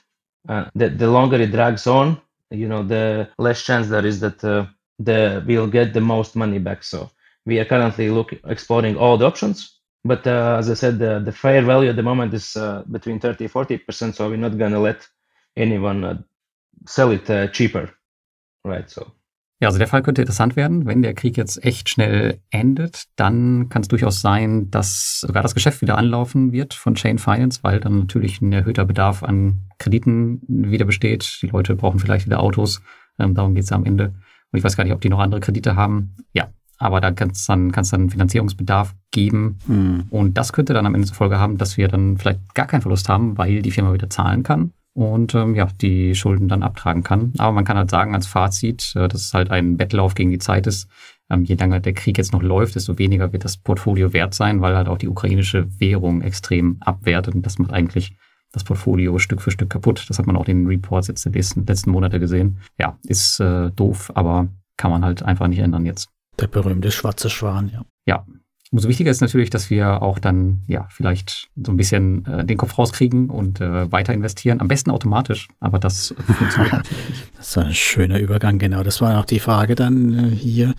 Uh, 0.48 0.66
the 0.74 0.88
the 0.90 1.10
longer 1.10 1.36
it 1.40 1.52
drags 1.52 1.86
on, 1.86 2.20
you 2.50 2.68
know, 2.68 2.82
the 2.82 3.28
less 3.38 3.62
chance 3.64 3.88
there 3.88 4.04
is 4.06 4.20
that 4.20 4.42
uh, 4.44 4.66
the 4.98 5.42
we'll 5.46 5.66
get 5.66 5.92
the 5.94 6.00
most 6.00 6.36
money 6.36 6.58
back. 6.58 6.82
So 6.84 7.10
we 7.46 7.58
are 7.58 7.64
currently 7.64 8.10
looking 8.10 8.40
exploring 8.46 8.96
all 8.96 9.16
the 9.16 9.26
options. 9.26 9.80
But 10.04 10.26
uh, 10.26 10.56
as 10.58 10.70
I 10.70 10.74
said, 10.74 10.98
the, 10.98 11.20
the 11.20 11.32
fair 11.32 11.62
value 11.62 11.88
at 11.88 11.96
the 11.96 12.02
moment 12.02 12.34
is 12.34 12.56
uh, 12.56 12.82
between 12.90 13.20
30 13.20 13.46
40 13.48 13.78
percent. 13.78 14.16
So 14.16 14.28
we're 14.28 14.36
not 14.36 14.58
gonna 14.58 14.80
let 14.80 15.06
anyone 15.56 16.04
uh, 16.04 16.18
sell 16.86 17.10
it 17.12 17.28
uh, 17.30 17.48
cheaper, 17.48 17.90
right? 18.64 18.90
So 18.90 19.12
Ja, 19.64 19.68
also 19.68 19.78
der 19.78 19.88
Fall 19.88 20.02
könnte 20.02 20.20
interessant 20.20 20.56
werden. 20.56 20.84
Wenn 20.84 21.00
der 21.00 21.14
Krieg 21.14 21.38
jetzt 21.38 21.64
echt 21.64 21.88
schnell 21.88 22.38
endet, 22.50 23.04
dann 23.16 23.70
kann 23.70 23.80
es 23.80 23.88
durchaus 23.88 24.20
sein, 24.20 24.70
dass 24.70 25.20
sogar 25.20 25.42
das 25.42 25.54
Geschäft 25.54 25.80
wieder 25.80 25.96
anlaufen 25.96 26.52
wird 26.52 26.74
von 26.74 26.96
Chain 26.96 27.16
Finance, 27.16 27.60
weil 27.62 27.80
dann 27.80 28.00
natürlich 28.00 28.42
ein 28.42 28.52
erhöhter 28.52 28.84
Bedarf 28.84 29.22
an 29.22 29.60
Krediten 29.78 30.42
wieder 30.46 30.84
besteht. 30.84 31.38
Die 31.40 31.46
Leute 31.46 31.76
brauchen 31.76 31.98
vielleicht 31.98 32.26
wieder 32.26 32.40
Autos. 32.40 32.82
Ähm, 33.18 33.34
darum 33.34 33.54
geht 33.54 33.64
es 33.64 33.70
ja 33.70 33.76
am 33.76 33.86
Ende. 33.86 34.12
Und 34.52 34.58
ich 34.58 34.62
weiß 34.62 34.76
gar 34.76 34.84
nicht, 34.84 34.92
ob 34.92 35.00
die 35.00 35.08
noch 35.08 35.18
andere 35.18 35.40
Kredite 35.40 35.76
haben. 35.76 36.14
Ja, 36.34 36.50
aber 36.76 37.00
da 37.00 37.10
kann 37.12 37.30
es 37.30 37.46
dann, 37.46 37.72
kann's 37.72 37.88
dann 37.88 38.10
Finanzierungsbedarf 38.10 38.94
geben. 39.12 39.60
Hm. 39.66 40.04
Und 40.10 40.36
das 40.36 40.52
könnte 40.52 40.74
dann 40.74 40.84
am 40.84 40.94
Ende 40.94 41.06
zur 41.06 41.16
Folge 41.16 41.38
haben, 41.38 41.56
dass 41.56 41.78
wir 41.78 41.88
dann 41.88 42.18
vielleicht 42.18 42.54
gar 42.54 42.66
keinen 42.66 42.82
Verlust 42.82 43.08
haben, 43.08 43.38
weil 43.38 43.62
die 43.62 43.70
Firma 43.70 43.94
wieder 43.94 44.10
zahlen 44.10 44.42
kann 44.42 44.74
und 44.94 45.34
ähm, 45.34 45.54
ja, 45.54 45.68
die 45.80 46.14
Schulden 46.14 46.48
dann 46.48 46.62
abtragen 46.62 47.02
kann. 47.02 47.32
Aber 47.38 47.52
man 47.52 47.64
kann 47.64 47.76
halt 47.76 47.90
sagen 47.90 48.14
als 48.14 48.26
Fazit, 48.26 48.94
äh, 48.96 49.08
dass 49.08 49.20
es 49.20 49.34
halt 49.34 49.50
ein 49.50 49.78
Wettlauf 49.78 50.14
gegen 50.14 50.30
die 50.30 50.38
Zeit 50.38 50.66
ist. 50.66 50.88
Ähm, 51.28 51.44
je 51.44 51.56
länger 51.56 51.80
der 51.80 51.94
Krieg 51.94 52.16
jetzt 52.16 52.32
noch 52.32 52.42
läuft, 52.42 52.76
desto 52.76 52.98
weniger 52.98 53.32
wird 53.32 53.44
das 53.44 53.56
Portfolio 53.56 54.12
wert 54.12 54.34
sein, 54.34 54.60
weil 54.60 54.76
halt 54.76 54.88
auch 54.88 54.98
die 54.98 55.08
ukrainische 55.08 55.66
Währung 55.80 56.22
extrem 56.22 56.76
abwertet 56.80 57.34
und 57.34 57.44
das 57.44 57.58
macht 57.58 57.72
eigentlich 57.72 58.16
das 58.52 58.62
Portfolio 58.62 59.18
Stück 59.18 59.42
für 59.42 59.50
Stück 59.50 59.70
kaputt. 59.70 60.06
Das 60.08 60.18
hat 60.18 60.26
man 60.26 60.36
auch 60.36 60.46
in 60.46 60.60
den 60.60 60.66
Reports 60.68 61.08
jetzt 61.08 61.24
der 61.24 61.32
letzten, 61.32 61.66
letzten 61.66 61.90
Monate 61.90 62.20
gesehen. 62.20 62.58
Ja, 62.78 62.96
ist 63.02 63.40
äh, 63.40 63.70
doof, 63.72 64.12
aber 64.14 64.48
kann 64.76 64.92
man 64.92 65.04
halt 65.04 65.22
einfach 65.22 65.48
nicht 65.48 65.58
ändern 65.58 65.86
jetzt. 65.86 66.08
Der 66.38 66.46
berühmte 66.46 66.90
schwarze 66.90 67.30
Schwan, 67.30 67.70
ja. 67.72 67.84
Ja, 68.06 68.26
Umso 68.74 68.88
wichtiger 68.88 69.12
ist 69.12 69.20
natürlich, 69.20 69.50
dass 69.50 69.70
wir 69.70 70.02
auch 70.02 70.18
dann 70.18 70.62
ja 70.66 70.88
vielleicht 70.90 71.48
so 71.54 71.70
ein 71.70 71.76
bisschen 71.76 72.26
äh, 72.26 72.44
den 72.44 72.56
Kopf 72.56 72.76
rauskriegen 72.76 73.30
und 73.30 73.60
äh, 73.60 73.92
weiter 73.92 74.12
investieren. 74.12 74.60
Am 74.60 74.66
besten 74.66 74.90
automatisch, 74.90 75.46
aber 75.60 75.78
das 75.78 76.12
funktioniert 76.26 76.82
Das 77.36 77.50
ist 77.50 77.58
ein 77.58 77.72
schöner 77.72 78.18
Übergang, 78.18 78.58
genau. 78.58 78.82
Das 78.82 79.00
war 79.00 79.20
auch 79.20 79.26
die 79.26 79.38
Frage 79.38 79.76
dann 79.76 80.32
äh, 80.32 80.34
hier. 80.34 80.74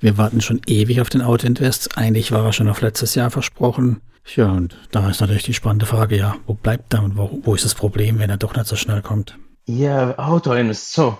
Wir 0.00 0.18
warten 0.18 0.40
schon 0.40 0.60
ewig 0.66 1.00
auf 1.00 1.08
den 1.08 1.22
Auto-Invest. 1.22 1.96
Eigentlich 1.96 2.32
war 2.32 2.44
er 2.44 2.52
schon 2.52 2.68
auf 2.68 2.80
letztes 2.80 3.14
Jahr 3.14 3.30
versprochen. 3.30 4.00
Ja, 4.34 4.50
und 4.50 4.76
da 4.90 5.08
ist 5.08 5.20
natürlich 5.20 5.44
die 5.44 5.54
spannende 5.54 5.86
Frage, 5.86 6.16
ja, 6.16 6.34
wo 6.48 6.54
bleibt 6.54 6.94
er 6.94 7.04
und 7.04 7.16
wo, 7.16 7.42
wo 7.44 7.54
ist 7.54 7.64
das 7.64 7.76
Problem, 7.76 8.18
wenn 8.18 8.28
er 8.28 8.38
doch 8.38 8.56
nicht 8.56 8.66
so 8.66 8.74
schnell 8.74 9.02
kommt? 9.02 9.38
Yeah, 9.68 10.18
Auto-Invest. 10.18 10.92
So, 10.92 11.16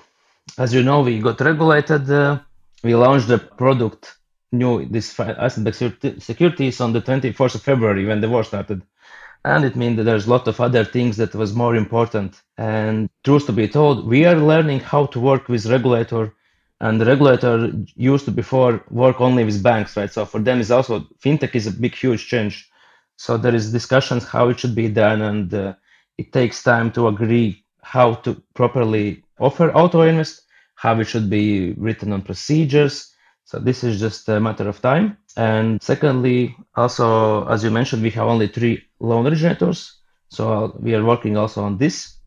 as 0.56 0.72
you 0.72 0.82
know, 0.82 1.06
we 1.06 1.20
got 1.20 1.40
regulated. 1.40 2.10
Uh, 2.10 2.38
we 2.82 2.96
launched 2.96 3.28
the 3.28 3.38
product 3.38 4.15
knew 4.58 4.86
this 4.86 5.18
asset-backed 5.18 6.22
securities 6.22 6.80
on 6.80 6.92
the 6.92 7.00
24th 7.00 7.54
of 7.56 7.62
February 7.62 8.06
when 8.06 8.20
the 8.20 8.28
war 8.28 8.44
started. 8.44 8.82
And 9.44 9.64
it 9.64 9.76
means 9.76 9.96
that 9.96 10.04
there's 10.04 10.26
a 10.26 10.30
lot 10.30 10.48
of 10.48 10.60
other 10.60 10.84
things 10.84 11.16
that 11.18 11.34
was 11.34 11.54
more 11.54 11.76
important. 11.76 12.42
And 12.58 13.08
truth 13.24 13.46
to 13.46 13.52
be 13.52 13.68
told, 13.68 14.06
we 14.06 14.24
are 14.24 14.34
learning 14.34 14.80
how 14.80 15.06
to 15.06 15.20
work 15.20 15.48
with 15.48 15.66
regulator. 15.66 16.34
And 16.80 17.00
the 17.00 17.06
regulator 17.06 17.72
used 17.94 18.24
to 18.24 18.32
before 18.32 18.84
work 18.90 19.20
only 19.20 19.44
with 19.44 19.62
banks, 19.62 19.96
right? 19.96 20.12
So 20.12 20.24
for 20.26 20.40
them 20.40 20.60
is 20.60 20.70
also 20.70 21.06
fintech 21.24 21.54
is 21.54 21.68
a 21.68 21.70
big, 21.70 21.94
huge 21.94 22.26
change. 22.26 22.68
So 23.16 23.36
there 23.36 23.54
is 23.54 23.72
discussions 23.72 24.26
how 24.26 24.48
it 24.48 24.60
should 24.60 24.74
be 24.74 24.88
done, 24.88 25.22
and 25.22 25.54
uh, 25.54 25.74
it 26.18 26.32
takes 26.32 26.62
time 26.62 26.92
to 26.92 27.08
agree 27.08 27.64
how 27.82 28.14
to 28.14 28.42
properly 28.54 29.24
offer 29.38 29.70
auto 29.70 30.02
invest, 30.02 30.42
how 30.74 31.00
it 31.00 31.04
should 31.04 31.30
be 31.30 31.72
written 31.74 32.12
on 32.12 32.22
procedures, 32.22 33.14
so 33.56 33.62
this 33.62 33.82
is 33.82 33.98
just 33.98 34.28
a 34.28 34.38
matter 34.38 34.68
of 34.68 34.82
time. 34.82 35.16
And 35.34 35.82
secondly, 35.82 36.54
also, 36.74 37.46
as 37.48 37.64
you 37.64 37.70
mentioned, 37.70 38.02
we 38.02 38.10
have 38.10 38.26
only 38.26 38.48
three 38.48 38.84
loan 39.00 39.26
originators. 39.26 39.96
So 40.28 40.76
we 40.78 40.94
are 40.94 41.02
working 41.02 41.38
also 41.38 41.62
on 41.64 41.78
this. 41.78 42.18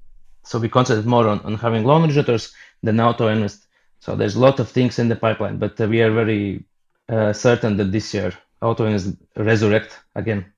So 0.43 0.57
we 0.57 0.69
concentrate 0.69 1.05
more 1.05 1.27
on, 1.27 1.39
on 1.41 1.53
having 1.53 1.83
loan 1.83 2.01
originators 2.01 2.51
than 2.81 2.99
auto 2.99 3.27
invest. 3.27 3.67
So 3.99 4.15
there's 4.15 4.37
a 4.37 4.39
lot 4.39 4.59
of 4.59 4.69
things 4.69 4.97
in 4.97 5.07
the 5.07 5.15
pipeline, 5.15 5.59
but 5.59 5.79
uh, 5.79 5.87
we 5.87 6.01
are 6.01 6.11
very 6.11 6.63
uh, 7.07 7.31
certain 7.33 7.77
that 7.77 7.91
this 7.91 8.11
year 8.11 8.33
auto 8.63 8.85
invest 8.85 9.15
resurrect 9.35 9.99
again. 10.15 10.51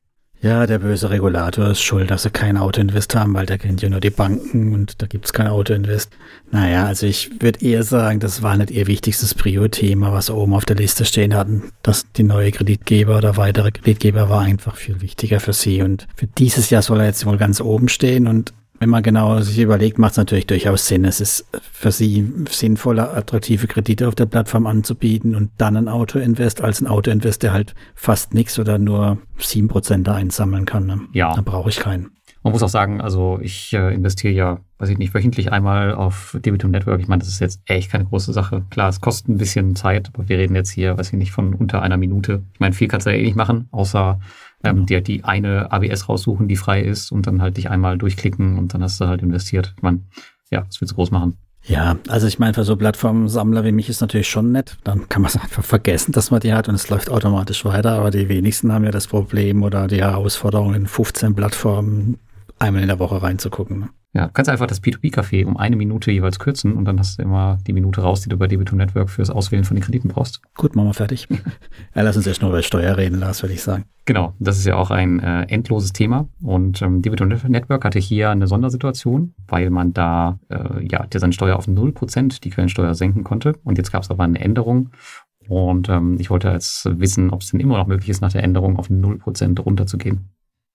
Ja, 0.43 0.65
der 0.65 0.79
böse 0.79 1.11
Regulator 1.11 1.67
ist 1.67 1.83
schuld, 1.83 2.09
dass 2.09 2.23
sie 2.23 2.31
kein 2.31 2.57
Autoinvest 2.57 3.13
haben, 3.13 3.35
weil 3.35 3.45
der 3.45 3.59
kennt 3.59 3.83
ja 3.83 3.89
nur 3.89 3.99
die 3.99 4.09
Banken 4.09 4.73
und 4.73 4.99
da 4.99 5.05
gibt's 5.05 5.33
kein 5.33 5.45
Autoinvest. 5.45 6.11
Naja, 6.49 6.87
also 6.87 7.05
ich 7.05 7.29
würde 7.39 7.63
eher 7.63 7.83
sagen, 7.83 8.19
das 8.19 8.41
war 8.41 8.57
nicht 8.57 8.71
ihr 8.71 8.87
wichtigstes 8.87 9.35
Prio-Thema, 9.35 10.11
was 10.13 10.31
oben 10.31 10.55
auf 10.55 10.65
der 10.65 10.77
Liste 10.77 11.05
stehen 11.05 11.35
hatten. 11.35 11.71
Dass 11.83 12.11
die 12.13 12.23
neue 12.23 12.51
Kreditgeber 12.51 13.17
oder 13.17 13.37
weitere 13.37 13.69
Kreditgeber 13.69 14.29
war 14.29 14.41
einfach 14.41 14.77
viel 14.77 14.99
wichtiger 15.01 15.39
für 15.39 15.53
sie. 15.53 15.83
Und 15.83 16.07
für 16.15 16.25
dieses 16.25 16.71
Jahr 16.71 16.81
soll 16.81 17.01
er 17.01 17.05
jetzt 17.05 17.27
wohl 17.27 17.37
ganz 17.37 17.61
oben 17.61 17.87
stehen 17.87 18.25
und 18.25 18.51
wenn 18.81 18.89
man 18.89 19.03
genau 19.03 19.39
sich 19.41 19.59
überlegt, 19.59 19.99
macht 19.99 20.13
es 20.13 20.17
natürlich 20.17 20.47
durchaus 20.47 20.87
Sinn. 20.87 21.05
Es 21.05 21.21
ist 21.21 21.45
für 21.71 21.91
Sie 21.91 22.27
sinnvoller, 22.49 23.15
attraktive 23.15 23.67
Kredite 23.67 24.07
auf 24.07 24.15
der 24.15 24.25
Plattform 24.25 24.65
anzubieten 24.65 25.35
und 25.35 25.51
dann 25.59 25.77
ein 25.77 25.87
Auto-Invest 25.87 26.61
als 26.61 26.81
ein 26.81 26.87
Auto-Invest, 26.87 27.43
der 27.43 27.53
halt 27.53 27.75
fast 27.93 28.33
nichts 28.33 28.57
oder 28.57 28.79
nur 28.79 29.19
sieben 29.37 29.67
Prozent 29.67 30.07
da 30.07 30.15
einsammeln 30.15 30.65
kann. 30.65 30.87
Ne? 30.87 30.99
Ja. 31.13 31.35
Da 31.35 31.41
brauche 31.41 31.69
ich 31.69 31.77
keinen. 31.77 32.09
Man 32.41 32.53
muss 32.53 32.63
auch 32.63 32.69
sagen, 32.69 33.01
also 33.01 33.37
ich 33.39 33.71
äh, 33.71 33.93
investiere 33.93 34.33
ja, 34.33 34.59
weiß 34.79 34.89
ich 34.89 34.97
nicht, 34.97 35.13
wöchentlich 35.13 35.51
einmal 35.51 35.93
auf 35.93 36.35
Debitum 36.43 36.71
Network. 36.71 37.01
Ich 37.01 37.07
meine, 37.07 37.19
das 37.19 37.29
ist 37.29 37.39
jetzt 37.39 37.61
echt 37.67 37.91
keine 37.91 38.05
große 38.05 38.33
Sache. 38.33 38.65
Klar, 38.71 38.89
es 38.89 38.99
kostet 38.99 39.29
ein 39.29 39.37
bisschen 39.37 39.75
Zeit, 39.75 40.09
aber 40.11 40.27
wir 40.27 40.39
reden 40.39 40.55
jetzt 40.55 40.71
hier, 40.71 40.97
weiß 40.97 41.09
ich 41.09 41.19
nicht, 41.19 41.31
von 41.31 41.53
unter 41.53 41.83
einer 41.83 41.97
Minute. 41.97 42.41
Ich 42.55 42.59
meine, 42.59 42.73
viel 42.73 42.87
kannst 42.87 43.05
du 43.05 43.11
ja 43.11 43.17
eh 43.17 43.23
nicht 43.25 43.35
machen, 43.35 43.67
außer 43.69 44.19
ähm, 44.63 44.75
genau. 44.75 44.85
dir 44.85 45.01
die 45.01 45.23
eine 45.23 45.71
ABS 45.71 46.09
raussuchen, 46.09 46.47
die 46.47 46.55
frei 46.55 46.81
ist 46.81 47.11
und 47.11 47.27
dann 47.27 47.41
halt 47.41 47.57
dich 47.57 47.69
einmal 47.69 47.97
durchklicken 47.97 48.57
und 48.57 48.73
dann 48.73 48.83
hast 48.83 48.99
du 49.01 49.07
halt 49.07 49.21
investiert. 49.21 49.73
Ich 49.77 49.83
meine, 49.83 50.01
ja, 50.49 50.61
das 50.61 50.81
willst 50.81 50.91
du 50.91 50.95
groß 50.95 51.11
machen. 51.11 51.37
Ja, 51.63 51.97
also 52.07 52.25
ich 52.25 52.39
meine, 52.39 52.53
für 52.53 52.63
so 52.63 52.75
Plattformsammler 52.75 53.63
wie 53.63 53.71
mich 53.71 53.87
ist 53.87 54.01
natürlich 54.01 54.29
schon 54.29 54.51
nett. 54.51 54.77
Dann 54.83 55.07
kann 55.09 55.21
man 55.21 55.29
es 55.29 55.37
einfach 55.41 55.63
vergessen, 55.63 56.11
dass 56.11 56.31
man 56.31 56.39
die 56.39 56.53
hat 56.53 56.67
und 56.69 56.75
es 56.75 56.89
läuft 56.89 57.09
automatisch 57.09 57.65
weiter. 57.65 57.93
Aber 57.93 58.11
die 58.11 58.29
wenigsten 58.29 58.71
haben 58.71 58.83
ja 58.83 58.91
das 58.91 59.07
Problem 59.07 59.63
oder 59.63 59.87
die 59.87 60.01
Herausforderung, 60.01 60.73
in 60.73 60.87
15 60.87 61.35
Plattformen 61.35 62.17
einmal 62.59 62.81
in 62.81 62.87
der 62.87 62.99
Woche 62.99 63.21
reinzugucken. 63.21 63.89
Ja, 64.13 64.27
du 64.27 64.33
kannst 64.33 64.49
einfach 64.49 64.67
das 64.67 64.83
P2P-Café 64.83 65.45
um 65.45 65.55
eine 65.55 65.77
Minute 65.77 66.11
jeweils 66.11 66.37
kürzen 66.37 66.73
und 66.73 66.83
dann 66.83 66.99
hast 66.99 67.17
du 67.17 67.23
immer 67.23 67.59
die 67.65 67.71
Minute 67.71 68.01
raus, 68.01 68.19
die 68.21 68.29
du 68.29 68.37
bei 68.37 68.47
Debitum 68.47 68.77
Network 68.77 69.09
fürs 69.09 69.29
Auswählen 69.29 69.63
von 69.63 69.75
den 69.75 69.83
Krediten 69.83 70.09
brauchst. 70.09 70.41
Gut, 70.55 70.75
machen 70.75 70.89
wir 70.89 70.93
fertig. 70.93 71.29
ja, 71.95 72.01
lass 72.01 72.17
uns 72.17 72.27
erst 72.27 72.41
nur 72.41 72.51
über 72.51 72.61
Steuer 72.61 72.97
reden, 72.97 73.19
Lars, 73.19 73.41
würde 73.41 73.53
ich 73.53 73.61
sagen. 73.61 73.85
Genau, 74.03 74.33
das 74.39 74.57
ist 74.57 74.65
ja 74.65 74.75
auch 74.75 74.91
ein 74.91 75.19
äh, 75.21 75.43
endloses 75.43 75.93
Thema 75.93 76.27
und 76.41 76.81
ähm, 76.81 77.01
Debitum 77.01 77.29
Network 77.29 77.85
hatte 77.85 77.99
hier 77.99 78.31
eine 78.31 78.47
Sondersituation, 78.47 79.33
weil 79.47 79.69
man 79.69 79.93
da 79.93 80.39
äh, 80.49 80.85
ja 80.85 81.05
seine 81.13 81.31
Steuer 81.31 81.55
auf 81.55 81.67
0% 81.67 82.41
die 82.41 82.49
Quellensteuer 82.49 82.95
senken 82.95 83.23
konnte 83.23 83.53
und 83.63 83.77
jetzt 83.77 83.93
gab 83.93 84.03
es 84.03 84.11
aber 84.11 84.23
eine 84.23 84.39
Änderung 84.39 84.89
und 85.47 85.87
ähm, 85.87 86.17
ich 86.19 86.29
wollte 86.29 86.49
jetzt 86.49 86.85
wissen, 86.99 87.29
ob 87.29 87.41
es 87.41 87.51
denn 87.51 87.59
immer 87.59 87.77
noch 87.77 87.87
möglich 87.87 88.09
ist, 88.09 88.21
nach 88.21 88.31
der 88.31 88.43
Änderung 88.43 88.77
auf 88.77 88.89
0% 88.89 89.59
runterzugehen. 89.61 90.29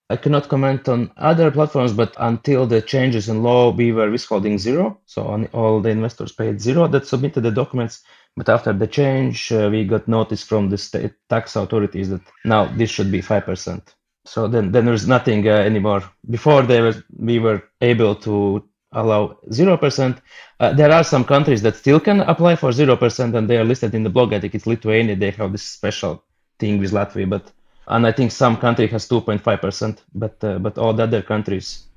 I 0.09 0.15
cannot 0.15 0.47
comment 0.47 0.87
on 0.87 1.11
other 1.17 1.51
platforms, 1.51 1.91
but 1.91 2.15
until 2.17 2.65
the 2.65 2.81
changes 2.81 3.27
in 3.27 3.43
law, 3.43 3.71
we 3.71 3.91
were 3.91 4.09
withholding 4.09 4.57
zero. 4.57 5.01
So 5.05 5.47
all 5.51 5.81
the 5.81 5.89
investors 5.89 6.31
paid 6.31 6.61
zero 6.61 6.87
that 6.87 7.05
submitted 7.05 7.41
the 7.41 7.51
documents. 7.51 8.03
But 8.37 8.47
after 8.47 8.71
the 8.71 8.87
change, 8.87 9.51
uh, 9.51 9.67
we 9.69 9.83
got 9.83 10.07
notice 10.07 10.43
from 10.43 10.69
the 10.69 10.77
state 10.77 11.13
tax 11.27 11.55
authorities 11.55 12.09
that 12.09 12.21
now 12.45 12.65
this 12.65 12.89
should 12.89 13.11
be 13.11 13.21
5%. 13.21 13.81
So 14.25 14.47
then, 14.47 14.71
then 14.71 14.85
there's 14.85 15.07
nothing 15.07 15.47
uh, 15.47 15.51
anymore. 15.51 16.03
Before 16.29 16.61
they 16.61 16.81
were, 16.81 17.03
we 17.17 17.39
were 17.39 17.63
able 17.81 18.15
to 18.15 18.63
allow 18.93 19.39
0%. 19.49 20.21
Uh, 20.59 20.73
there 20.73 20.91
are 20.91 21.03
some 21.03 21.25
countries 21.25 21.61
that 21.63 21.75
still 21.75 21.99
can 21.99 22.21
apply 22.21 22.55
for 22.55 22.69
0% 22.69 23.35
and 23.35 23.49
they 23.49 23.57
are 23.57 23.65
listed 23.65 23.93
in 23.93 24.03
the 24.03 24.09
blog. 24.09 24.33
I 24.33 24.39
think 24.39 24.55
it's 24.55 24.67
Lithuania. 24.67 25.15
They 25.15 25.31
have 25.31 25.51
this 25.51 25.63
special 25.63 26.23
thing 26.59 26.79
with 26.79 26.91
Latvia, 26.91 27.29
but 27.29 27.51
and 27.87 28.05
I 28.05 28.11
think 28.11 28.31
some 28.31 28.57
country 28.57 28.87
has 28.89 29.09
2.5 29.09 29.61
percent, 29.61 30.03
but 30.13 30.43
uh, 30.43 30.59
but 30.59 30.77
all 30.77 30.95
the 30.95 31.03
other 31.03 31.21
countries, 31.21 31.89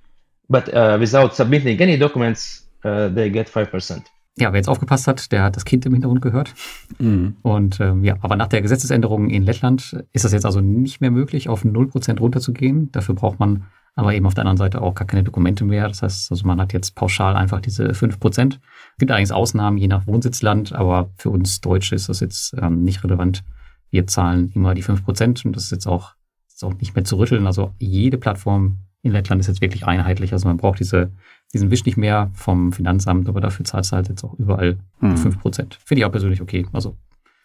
but 0.49 0.73
uh, 0.75 0.97
without 0.99 1.35
submitting 1.35 1.81
any 1.81 1.99
documents, 1.99 2.67
uh, 2.85 3.09
they 3.09 3.31
get 3.31 3.49
5 3.49 3.71
percent. 3.71 4.11
ja, 4.41 4.53
wer 4.53 4.59
jetzt 4.59 4.69
aufgepasst 4.69 5.07
hat, 5.07 5.33
der 5.33 5.43
hat 5.43 5.57
das 5.57 5.65
Kind 5.65 5.85
im 5.87 5.93
Hintergrund 5.93 6.23
gehört. 6.23 6.55
Mhm. 6.99 7.37
Und 7.43 7.81
ähm, 7.81 8.05
ja, 8.05 8.17
aber 8.21 8.37
nach 8.37 8.47
der 8.47 8.63
Gesetzesänderung 8.63 9.29
in 9.29 9.45
Lettland 9.45 10.05
ist 10.13 10.25
das 10.25 10.33
jetzt 10.33 10.47
also 10.47 10.61
nicht 10.61 11.01
mehr 11.01 11.11
möglich, 11.11 11.49
auf 11.49 11.65
0% 11.65 12.19
runterzugehen. 12.19 12.91
Dafür 12.93 13.15
braucht 13.15 13.39
man 13.39 13.65
aber 13.97 14.15
eben 14.15 14.27
auf 14.27 14.35
der 14.35 14.43
anderen 14.43 14.57
Seite 14.57 14.81
auch 14.81 14.95
gar 14.95 15.07
keine 15.07 15.25
Dokumente 15.25 15.65
mehr. 15.65 15.89
Das 15.89 16.03
heißt, 16.03 16.31
also 16.31 16.47
man 16.47 16.61
hat 16.61 16.73
jetzt 16.73 16.95
pauschal 16.95 17.37
einfach 17.37 17.61
diese 17.61 17.91
5%. 17.91 18.53
Es 18.55 18.59
gibt 18.99 19.11
allerdings 19.11 19.33
Ausnahmen, 19.33 19.77
je 19.77 19.89
nach 19.89 20.07
Wohnsitzland, 20.07 20.73
aber 20.73 21.11
für 21.17 21.31
uns 21.31 21.61
Deutsche 21.61 21.95
ist 21.95 22.09
das 22.09 22.21
jetzt 22.21 22.55
ähm, 22.61 22.83
nicht 22.83 23.05
relevant. 23.05 23.43
Wir 23.91 24.07
zahlen 24.07 24.51
immer 24.55 24.75
die 24.75 24.85
5% 24.85 25.47
und 25.47 25.57
das 25.57 25.65
ist 25.65 25.73
jetzt 25.73 25.87
auch, 25.87 26.15
ist 26.49 26.65
auch 26.65 26.75
nicht 26.75 26.95
mehr 26.95 27.05
zu 27.05 27.19
rütteln. 27.19 27.47
Also 27.47 27.75
jede 27.79 28.19
Plattform 28.19 28.79
in 29.03 29.13
Lettland 29.13 29.41
ist 29.41 29.49
jetzt 29.49 29.61
wirklich 29.61 29.87
einheitlich. 29.87 30.33
Also 30.33 30.47
man 30.49 30.57
braucht 30.57 30.81
diese, 30.81 31.11
diesen 31.53 31.71
Wisch 31.71 31.85
nicht 31.85 31.97
mehr 31.97 32.31
vom 32.35 32.73
Finanzamt, 32.73 33.29
aber 33.29 33.41
dafür 33.41 33.65
zahlt 33.65 33.91
du 33.91 33.97
halt 33.97 34.09
jetzt 34.09 34.25
auch 34.25 34.35
überall 34.35 34.79
hm. 35.01 35.15
5%. 35.15 35.77
Finde 35.85 36.01
ich 36.01 36.05
auch 36.05 36.13
persönlich 36.13 36.41
okay. 36.41 36.67
Also 36.73 36.97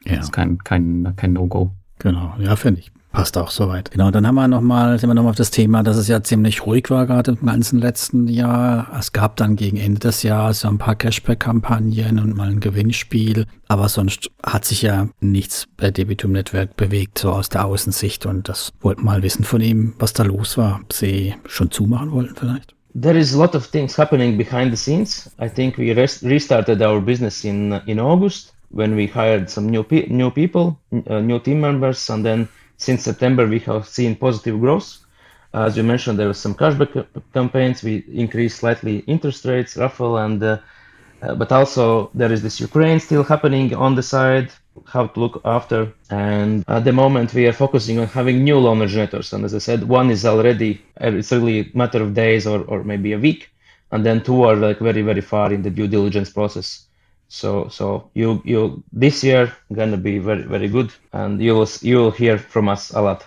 ja. 0.04 0.18
das 0.18 0.26
ist 0.26 0.32
kein, 0.32 0.58
kein, 0.60 1.14
kein 1.16 1.34
No-Go. 1.34 1.72
Genau, 2.00 2.36
ja, 2.40 2.56
finde 2.56 2.82
ich. 2.82 2.92
Passt 3.16 3.38
auch 3.38 3.50
soweit. 3.50 3.92
Genau, 3.92 4.12
dann 4.12 4.28
haben 4.28 4.36
wir 4.36 4.50
noch 4.50 4.60
mal, 4.60 5.00
sind 5.00 5.10
wir 5.10 5.14
nochmal 5.14 5.30
auf 5.30 5.38
das 5.38 5.50
Thema, 5.50 5.84
dass 5.84 5.96
es 5.96 6.10
ja 6.10 6.22
ziemlich 6.22 6.66
ruhig 6.66 6.90
war 6.90 7.06
gerade 7.06 7.32
im 7.32 7.46
ganzen 7.46 7.80
letzten 7.80 8.28
Jahr. 8.28 8.92
Es 9.00 9.14
gab 9.14 9.38
dann 9.38 9.56
gegen 9.56 9.78
Ende 9.78 10.02
des 10.02 10.22
Jahres 10.22 10.60
so 10.60 10.68
ein 10.68 10.78
paar 10.78 10.96
Cashback-Kampagnen 10.96 12.20
und 12.20 12.36
mal 12.36 12.50
ein 12.50 12.60
Gewinnspiel. 12.60 13.46
Aber 13.70 13.88
sonst 13.88 14.32
hat 14.46 14.66
sich 14.66 14.82
ja 14.82 15.08
nichts 15.22 15.66
bei 15.78 15.92
Debitum 15.92 16.34
Network 16.34 16.76
bewegt, 16.76 17.18
so 17.18 17.32
aus 17.32 17.48
der 17.48 17.64
Außensicht. 17.64 18.26
Und 18.26 18.50
das 18.50 18.74
wollten 18.82 19.06
mal 19.06 19.24
wissen 19.24 19.46
von 19.46 19.62
ihm, 19.62 19.94
was 19.98 20.12
da 20.12 20.24
los 20.24 20.58
war. 20.58 20.82
Ob 20.84 20.92
Sie 20.92 21.36
schon 21.48 21.72
zumachen 21.72 22.12
wollten 22.12 22.36
vielleicht? 22.36 22.76
There 23.02 23.18
is 23.18 23.34
a 23.34 23.38
lot 23.38 23.56
of 23.56 23.66
things 23.72 23.98
happening 23.98 24.38
behind 24.38 24.76
the 24.76 24.78
scenes. 24.78 25.32
I 25.42 25.48
think 25.48 25.78
we 25.78 25.94
restarted 25.94 26.82
our 26.82 27.00
business 27.00 27.46
in 27.46 27.72
in 27.86 27.98
August 27.98 28.54
when 28.72 28.96
we 28.98 29.08
hired 29.08 29.50
some 29.50 29.68
new 29.68 29.84
pe 29.84 30.06
new 30.10 30.30
people, 30.30 30.76
uh, 30.92 31.22
new 31.22 31.40
team 31.40 31.62
members, 31.62 32.10
and 32.10 32.26
then 32.26 32.50
since 32.78 33.04
September, 33.04 33.48
we 33.48 33.60
have 33.60 33.88
seen 33.88 34.16
positive 34.16 34.60
growth. 34.60 34.98
As 35.54 35.78
you 35.78 35.84
mentioned, 35.84 36.20
there 36.20 36.28
were 36.28 36.34
some 36.34 36.54
cashback 36.54 37.08
campaigns. 37.34 37.84
We 37.84 38.04
increased 38.12 38.58
slightly 38.58 39.00
interest 39.08 39.46
rates, 39.46 39.78
raffle, 39.78 40.18
and 40.18 40.44
uh, 40.44 40.58
uh, 41.22 41.34
but 41.36 41.52
also 41.52 42.10
there 42.14 42.32
is 42.32 42.42
this 42.44 42.60
Ukraine 42.60 43.00
still 43.00 43.24
happening 43.24 43.74
on 43.74 43.96
the 43.96 44.04
side. 44.04 44.50
How 44.86 45.08
to 45.08 45.20
look 45.20 45.42
after, 45.46 45.94
and 46.10 46.66
at 46.68 46.84
the 46.84 46.92
moment 46.92 47.34
we 47.34 47.48
are 47.48 47.54
focusing 47.54 47.98
on 48.00 48.08
having 48.08 48.44
new 48.44 48.58
loan 48.60 48.82
originators. 48.82 49.32
And 49.32 49.46
as 49.46 49.56
I 49.56 49.60
said, 49.60 49.88
one 49.88 50.12
is 50.12 50.26
already 50.26 50.82
it's 51.00 51.32
really 51.32 51.60
a 51.62 51.78
matter 51.78 52.02
of 52.04 52.14
days 52.14 52.46
or, 52.46 52.60
or 52.66 52.84
maybe 52.84 53.14
a 53.14 53.18
week, 53.18 53.50
and 53.92 54.06
then 54.06 54.22
two 54.22 54.44
are 54.44 54.58
like 54.58 54.80
very 54.80 55.02
very 55.02 55.22
far 55.22 55.54
in 55.54 55.62
the 55.62 55.70
due 55.70 55.88
diligence 55.88 56.30
process. 56.30 56.85
So 57.36 57.68
so 57.70 58.10
you 58.14 58.40
you 58.46 58.82
this 58.98 59.22
year 59.22 59.52
gonna 59.74 59.98
be 59.98 60.20
very 60.20 60.44
very 60.44 60.70
good 60.70 60.90
and 61.12 61.42
you'll 61.42 61.68
you'll 61.82 62.14
hear 62.16 62.40
from 62.40 62.70
us 62.70 62.94
a 62.96 63.02
lot. 63.02 63.26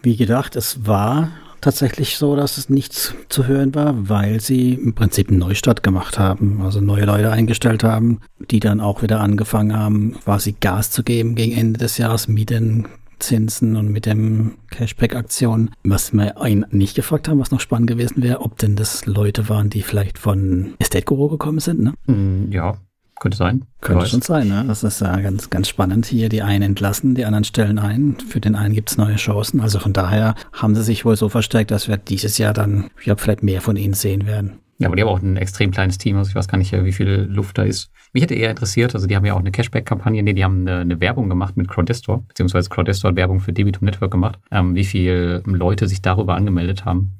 Wie 0.00 0.16
gedacht, 0.16 0.54
es 0.54 0.86
war 0.86 1.32
tatsächlich 1.60 2.18
so, 2.18 2.36
dass 2.36 2.56
es 2.56 2.70
nichts 2.70 3.16
zu 3.28 3.48
hören 3.48 3.74
war, 3.74 4.08
weil 4.08 4.40
sie 4.40 4.74
im 4.74 4.94
Prinzip 4.94 5.28
einen 5.28 5.40
Neustart 5.40 5.82
gemacht 5.82 6.20
haben, 6.20 6.60
also 6.62 6.80
neue 6.80 7.04
Leute 7.04 7.32
eingestellt 7.32 7.82
haben, 7.82 8.20
die 8.48 8.60
dann 8.60 8.80
auch 8.80 9.02
wieder 9.02 9.18
angefangen 9.18 9.76
haben, 9.76 10.14
quasi 10.22 10.54
Gas 10.60 10.92
zu 10.92 11.02
geben 11.02 11.34
gegen 11.34 11.50
Ende 11.50 11.80
des 11.80 11.98
Jahres 11.98 12.28
mit 12.28 12.50
den 12.50 12.86
Zinsen 13.18 13.74
und 13.74 13.90
mit 13.90 14.06
dem 14.06 14.58
Cashback-Aktion. 14.70 15.70
Was 15.82 16.12
wir 16.12 16.40
einen 16.40 16.64
nicht 16.70 16.94
gefragt 16.94 17.26
haben, 17.26 17.40
was 17.40 17.50
noch 17.50 17.58
spannend 17.58 17.90
gewesen 17.90 18.22
wäre, 18.22 18.40
ob 18.40 18.56
denn 18.58 18.76
das 18.76 19.06
Leute 19.06 19.48
waren, 19.48 19.68
die 19.68 19.82
vielleicht 19.82 20.16
von 20.16 20.74
Estate 20.78 21.06
Guru 21.06 21.26
gekommen 21.26 21.58
sind, 21.58 21.80
ne? 21.80 21.94
Mm, 22.06 22.52
ja, 22.52 22.78
könnte 23.20 23.36
sein. 23.36 23.64
Könnte 23.80 24.06
schon 24.06 24.22
sein, 24.22 24.48
ne? 24.48 24.64
Das 24.66 24.84
ist 24.84 25.00
ja 25.00 25.16
ganz, 25.20 25.50
ganz 25.50 25.68
spannend 25.68 26.06
hier. 26.06 26.28
Die 26.28 26.42
einen 26.42 26.62
entlassen, 26.62 27.14
die 27.14 27.24
anderen 27.24 27.44
stellen 27.44 27.78
ein. 27.78 28.16
Für 28.28 28.40
den 28.40 28.54
einen 28.54 28.74
gibt 28.74 28.90
es 28.90 28.98
neue 28.98 29.16
Chancen. 29.16 29.60
Also 29.60 29.78
von 29.78 29.92
daher 29.92 30.34
haben 30.52 30.74
sie 30.74 30.82
sich 30.82 31.04
wohl 31.04 31.16
so 31.16 31.28
verstärkt, 31.28 31.70
dass 31.70 31.88
wir 31.88 31.96
dieses 31.96 32.38
Jahr 32.38 32.52
dann, 32.52 32.90
ich 32.98 33.04
glaube, 33.04 33.20
vielleicht 33.20 33.42
mehr 33.42 33.60
von 33.60 33.76
ihnen 33.76 33.94
sehen 33.94 34.26
werden. 34.26 34.60
Ja, 34.78 34.86
aber 34.86 34.96
die 34.96 35.02
haben 35.02 35.08
auch 35.08 35.20
ein 35.20 35.36
extrem 35.36 35.72
kleines 35.72 35.98
Team. 35.98 36.16
Also 36.16 36.30
ich 36.30 36.34
weiß 36.36 36.46
gar 36.46 36.56
nicht, 36.56 36.72
wie 36.72 36.92
viel 36.92 37.28
Luft 37.30 37.58
da 37.58 37.64
ist. 37.64 37.90
Mich 38.12 38.22
hätte 38.22 38.34
eher 38.34 38.50
interessiert, 38.50 38.94
also 38.94 39.06
die 39.06 39.16
haben 39.16 39.24
ja 39.26 39.34
auch 39.34 39.40
eine 39.40 39.50
Cashback-Kampagne. 39.50 40.22
Nee, 40.22 40.32
die 40.32 40.44
haben 40.44 40.60
eine, 40.60 40.78
eine, 40.78 41.00
Werbung 41.00 41.28
gemacht 41.28 41.56
mit 41.56 41.68
Crowdestor, 41.68 42.24
beziehungsweise 42.28 42.70
Crowdestor 42.70 43.10
hat 43.10 43.16
Werbung 43.16 43.40
für 43.40 43.52
Debitum 43.52 43.84
Network 43.84 44.10
gemacht. 44.10 44.38
Ähm, 44.50 44.74
wie 44.74 44.84
viele 44.84 45.42
Leute 45.44 45.88
sich 45.88 46.00
darüber 46.00 46.36
angemeldet 46.36 46.84
haben. 46.84 47.18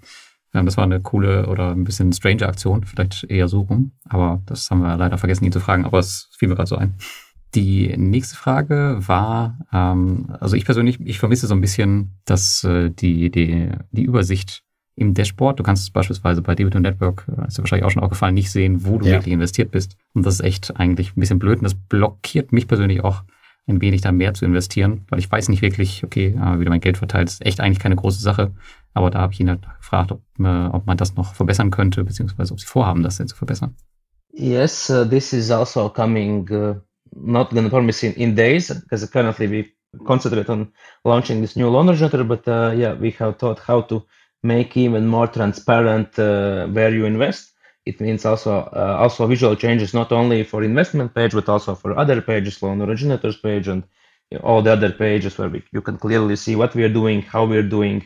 Das 0.53 0.77
war 0.77 0.85
eine 0.85 1.01
coole 1.01 1.47
oder 1.47 1.71
ein 1.71 1.85
bisschen 1.85 2.13
strange 2.13 2.47
Aktion, 2.47 2.85
vielleicht 2.85 3.25
eher 3.25 3.49
so 3.49 3.61
rum. 3.61 3.93
Aber 4.09 4.43
das 4.47 4.71
haben 4.71 4.81
wir 4.81 4.97
leider 4.97 5.19
vergessen, 5.19 5.45
ihn 5.45 5.53
zu 5.53 5.61
fragen, 5.61 5.85
aber 5.85 5.99
es 5.99 6.31
fiel 6.37 6.49
mir 6.49 6.55
gerade 6.55 6.69
so 6.69 6.77
ein. 6.77 6.95
Die 7.55 7.95
nächste 7.97 8.37
Frage 8.37 8.99
war, 9.01 9.59
ähm, 9.73 10.35
also 10.41 10.57
ich 10.57 10.65
persönlich, 10.65 11.01
ich 11.01 11.19
vermisse 11.19 11.47
so 11.47 11.55
ein 11.55 11.61
bisschen, 11.61 12.19
dass 12.25 12.65
äh, 12.65 12.91
die, 12.91 13.31
die, 13.31 13.71
die 13.91 14.03
Übersicht 14.03 14.63
im 14.97 15.15
Dashboard, 15.15 15.59
du 15.59 15.63
kannst 15.63 15.93
beispielsweise 15.93 16.43
bei 16.43 16.55
Debit 16.55 16.75
Network, 16.75 17.27
äh, 17.29 17.47
ist 17.47 17.57
dir 17.57 17.63
wahrscheinlich 17.63 17.85
auch 17.85 17.91
schon 17.91 18.03
aufgefallen, 18.03 18.35
nicht 18.35 18.51
sehen, 18.51 18.85
wo 18.85 18.99
du 18.99 19.07
ja. 19.07 19.13
wirklich 19.13 19.33
investiert 19.33 19.71
bist. 19.71 19.97
Und 20.13 20.27
das 20.27 20.35
ist 20.35 20.41
echt 20.41 20.77
eigentlich 20.77 21.17
ein 21.17 21.21
bisschen 21.21 21.39
blöd 21.39 21.59
und 21.59 21.65
das 21.65 21.75
blockiert 21.75 22.53
mich 22.53 22.69
persönlich 22.69 23.03
auch 23.03 23.23
ein 23.69 23.81
wenig 23.81 24.01
da 24.01 24.13
mehr 24.13 24.35
zu 24.35 24.45
investieren, 24.45 25.05
weil 25.09 25.19
ich 25.19 25.31
weiß 25.31 25.49
nicht 25.49 25.63
wirklich, 25.63 26.05
okay, 26.05 26.29
äh, 26.29 26.59
wie 26.59 26.65
du 26.65 26.71
mein 26.71 26.81
Geld 26.81 26.99
verteilt, 26.99 27.29
ist 27.29 27.45
echt 27.45 27.61
eigentlich 27.61 27.79
keine 27.79 27.97
große 27.97 28.21
Sache. 28.21 28.53
Aber 28.95 29.11
da 29.11 29.21
habe 29.21 29.33
ich 29.33 29.41
ihn 29.41 29.49
halt 29.49 29.61
gefragt, 29.79 30.13
ob, 30.13 30.23
äh, 30.39 30.67
ob 30.67 30.87
man 30.87 30.97
das 30.97 31.15
noch 31.15 31.35
verbessern 31.35 31.71
könnte, 31.71 32.05
beziehungsweise 32.05 32.53
ob 32.53 32.61
sie 32.61 32.67
vorhaben, 32.67 33.03
das 33.03 33.19
denn 33.19 33.29
zu 33.29 33.37
verbessern. 33.37 33.77
Yes, 34.33 34.91
uh, 34.91 35.05
this 35.05 35.33
is 35.33 35.51
also 35.51 35.89
coming, 35.89 36.49
uh, 36.51 36.75
not 37.15 37.51
going 37.51 37.65
to 37.65 37.71
promise 37.71 38.07
in, 38.07 38.15
in 38.15 38.35
days, 38.35 38.69
because 38.69 39.07
currently 39.11 39.49
we 39.49 39.67
concentrate 40.05 40.49
on 40.49 40.73
launching 41.05 41.41
this 41.41 41.57
new 41.57 41.69
loan 41.69 41.89
originator, 41.89 42.25
but 42.25 42.47
uh, 42.47 42.73
yeah, 42.77 42.95
we 42.95 43.11
have 43.19 43.37
thought 43.39 43.59
how 43.59 43.81
to 43.83 44.05
make 44.43 44.77
even 44.77 45.07
more 45.07 45.27
transparent 45.27 46.19
uh, 46.19 46.67
where 46.69 46.95
you 46.95 47.05
invest. 47.05 47.53
It 47.89 48.01
means 48.01 48.25
also 48.25 48.53
uh, 48.83 48.97
also 49.01 49.27
visual 49.27 49.57
changes 49.57 49.95
not 49.95 50.13
only 50.13 50.45
for 50.45 50.63
investment 50.63 51.15
page 51.15 51.33
but 51.33 51.49
also 51.49 51.75
for 51.75 51.99
other 51.99 52.21
pages, 52.21 52.63
loan 52.63 52.83
originators 52.83 53.37
page, 53.37 53.67
and 53.69 53.83
you 54.31 54.39
all 54.39 54.63
the 54.63 54.73
other 54.73 54.93
pages 54.93 55.39
where 55.39 55.49
we, 55.49 55.63
you 55.73 55.81
can 55.81 55.97
clearly 55.99 56.37
see 56.37 56.55
what 56.57 56.75
we 56.75 56.85
are 56.85 56.95
doing, 57.01 57.23
how 57.23 57.45
we 57.47 57.57
are 57.57 57.71
doing, 57.79 58.05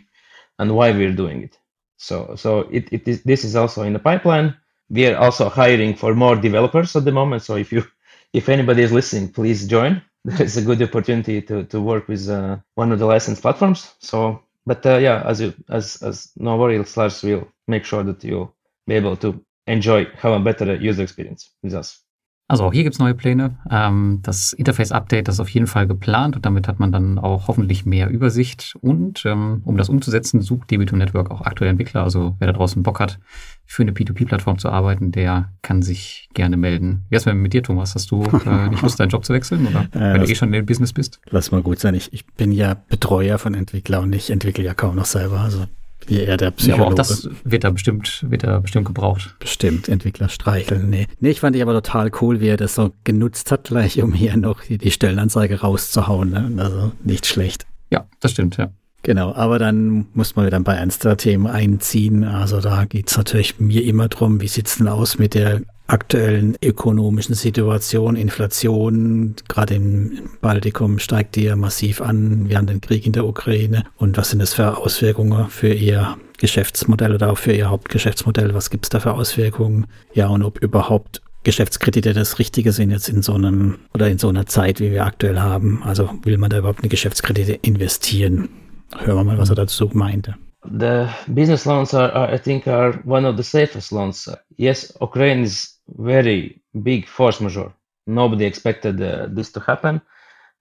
and 0.58 0.74
why 0.76 0.92
we're 0.92 1.14
doing 1.14 1.42
it. 1.42 1.58
So, 1.96 2.34
so 2.36 2.60
it, 2.70 2.92
it 2.92 3.08
is, 3.08 3.22
this 3.22 3.44
is 3.44 3.56
also 3.56 3.82
in 3.82 3.92
the 3.92 3.98
pipeline. 3.98 4.56
We 4.90 5.06
are 5.06 5.16
also 5.16 5.48
hiring 5.48 5.94
for 5.96 6.14
more 6.14 6.36
developers 6.36 6.94
at 6.96 7.04
the 7.04 7.12
moment. 7.12 7.42
So 7.42 7.56
if 7.56 7.72
you, 7.72 7.84
if 8.32 8.48
anybody 8.48 8.82
is 8.82 8.92
listening, 8.92 9.32
please 9.32 9.66
join. 9.66 10.02
it's 10.24 10.56
a 10.56 10.62
good 10.62 10.82
opportunity 10.82 11.42
to, 11.42 11.64
to 11.64 11.80
work 11.80 12.08
with 12.08 12.28
uh, 12.28 12.58
one 12.74 12.92
of 12.92 12.98
the 12.98 13.06
licensed 13.06 13.42
platforms. 13.42 13.94
So, 14.00 14.42
but 14.66 14.84
uh, 14.86 14.98
yeah, 14.98 15.22
as 15.26 15.40
you, 15.40 15.54
as, 15.68 16.02
as 16.02 16.30
no 16.36 16.56
worry, 16.56 16.78
Lars 16.96 17.22
will 17.22 17.48
make 17.66 17.84
sure 17.84 18.04
that 18.04 18.22
you'll 18.22 18.54
be 18.86 18.94
able 18.94 19.16
to 19.16 19.44
enjoy, 19.66 20.06
have 20.22 20.34
a 20.34 20.38
better 20.38 20.78
user 20.80 21.02
experience 21.02 21.54
with 21.62 21.74
us. 21.74 22.04
Also 22.52 22.64
auch 22.64 22.72
hier 22.74 22.82
gibt's 22.82 22.98
neue 22.98 23.14
Pläne. 23.14 23.56
Ähm, 23.70 24.18
das 24.22 24.52
Interface-Update 24.52 25.28
ist 25.28 25.40
auf 25.40 25.48
jeden 25.48 25.66
Fall 25.66 25.86
geplant 25.86 26.36
und 26.36 26.44
damit 26.44 26.68
hat 26.68 26.80
man 26.80 26.92
dann 26.92 27.18
auch 27.18 27.48
hoffentlich 27.48 27.86
mehr 27.86 28.10
Übersicht. 28.10 28.76
Und 28.82 29.24
ähm, 29.24 29.62
um 29.64 29.78
das 29.78 29.88
umzusetzen, 29.88 30.42
sucht 30.42 30.70
Debito 30.70 30.94
Network 30.94 31.30
auch 31.30 31.40
aktuelle 31.40 31.70
Entwickler. 31.70 32.02
Also 32.02 32.36
wer 32.38 32.48
da 32.48 32.52
draußen 32.52 32.82
Bock 32.82 33.00
hat, 33.00 33.18
für 33.64 33.82
eine 33.82 33.92
P2P-Plattform 33.92 34.58
zu 34.58 34.68
arbeiten, 34.68 35.12
der 35.12 35.50
kann 35.62 35.80
sich 35.80 36.28
gerne 36.34 36.58
melden. 36.58 37.06
Wie 37.08 37.16
ist 37.16 37.24
denn 37.24 37.38
mit 37.38 37.54
dir, 37.54 37.62
Thomas? 37.62 37.94
Hast 37.94 38.10
du 38.10 38.22
äh, 38.24 38.68
nicht 38.68 38.82
Lust, 38.82 39.00
deinen 39.00 39.08
Job 39.08 39.24
zu 39.24 39.32
wechseln? 39.32 39.66
Oder 39.66 39.86
äh, 39.92 40.12
wenn 40.12 40.20
du 40.20 40.28
eh 40.28 40.34
schon 40.34 40.48
in 40.48 40.52
dem 40.52 40.66
Business 40.66 40.92
bist? 40.92 41.20
Lass 41.30 41.52
mal 41.52 41.62
gut 41.62 41.78
sein. 41.78 41.94
Ich, 41.94 42.12
ich 42.12 42.26
bin 42.26 42.52
ja 42.52 42.74
Betreuer 42.74 43.38
von 43.38 43.54
Entwicklern 43.54 44.02
und 44.02 44.12
ich 44.14 44.28
entwickle 44.28 44.62
ja 44.62 44.74
kaum 44.74 44.96
noch 44.96 45.06
selber. 45.06 45.40
Also 45.40 45.64
wie 46.08 46.20
eher 46.20 46.36
der 46.36 46.50
Psychologe. 46.50 46.80
Ja, 46.80 46.86
aber 46.86 46.92
auch 46.92 46.96
das 46.96 47.28
wird 47.44 47.64
da 47.64 47.70
bestimmt, 47.70 48.24
wird 48.28 48.44
da 48.44 48.58
bestimmt 48.60 48.86
gebraucht. 48.86 49.36
Bestimmt, 49.38 49.88
Entwickler 49.88 50.28
streicheln. 50.28 50.90
Nee. 50.90 51.06
nee, 51.20 51.30
ich 51.30 51.40
fand 51.40 51.56
ich 51.56 51.62
aber 51.62 51.74
total 51.74 52.10
cool, 52.20 52.40
wie 52.40 52.48
er 52.48 52.56
das 52.56 52.74
so 52.74 52.92
genutzt 53.04 53.50
hat, 53.50 53.64
gleich 53.64 54.02
um 54.02 54.12
hier 54.12 54.36
noch 54.36 54.62
die, 54.64 54.78
die 54.78 54.90
Stellenanzeige 54.90 55.60
rauszuhauen. 55.60 56.30
Ne? 56.30 56.62
Also 56.62 56.92
nicht 57.04 57.26
schlecht. 57.26 57.66
Ja, 57.90 58.06
das 58.20 58.32
stimmt, 58.32 58.56
ja. 58.56 58.70
Genau, 59.02 59.34
aber 59.34 59.58
dann 59.58 60.06
muss 60.14 60.36
man 60.36 60.46
wieder 60.46 60.60
bei 60.60 60.74
ernster 60.74 61.16
Themen 61.16 61.48
einziehen. 61.48 62.22
Also 62.22 62.60
da 62.60 62.84
geht's 62.84 63.16
natürlich 63.16 63.58
mir 63.58 63.84
immer 63.84 64.08
drum, 64.08 64.40
wie 64.40 64.48
sieht's 64.48 64.78
denn 64.78 64.86
aus 64.86 65.18
mit 65.18 65.34
der 65.34 65.62
aktuellen 65.92 66.56
ökonomischen 66.64 67.34
Situation, 67.34 68.16
Inflation, 68.16 69.36
gerade 69.48 69.74
im 69.74 70.30
Baltikum 70.40 70.98
steigt 70.98 71.36
die 71.36 71.44
ja 71.44 71.56
massiv 71.56 72.00
an. 72.00 72.48
Wir 72.48 72.56
haben 72.56 72.66
den 72.66 72.80
Krieg 72.80 73.06
in 73.06 73.12
der 73.12 73.26
Ukraine. 73.26 73.84
Und 73.98 74.16
was 74.16 74.30
sind 74.30 74.38
das 74.38 74.54
für 74.54 74.78
Auswirkungen 74.78 75.48
für 75.50 75.72
Ihr 75.72 76.16
Geschäftsmodell 76.38 77.14
oder 77.14 77.30
auch 77.30 77.38
für 77.38 77.52
Ihr 77.52 77.68
Hauptgeschäftsmodell? 77.68 78.54
Was 78.54 78.70
gibt 78.70 78.86
es 78.86 78.88
da 78.88 79.00
für 79.00 79.12
Auswirkungen? 79.12 79.86
Ja, 80.14 80.28
und 80.28 80.42
ob 80.42 80.58
überhaupt 80.62 81.20
Geschäftskredite 81.44 82.14
das 82.14 82.38
Richtige 82.38 82.72
sind 82.72 82.90
jetzt 82.90 83.08
in 83.08 83.22
so 83.22 83.34
einem 83.34 83.78
oder 83.92 84.08
in 84.08 84.18
so 84.18 84.28
einer 84.28 84.46
Zeit, 84.46 84.80
wie 84.80 84.92
wir 84.92 85.04
aktuell 85.04 85.40
haben. 85.40 85.82
Also 85.84 86.08
will 86.22 86.38
man 86.38 86.50
da 86.50 86.58
überhaupt 86.58 86.80
eine 86.80 86.88
Geschäftskredite 86.88 87.52
investieren? 87.62 88.48
Hören 88.96 89.16
wir 89.16 89.24
mal, 89.24 89.38
was 89.38 89.50
er 89.50 89.56
dazu 89.56 89.90
meinte. 89.92 90.36
The 90.64 91.08
business 91.26 91.64
loans 91.64 91.92
are, 91.92 92.14
are, 92.14 92.32
I 92.32 92.38
think, 92.38 92.68
are 92.68 92.98
one 93.04 93.28
of 93.28 93.36
the 93.36 93.42
safest 93.42 93.90
loans. 93.90 94.30
Yes, 94.56 94.94
Ukraine 95.00 95.42
is 95.42 95.71
very 95.88 96.60
big 96.82 97.06
force 97.06 97.40
majeure. 97.40 97.72
nobody 98.06 98.44
expected 98.44 99.00
uh, 99.00 99.26
this 99.30 99.52
to 99.52 99.60
happen. 99.60 100.00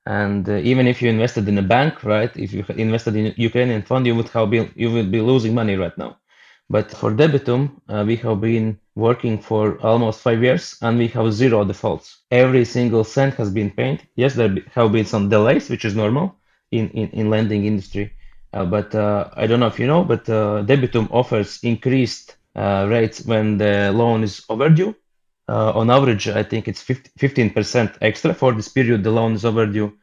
And 0.06 0.48
uh, 0.50 0.56
even 0.72 0.88
if 0.88 1.02
you 1.02 1.10
invested 1.10 1.48
in 1.48 1.58
a 1.58 1.62
bank, 1.62 2.04
right? 2.04 2.32
If 2.36 2.54
you 2.54 2.66
invested 2.78 3.16
in 3.16 3.34
Ukrainian 3.38 3.84
fund, 3.84 4.06
you 4.08 4.16
would 4.16 4.30
have 4.30 4.50
been 4.50 4.72
you 4.76 4.92
would 4.94 5.12
be 5.12 5.22
losing 5.22 5.54
money 5.54 5.76
right 5.76 5.98
now. 5.98 6.18
But 6.70 6.92
for 6.92 7.12
Debitum, 7.12 7.62
uh, 7.90 8.04
we 8.08 8.16
have 8.18 8.40
been 8.42 8.80
working 8.96 9.40
for 9.40 9.80
almost 9.82 10.22
five 10.22 10.42
years 10.42 10.78
and 10.82 10.98
we 10.98 11.08
have 11.10 11.34
zero 11.34 11.66
defaults. 11.66 12.08
Every 12.32 12.66
single 12.66 13.04
cent 13.04 13.36
has 13.36 13.50
been 13.52 13.70
paid. 13.72 13.98
Yes, 14.16 14.36
there 14.36 14.56
have 14.76 14.92
been 14.92 15.06
some 15.06 15.30
delays, 15.30 15.70
which 15.70 15.86
is 15.86 15.96
normal 15.96 16.36
in, 16.72 16.90
in, 16.92 17.10
in 17.10 17.30
lending 17.30 17.66
industry. 17.66 18.14
Uh, 18.54 18.66
but 18.66 18.94
uh, 18.96 19.30
I 19.36 19.48
don't 19.48 19.60
know 19.60 19.68
if 19.68 19.80
you 19.80 19.88
know, 19.88 20.04
but 20.04 20.28
uh, 20.30 20.64
Debitum 20.64 21.08
offers 21.12 21.60
increased 21.64 22.38
uh, 22.56 22.88
rates 22.90 23.26
when 23.26 23.58
the 23.58 23.92
loan 23.92 24.24
is 24.24 24.44
overdue. 24.50 24.96
Uh, 25.48 25.72
on 25.74 25.90
average, 25.90 26.28
I 26.28 26.44
think 26.44 26.68
it's 26.68 26.82
50, 26.82 27.12
15% 27.20 27.98
extra 28.02 28.34
for 28.34 28.54
this 28.54 28.68
period 28.68 29.04
the 29.04 29.12
loan 29.12 29.34
is 29.34 29.46
overdue. 29.46 29.94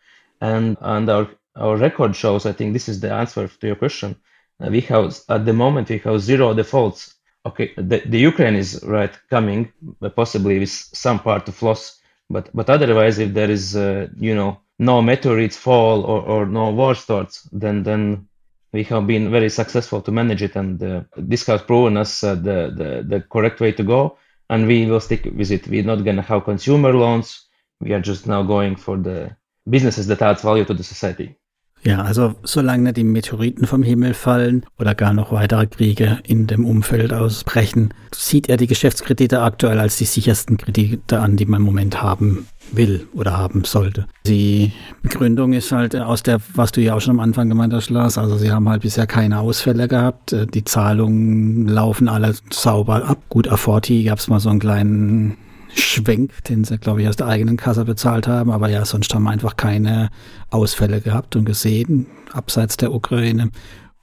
And, 0.40 0.76
and 0.80 1.08
our, 1.08 1.28
our 1.56 1.76
record 1.76 2.14
shows, 2.16 2.46
I 2.46 2.52
think 2.52 2.72
this 2.72 2.88
is 2.88 3.00
the 3.00 3.12
answer 3.12 3.48
to 3.48 3.66
your 3.66 3.76
question. 3.76 4.16
Uh, 4.60 4.68
we 4.70 4.80
have, 4.82 5.18
at 5.28 5.46
the 5.46 5.52
moment, 5.52 5.88
we 5.88 5.98
have 5.98 6.20
zero 6.20 6.54
defaults. 6.54 7.14
Okay, 7.46 7.72
the, 7.76 8.02
the 8.04 8.18
Ukraine 8.18 8.56
is 8.56 8.80
right 8.84 9.16
coming, 9.30 9.72
possibly 10.16 10.58
with 10.58 10.70
some 10.70 11.20
part 11.20 11.48
of 11.48 11.62
loss, 11.62 11.98
but 12.28 12.50
but 12.52 12.68
otherwise, 12.68 13.18
if 13.18 13.32
there 13.32 13.50
is, 13.50 13.74
uh, 13.74 14.08
you 14.16 14.34
know, 14.34 14.60
no 14.78 15.00
meteorites 15.00 15.56
fall 15.56 16.02
or, 16.02 16.20
or 16.22 16.46
no 16.46 16.70
war 16.70 16.94
starts, 16.94 17.48
then 17.52 17.84
then 17.84 18.28
we 18.72 18.82
have 18.84 19.06
been 19.06 19.30
very 19.30 19.48
successful 19.48 20.02
to 20.02 20.12
manage 20.12 20.42
it, 20.42 20.56
and 20.56 20.82
uh, 20.82 21.02
this 21.16 21.46
has 21.46 21.62
proven 21.62 21.96
us 21.96 22.22
uh, 22.22 22.34
the, 22.34 22.72
the 22.76 23.04
the 23.08 23.20
correct 23.20 23.60
way 23.60 23.72
to 23.72 23.84
go 23.84 24.18
and 24.50 24.66
we 24.66 24.86
will 24.86 25.00
stick 25.00 25.24
with 25.24 25.50
it. 25.50 25.68
We're 25.68 25.82
not 25.82 26.04
going 26.04 26.16
to 26.16 26.22
have 26.22 26.44
consumer 26.44 26.92
loans. 26.92 27.46
We 27.80 27.92
are 27.92 28.00
just 28.00 28.26
now 28.26 28.42
going 28.42 28.76
for 28.76 28.96
the 28.96 29.36
businesses 29.68 30.06
that 30.08 30.22
add 30.22 30.40
value 30.40 30.64
to 30.64 30.74
the 30.74 30.84
society. 30.84 31.37
Ja, 31.84 32.02
also 32.02 32.34
solange 32.42 32.92
die 32.92 33.04
Meteoriten 33.04 33.66
vom 33.66 33.82
Himmel 33.82 34.14
fallen 34.14 34.66
oder 34.78 34.94
gar 34.94 35.12
noch 35.12 35.32
weitere 35.32 35.66
Kriege 35.66 36.18
in 36.24 36.46
dem 36.46 36.64
Umfeld 36.64 37.12
ausbrechen, 37.12 37.94
sieht 38.14 38.48
er 38.48 38.56
die 38.56 38.66
Geschäftskredite 38.66 39.42
aktuell 39.42 39.78
als 39.78 39.96
die 39.96 40.04
sichersten 40.04 40.56
Kredite 40.56 41.20
an, 41.20 41.36
die 41.36 41.46
man 41.46 41.60
im 41.60 41.66
Moment 41.66 42.02
haben 42.02 42.46
will 42.72 43.06
oder 43.14 43.36
haben 43.36 43.64
sollte. 43.64 44.06
Die 44.26 44.72
Begründung 45.02 45.52
ist 45.52 45.72
halt 45.72 45.96
aus 45.96 46.22
der, 46.22 46.40
was 46.54 46.72
du 46.72 46.82
ja 46.82 46.94
auch 46.94 47.00
schon 47.00 47.12
am 47.12 47.20
Anfang 47.20 47.48
gemeint 47.48 47.72
hast, 47.72 47.90
Lars, 47.90 48.18
also 48.18 48.36
sie 48.36 48.50
haben 48.50 48.68
halt 48.68 48.82
bisher 48.82 49.06
keine 49.06 49.38
Ausfälle 49.38 49.88
gehabt, 49.88 50.36
die 50.52 50.64
Zahlungen 50.64 51.66
laufen 51.68 52.08
alle 52.08 52.34
sauber 52.50 53.04
ab. 53.04 53.22
Gut, 53.28 53.48
Aforti 53.48 54.02
gab 54.02 54.18
es 54.18 54.28
mal 54.28 54.40
so 54.40 54.50
einen 54.50 54.60
kleinen 54.60 55.38
Schwenk, 55.78 56.44
den 56.44 56.64
sie, 56.64 56.78
glaube 56.78 57.02
ich, 57.02 57.08
aus 57.08 57.16
der 57.16 57.26
eigenen 57.26 57.56
Kasse 57.56 57.84
bezahlt 57.84 58.26
haben. 58.26 58.50
Aber 58.50 58.68
ja, 58.68 58.84
sonst 58.84 59.14
haben 59.14 59.24
wir 59.24 59.30
einfach 59.30 59.56
keine 59.56 60.10
Ausfälle 60.50 61.00
gehabt 61.00 61.36
und 61.36 61.44
gesehen, 61.44 62.06
abseits 62.32 62.76
der 62.76 62.92
Ukraine. 62.92 63.50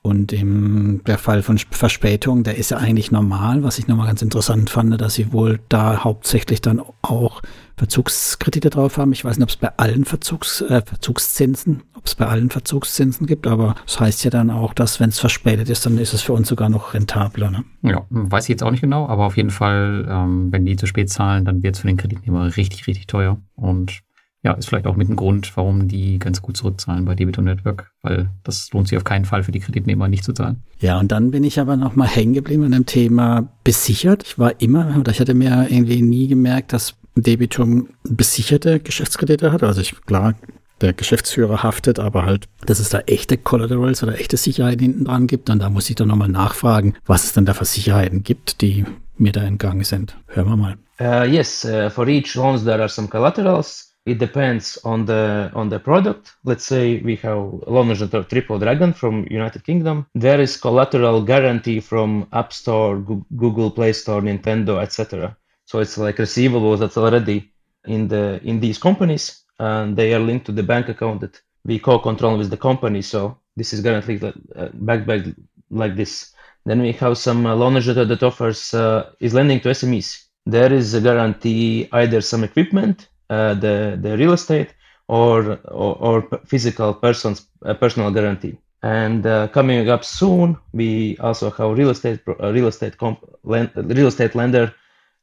Und 0.01 0.33
im, 0.33 1.01
der 1.07 1.17
Fall 1.17 1.41
von 1.41 1.57
Verspätung, 1.57 2.43
der 2.43 2.57
ist 2.57 2.69
ja 2.69 2.77
eigentlich 2.77 3.11
normal, 3.11 3.63
was 3.63 3.79
ich 3.79 3.87
nochmal 3.87 4.05
ganz 4.05 4.21
interessant 4.21 4.69
fand, 4.69 5.01
dass 5.01 5.15
sie 5.15 5.33
wohl 5.33 5.59
da 5.67 6.03
hauptsächlich 6.03 6.61
dann 6.61 6.79
auch 7.01 7.41
Verzugskredite 7.77 8.69
drauf 8.69 8.97
haben. 8.97 9.11
Ich 9.11 9.25
weiß 9.25 9.37
nicht, 9.37 9.43
ob 9.43 9.49
es 9.49 9.57
bei 9.57 9.71
allen 9.77 10.05
Verzugs, 10.05 10.61
äh, 10.61 10.81
Verzugszinsen, 10.85 11.83
ob 11.93 12.05
es 12.05 12.15
bei 12.15 12.25
allen 12.25 12.49
Verzugszinsen 12.49 13.27
gibt, 13.27 13.47
aber 13.47 13.75
das 13.85 13.99
heißt 13.99 14.23
ja 14.23 14.31
dann 14.31 14.49
auch, 14.49 14.73
dass 14.73 14.99
wenn 14.99 15.09
es 15.09 15.19
verspätet 15.19 15.69
ist, 15.69 15.85
dann 15.85 15.97
ist 15.97 16.13
es 16.13 16.21
für 16.21 16.33
uns 16.33 16.47
sogar 16.47 16.69
noch 16.69 16.93
rentabler. 16.93 17.51
Ne? 17.51 17.63
Ja, 17.81 18.05
weiß 18.09 18.45
ich 18.45 18.49
jetzt 18.49 18.63
auch 18.63 18.71
nicht 18.71 18.81
genau, 18.81 19.07
aber 19.07 19.25
auf 19.25 19.37
jeden 19.37 19.49
Fall, 19.49 20.07
ähm, 20.09 20.51
wenn 20.51 20.65
die 20.65 20.77
zu 20.77 20.85
spät 20.85 21.09
zahlen, 21.09 21.45
dann 21.45 21.63
wird 21.63 21.75
es 21.75 21.81
für 21.81 21.87
den 21.87 21.97
Kreditnehmer 21.97 22.55
richtig, 22.55 22.87
richtig 22.87 23.07
teuer. 23.07 23.37
Und 23.55 24.01
ja, 24.45 24.53
ist 24.53 24.69
vielleicht 24.69 24.85
auch 24.85 24.95
mit 24.95 25.09
ein 25.09 25.15
Grund, 25.15 25.57
warum 25.57 25.87
die 25.87 26.19
ganz 26.19 26.39
gut 26.39 26.55
zurückzahlen 26.55 27.03
bei 27.03 27.15
Debit 27.15 27.39
und 27.39 27.45
Network, 27.45 27.91
weil 28.03 28.29
das 28.43 28.71
lohnt 28.71 28.87
sich 28.87 28.95
auf 28.95 29.03
keinen 29.03 29.25
Fall 29.25 29.41
für 29.41 29.51
die 29.51 29.59
Kreditnehmer 29.59 30.07
nicht 30.07 30.23
zu 30.23 30.33
zahlen. 30.33 30.61
Ja, 30.79 30.99
und 30.99 31.11
dann 31.11 31.31
bin 31.31 31.43
ich 31.43 31.59
aber 31.59 31.77
noch 31.77 31.95
mal 31.95 32.07
hängen 32.07 32.33
geblieben 32.33 32.63
an 32.65 32.71
dem 32.71 32.85
Thema 32.85 33.49
besichert. 33.63 34.21
Ich 34.23 34.37
war 34.37 34.61
immer, 34.61 34.97
oder 34.99 35.11
ich 35.11 35.19
hatte 35.19 35.33
mir 35.33 35.65
irgendwie 35.67 36.03
nie 36.03 36.27
gemerkt, 36.27 36.73
dass 36.73 36.95
Debitum 37.15 37.89
besicherte 38.03 38.79
Geschäftskredite 38.79 39.51
hat. 39.51 39.63
Also 39.63 39.81
ich, 39.81 39.95
klar, 40.05 40.35
der 40.81 40.93
Geschäftsführer 40.93 41.63
haftet, 41.63 41.99
aber 41.99 42.25
halt, 42.25 42.47
dass 42.65 42.79
es 42.79 42.89
da 42.89 42.99
echte 42.99 43.37
Collaterals 43.37 44.03
oder 44.03 44.19
echte 44.19 44.37
Sicherheiten 44.37 44.81
hinten 44.81 45.05
dran 45.05 45.27
gibt. 45.27 45.49
Und 45.49 45.59
da 45.59 45.69
muss 45.69 45.89
ich 45.89 45.95
dann 45.95 46.09
nochmal 46.09 46.29
nachfragen, 46.29 46.95
was 47.05 47.23
es 47.23 47.33
denn 47.33 47.45
da 47.45 47.53
für 47.53 47.65
Sicherheiten 47.65 48.23
gibt, 48.23 48.61
die 48.61 48.85
mir 49.17 49.31
da 49.31 49.41
entgangen 49.41 49.83
sind. 49.83 50.17
Hören 50.27 50.49
wir 50.49 50.57
mal. 50.57 50.77
Uh, 50.99 51.25
yes, 51.25 51.65
uh, 51.65 51.89
for 51.89 52.07
each 52.07 52.35
loans 52.35 52.63
there 52.63 52.79
are 52.79 52.89
some 52.89 53.07
collaterals. 53.07 53.95
it 54.05 54.19
depends 54.19 54.77
on 54.83 55.05
the 55.05 55.51
on 55.55 55.69
the 55.69 55.79
product. 55.79 56.33
Let's 56.43 56.65
say 56.65 57.01
we 57.01 57.15
have 57.17 57.61
launched 57.67 58.13
a 58.13 58.23
Triple 58.23 58.59
Dragon 58.59 58.93
from 58.93 59.25
United 59.29 59.63
Kingdom. 59.63 60.05
There 60.13 60.39
is 60.39 60.57
collateral 60.57 61.23
guarantee 61.23 61.79
from 61.79 62.27
App 62.31 62.53
Store, 62.53 62.97
Google 63.35 63.71
Play 63.71 63.93
Store, 63.93 64.21
Nintendo, 64.21 64.81
etc. 64.81 65.35
So 65.65 65.79
it's 65.79 65.97
like 65.97 66.17
receivables 66.17 66.79
that's 66.79 66.97
already 66.97 67.51
in 67.85 68.07
the 68.07 68.39
in 68.43 68.59
these 68.59 68.77
companies, 68.77 69.43
and 69.59 69.95
they 69.97 70.13
are 70.13 70.19
linked 70.19 70.45
to 70.47 70.51
the 70.51 70.63
bank 70.63 70.89
account 70.89 71.21
that 71.21 71.41
we 71.65 71.79
co-control 71.79 72.37
with 72.37 72.49
the 72.49 72.57
company. 72.57 73.01
So 73.01 73.39
this 73.55 73.73
is 73.73 73.81
guaranteed 73.81 74.23
uh, 74.23 74.31
back 74.73 75.05
back 75.05 75.21
like 75.69 75.95
this. 75.95 76.31
Then 76.65 76.81
we 76.81 76.91
have 76.93 77.17
some 77.17 77.45
uh, 77.45 77.55
loan 77.55 77.73
that 77.75 78.23
offers 78.23 78.73
uh, 78.73 79.11
is 79.19 79.33
lending 79.33 79.59
to 79.61 79.69
SMEs. 79.69 80.25
There 80.45 80.71
is 80.73 80.93
a 80.93 81.01
guarantee 81.01 81.87
either 81.91 82.21
some 82.21 82.43
equipment 82.43 83.07
uh, 83.29 83.53
the 83.55 83.97
the 84.01 84.17
real 84.17 84.33
estate 84.33 84.73
or 85.07 85.59
or, 85.65 85.95
or 86.07 86.41
physical 86.45 86.93
persons 86.93 87.47
uh, 87.65 87.73
personal 87.73 88.11
guarantee. 88.11 88.57
And 88.83 89.25
uh, 89.25 89.47
coming 89.47 89.89
up 89.89 90.03
soon, 90.03 90.57
we 90.71 91.17
also 91.17 91.49
have 91.49 91.77
real 91.77 91.89
estate 91.89 92.19
real 92.25 92.67
estate 92.67 92.97
comp, 92.97 93.19
land, 93.43 93.71
real 93.75 94.07
estate 94.07 94.35
lender, 94.35 94.73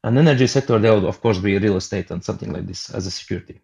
an 0.03 0.17
energy 0.17 0.47
sector. 0.47 0.81
There 0.81 0.95
will 0.95 1.07
of 1.07 1.21
course 1.21 1.41
be 1.41 1.59
real 1.59 1.77
estate 1.77 2.13
and 2.13 2.23
something 2.23 2.53
like 2.53 2.67
this 2.67 2.91
as 2.95 3.07
a 3.07 3.11
security. 3.11 3.61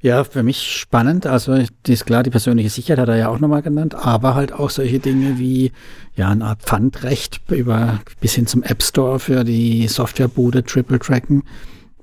Ja, 0.00 0.22
für 0.22 0.42
mich 0.42 0.76
spannend. 0.80 1.26
Also 1.26 1.64
die 1.86 1.92
ist 1.92 2.04
klar, 2.04 2.22
die 2.22 2.30
persönliche 2.30 2.68
Sicherheit 2.68 3.00
hat 3.00 3.08
er 3.08 3.16
ja 3.16 3.28
auch 3.28 3.38
nochmal 3.38 3.62
genannt, 3.62 3.94
aber 3.94 4.34
halt 4.34 4.52
auch 4.52 4.68
solche 4.68 4.98
Dinge 4.98 5.38
wie 5.38 5.72
ja 6.14 6.28
eine 6.28 6.44
Art 6.44 6.62
Pfandrecht 6.62 7.40
über 7.48 8.00
bis 8.20 8.34
hin 8.34 8.46
zum 8.46 8.62
App 8.62 8.82
Store 8.82 9.18
für 9.18 9.44
die 9.44 9.88
Softwarebude 9.88 10.62
Triple 10.62 10.98
Tracken 10.98 11.42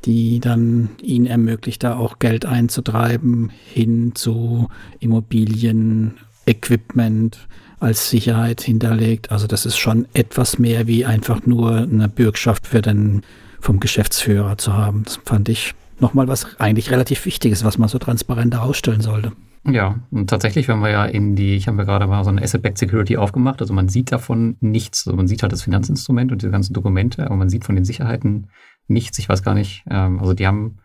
die 0.06 0.40
dann 0.40 0.90
ihnen 1.02 1.28
ermöglicht, 1.28 1.84
da 1.84 1.96
auch 1.96 2.20
Geld 2.20 2.46
einzutreiben 2.46 3.52
hin 3.66 4.14
zu 4.16 4.68
Immobilien, 5.00 6.18
Equipment 6.46 7.48
als 7.80 8.10
Sicherheit 8.10 8.62
hinterlegt. 8.62 9.32
Also 9.32 9.48
das 9.48 9.66
ist 9.66 9.78
schon 9.78 10.08
etwas 10.14 10.60
mehr 10.60 10.88
wie 10.88 11.06
einfach 11.06 11.46
nur 11.46 11.78
eine 11.78 12.10
Bürgschaft 12.10 12.68
für 12.68 12.82
den 12.82 13.22
vom 13.62 13.80
Geschäftsführer 13.80 14.58
zu 14.58 14.74
haben. 14.74 15.04
Das 15.04 15.20
fand 15.24 15.48
ich 15.48 15.74
nochmal 16.00 16.28
was 16.28 16.60
eigentlich 16.60 16.92
relativ 16.92 17.26
Wichtiges, 17.26 17.64
was 17.64 17.78
man 17.78 17.88
so 17.88 18.00
transparent 18.00 18.54
herausstellen 18.54 19.02
sollte. 19.02 19.32
Ja, 19.64 20.00
und 20.10 20.28
tatsächlich, 20.28 20.68
wenn 20.68 20.80
wir 20.80 20.90
ja 20.90 21.06
in 21.06 21.36
die, 21.36 21.56
ich 21.56 21.68
habe 21.68 21.78
mir 21.78 21.86
gerade 21.86 22.08
mal 22.08 22.24
so 22.24 22.32
eine 22.32 22.42
Asset-Backed 22.42 22.80
Security 22.80 23.18
aufgemacht, 23.18 23.62
also 23.62 23.74
man 23.76 23.90
sieht 23.90 24.12
davon 24.12 24.58
nichts, 24.60 25.06
also 25.06 25.16
man 25.16 25.28
sieht 25.28 25.44
halt 25.44 25.52
das 25.52 25.62
Finanzinstrument 25.62 26.32
und 26.32 26.42
die 26.42 26.50
ganzen 26.50 26.74
Dokumente, 26.74 27.28
aber 27.28 27.36
man 27.36 27.50
sieht 27.50 27.64
von 27.64 27.76
den 27.76 27.86
Sicherheiten 27.86 28.48
nichts, 28.88 29.20
ich 29.20 29.30
weiß 29.30 29.44
gar 29.44 29.54
nicht. 29.54 29.84
Ähm, 29.88 30.20
also 30.20 30.34
die 30.34 30.48
haben 30.48 30.80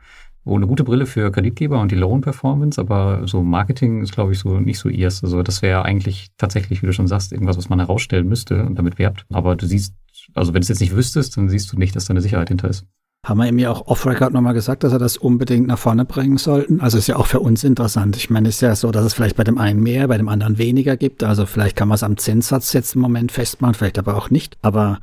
wohl 0.47 0.57
eine 0.57 0.69
gute 0.69 0.85
Brille 0.85 1.07
für 1.07 1.31
Kreditgeber 1.31 1.81
und 1.81 1.91
die 1.91 1.97
Loan-Performance, 1.97 2.81
aber 2.81 3.27
so 3.27 3.43
Marketing 3.43 4.01
ist, 4.03 4.13
glaube 4.13 4.33
ich, 4.33 4.39
so 4.39 4.61
nicht 4.61 4.79
so 4.79 4.89
ihrs. 4.89 5.23
Also 5.25 5.43
das 5.43 5.61
wäre 5.61 5.85
eigentlich 5.85 6.29
tatsächlich, 6.39 6.83
wie 6.83 6.87
du 6.87 6.93
schon 6.93 7.09
sagst, 7.09 7.33
irgendwas, 7.33 7.59
was 7.59 7.69
man 7.69 7.81
herausstellen 7.81 8.29
müsste 8.29 8.65
und 8.65 8.77
damit 8.79 8.99
werbt. 8.99 9.27
Aber 9.33 9.57
du 9.57 9.67
siehst, 9.67 9.95
also 10.35 10.55
wenn 10.55 10.61
du 10.61 10.65
es 10.65 10.69
jetzt 10.69 10.81
nicht 10.81 10.95
wüsstest, 10.95 11.37
dann 11.37 11.49
siehst 11.49 11.73
du 11.73 11.77
nicht, 11.77 11.97
dass 11.97 12.07
da 12.07 12.13
eine 12.13 12.21
Sicherheit 12.21 12.49
hinter 12.49 12.69
ist. 12.69 12.87
Haben 13.27 13.39
wir 13.39 13.49
ihm 13.49 13.59
ja 13.59 13.73
auch 13.73 13.89
off-record 13.89 14.33
nochmal 14.33 14.55
gesagt, 14.55 14.85
dass 14.85 14.93
er 14.93 15.01
das 15.01 15.17
unbedingt 15.17 15.67
nach 15.67 15.79
vorne 15.79 16.05
bringen 16.05 16.39
sollten. 16.39 16.81
Also 16.81 16.97
ist 16.97 17.09
ja 17.09 17.17
auch 17.17 17.27
für 17.27 17.41
uns 17.41 17.65
interessant. 17.65 18.17
Ich 18.17 18.31
meine, 18.31 18.49
es 18.49 18.57
ist 18.57 18.61
ja 18.61 18.77
so, 18.77 18.93
dass 18.93 19.05
es 19.05 19.15
vielleicht 19.15 19.35
bei 19.35 19.43
dem 19.43 19.59
einen 19.59 19.83
mehr, 19.83 20.07
bei 20.07 20.17
dem 20.17 20.29
anderen 20.29 20.59
weniger 20.59 20.97
gibt. 20.97 21.25
Also 21.25 21.45
vielleicht 21.45 21.75
kann 21.75 21.89
man 21.89 21.97
es 21.97 22.05
am 22.05 22.19
Zinssatz 22.19 22.73
jetzt 22.73 22.95
im 22.95 23.01
Moment 23.01 23.33
festmachen, 23.33 23.75
vielleicht 23.75 23.99
aber 23.99 24.17
auch 24.17 24.31
nicht. 24.31 24.57
Aber 24.63 25.01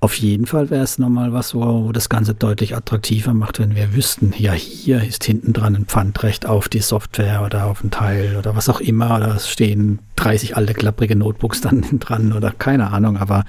auf 0.00 0.14
jeden 0.18 0.46
Fall 0.46 0.70
wäre 0.70 0.84
es 0.84 0.98
nochmal 0.98 1.32
was, 1.32 1.54
wo, 1.54 1.90
das 1.90 2.08
Ganze 2.08 2.32
deutlich 2.32 2.76
attraktiver 2.76 3.34
macht, 3.34 3.58
wenn 3.58 3.74
wir 3.74 3.94
wüssten, 3.94 4.32
ja, 4.38 4.52
hier 4.52 5.02
ist 5.02 5.24
hinten 5.24 5.52
dran 5.52 5.74
ein 5.74 5.86
Pfandrecht 5.86 6.46
auf 6.46 6.68
die 6.68 6.80
Software 6.80 7.42
oder 7.44 7.66
auf 7.66 7.82
ein 7.82 7.90
Teil 7.90 8.36
oder 8.36 8.54
was 8.54 8.68
auch 8.68 8.80
immer. 8.80 9.16
Oder 9.16 9.34
es 9.34 9.48
stehen 9.48 9.98
30 10.16 10.56
alte 10.56 10.74
klapprige 10.74 11.16
Notebooks 11.16 11.60
dann 11.60 11.82
dran 11.98 12.32
oder 12.32 12.52
keine 12.52 12.92
Ahnung. 12.92 13.16
Aber 13.16 13.44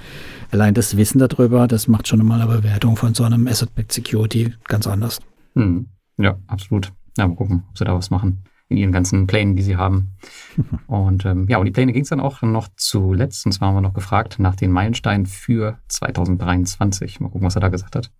allein 0.50 0.74
das 0.74 0.96
Wissen 0.96 1.20
darüber, 1.20 1.68
das 1.68 1.86
macht 1.86 2.08
schon 2.08 2.24
mal 2.26 2.40
eine 2.40 2.50
Bewertung 2.50 2.96
von 2.96 3.14
so 3.14 3.22
einem 3.22 3.46
Asset-Backed 3.46 3.92
Security 3.92 4.52
ganz 4.64 4.88
anders. 4.88 5.20
Hm. 5.54 5.86
Ja, 6.18 6.36
absolut. 6.48 6.92
Ja, 7.16 7.28
mal 7.28 7.36
gucken, 7.36 7.62
ob 7.70 7.78
sie 7.78 7.84
da 7.84 7.94
was 7.94 8.10
machen 8.10 8.42
in 8.70 8.76
ihren 8.76 8.92
ganzen 8.92 9.26
Plänen, 9.26 9.56
die 9.56 9.62
sie 9.62 9.76
haben. 9.76 10.12
Und 10.86 11.26
ähm, 11.26 11.46
ja, 11.48 11.58
und 11.58 11.66
die 11.66 11.72
Pläne 11.72 11.92
ging 11.92 12.02
es 12.02 12.08
dann 12.08 12.20
auch 12.20 12.40
noch 12.42 12.68
zuletzt. 12.76 13.44
Und 13.44 13.52
zwar 13.52 13.68
haben 13.68 13.74
wir 13.74 13.80
noch 13.80 13.94
gefragt 13.94 14.38
nach 14.38 14.54
den 14.54 14.70
Meilensteinen 14.70 15.26
für 15.26 15.78
2023. 15.88 17.20
Mal 17.20 17.28
gucken, 17.28 17.46
was 17.46 17.56
er 17.56 17.60
da 17.60 17.68
gesagt 17.68 17.96
hat. 17.96 18.10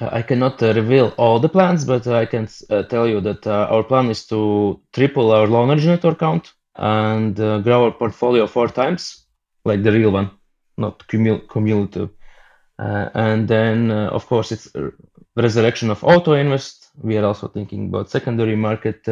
I 0.00 0.22
cannot 0.22 0.62
uh, 0.62 0.72
reveal 0.72 1.12
all 1.18 1.40
the 1.40 1.48
plans, 1.48 1.84
but 1.84 2.06
I 2.06 2.24
can 2.24 2.48
uh, 2.70 2.82
tell 2.84 3.06
you 3.06 3.20
that 3.20 3.46
uh, 3.46 3.68
our 3.70 3.82
plan 3.82 4.08
is 4.08 4.26
to 4.28 4.80
triple 4.92 5.30
our 5.30 5.46
loan 5.46 5.68
originator 5.68 6.14
count 6.14 6.54
and 6.74 7.36
grow 7.36 7.84
our 7.84 7.92
portfolio 7.92 8.46
four 8.46 8.72
times, 8.72 9.26
like 9.66 9.82
the 9.82 9.92
real 9.92 10.10
one, 10.10 10.30
not 10.78 11.06
cumul- 11.06 11.46
cumulative. 11.46 12.08
and 12.78 13.46
then, 13.46 13.90
of 13.90 14.26
course, 14.26 14.52
it's 14.52 14.72
resurrection 15.36 15.90
of 15.90 16.02
auto 16.02 16.32
invest. 16.32 16.88
We 17.02 17.18
are 17.18 17.26
also 17.26 17.48
thinking 17.48 17.88
about 17.88 18.08
secondary 18.08 18.56
market. 18.56 19.06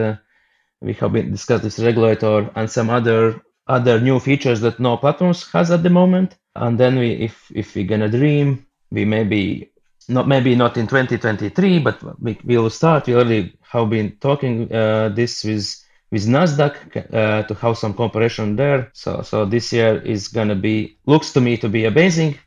We 0.81 0.93
have 0.95 1.13
been 1.13 1.31
discussed 1.31 1.65
this 1.65 1.79
regulator 1.79 2.51
and 2.55 2.71
some 2.71 2.91
other 2.91 3.41
other 3.67 4.01
new 4.01 4.19
features 4.19 4.61
that 4.61 4.81
no 4.81 4.97
platforms 4.97 5.47
has 5.53 5.71
at 5.71 5.83
the 5.83 5.91
moment. 5.91 6.37
And 6.57 6.79
then 6.79 6.99
we, 6.99 7.13
if 7.13 7.51
if 7.55 7.75
we're 7.75 7.87
gonna 7.87 8.09
dream, 8.09 8.67
we 8.91 9.05
maybe 9.05 9.71
not 10.09 10.27
maybe 10.27 10.55
not 10.55 10.77
in 10.77 10.87
2023, 10.87 11.79
but 11.81 12.03
we 12.23 12.37
will 12.45 12.71
start. 12.71 13.07
We 13.07 13.15
already 13.15 13.59
have 13.71 13.91
been 13.91 14.17
talking 14.21 14.73
uh, 14.73 15.11
this 15.11 15.45
with 15.45 15.85
with 16.11 16.27
Nasdaq 16.27 16.75
uh, 17.13 17.43
to 17.43 17.55
have 17.55 17.77
some 17.77 17.95
cooperation 17.95 18.57
there. 18.57 18.91
So 18.95 19.23
so 19.23 19.45
this 19.45 19.73
year 19.73 20.01
is 20.01 20.29
gonna 20.29 20.57
be 20.57 20.99
looks 21.07 21.33
to 21.35 21.41
me 21.41 21.57
to 21.59 21.69
be 21.69 21.85
amazing. 21.85 22.39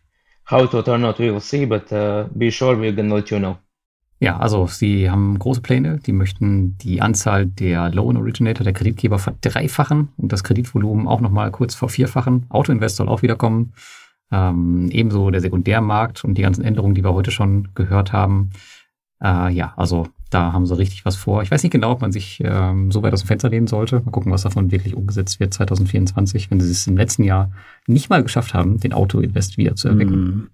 How 0.44 0.64
it 0.64 0.74
will 0.74 0.84
turn 0.84 1.06
out, 1.06 1.20
we 1.20 1.32
will 1.32 1.40
see. 1.40 1.66
But 1.66 1.94
uh, 1.94 2.28
be 2.38 2.50
sure 2.50 2.76
we're 2.76 2.92
gonna 2.92 3.16
let 3.16 3.32
you 3.32 3.40
know. 3.40 3.60
Ja, 4.22 4.38
also 4.38 4.68
sie 4.68 5.10
haben 5.10 5.40
große 5.40 5.62
Pläne. 5.62 5.98
Die 5.98 6.12
möchten 6.12 6.78
die 6.78 7.02
Anzahl 7.02 7.48
der 7.48 7.90
Loan 7.90 8.18
Originator, 8.18 8.64
der 8.64 8.72
Kreditgeber, 8.72 9.18
verdreifachen 9.18 10.10
und 10.16 10.32
das 10.32 10.44
Kreditvolumen 10.44 11.08
auch 11.08 11.22
nochmal 11.22 11.50
kurz 11.50 11.74
vervierfachen. 11.74 12.46
Autoinvest 12.50 12.98
soll 12.98 13.10
auch 13.10 13.24
wiederkommen. 13.24 13.74
Ähm, 14.32 14.90
ebenso 14.92 15.32
der 15.32 15.42
Sekundärmarkt 15.42 16.24
und 16.24 16.36
die 16.36 16.44
ganzen 16.44 16.64
Änderungen, 16.64 16.94
die 16.94 17.04
wir 17.04 17.16
heute 17.16 17.32
schon 17.32 17.70
gehört 17.74 18.14
haben. 18.14 18.52
Äh, 19.24 19.54
ja, 19.54 19.74
also 19.76 20.08
da 20.30 20.54
haben 20.54 20.68
sie 20.68 20.78
richtig 20.78 21.04
was 21.04 21.16
vor. 21.16 21.42
Ich 21.42 21.50
weiß 21.50 21.64
nicht 21.64 21.72
genau, 21.72 21.92
ob 21.92 22.02
man 22.02 22.12
sich 22.12 22.44
ähm, 22.46 22.92
so 22.92 23.02
weit 23.02 23.14
aus 23.14 23.24
dem 23.24 23.28
Fenster 23.28 23.50
lehnen 23.50 23.66
sollte. 23.66 24.02
Mal 24.06 24.12
gucken, 24.12 24.32
was 24.32 24.44
davon 24.44 24.70
wirklich 24.70 24.96
umgesetzt 24.96 25.40
wird 25.40 25.52
2024, 25.52 26.52
wenn 26.52 26.62
sie 26.62 26.70
es 26.70 26.86
im 26.86 26.96
letzten 26.96 27.24
Jahr 27.24 27.52
nicht 27.88 28.12
mal 28.12 28.22
geschafft 28.22 28.54
haben, 28.54 28.80
den 28.80 28.94
Auto-Invest 28.94 29.58
wieder 29.58 29.76
zu 29.76 29.88
erwecken. 29.88 30.16
Mm. 30.16 30.50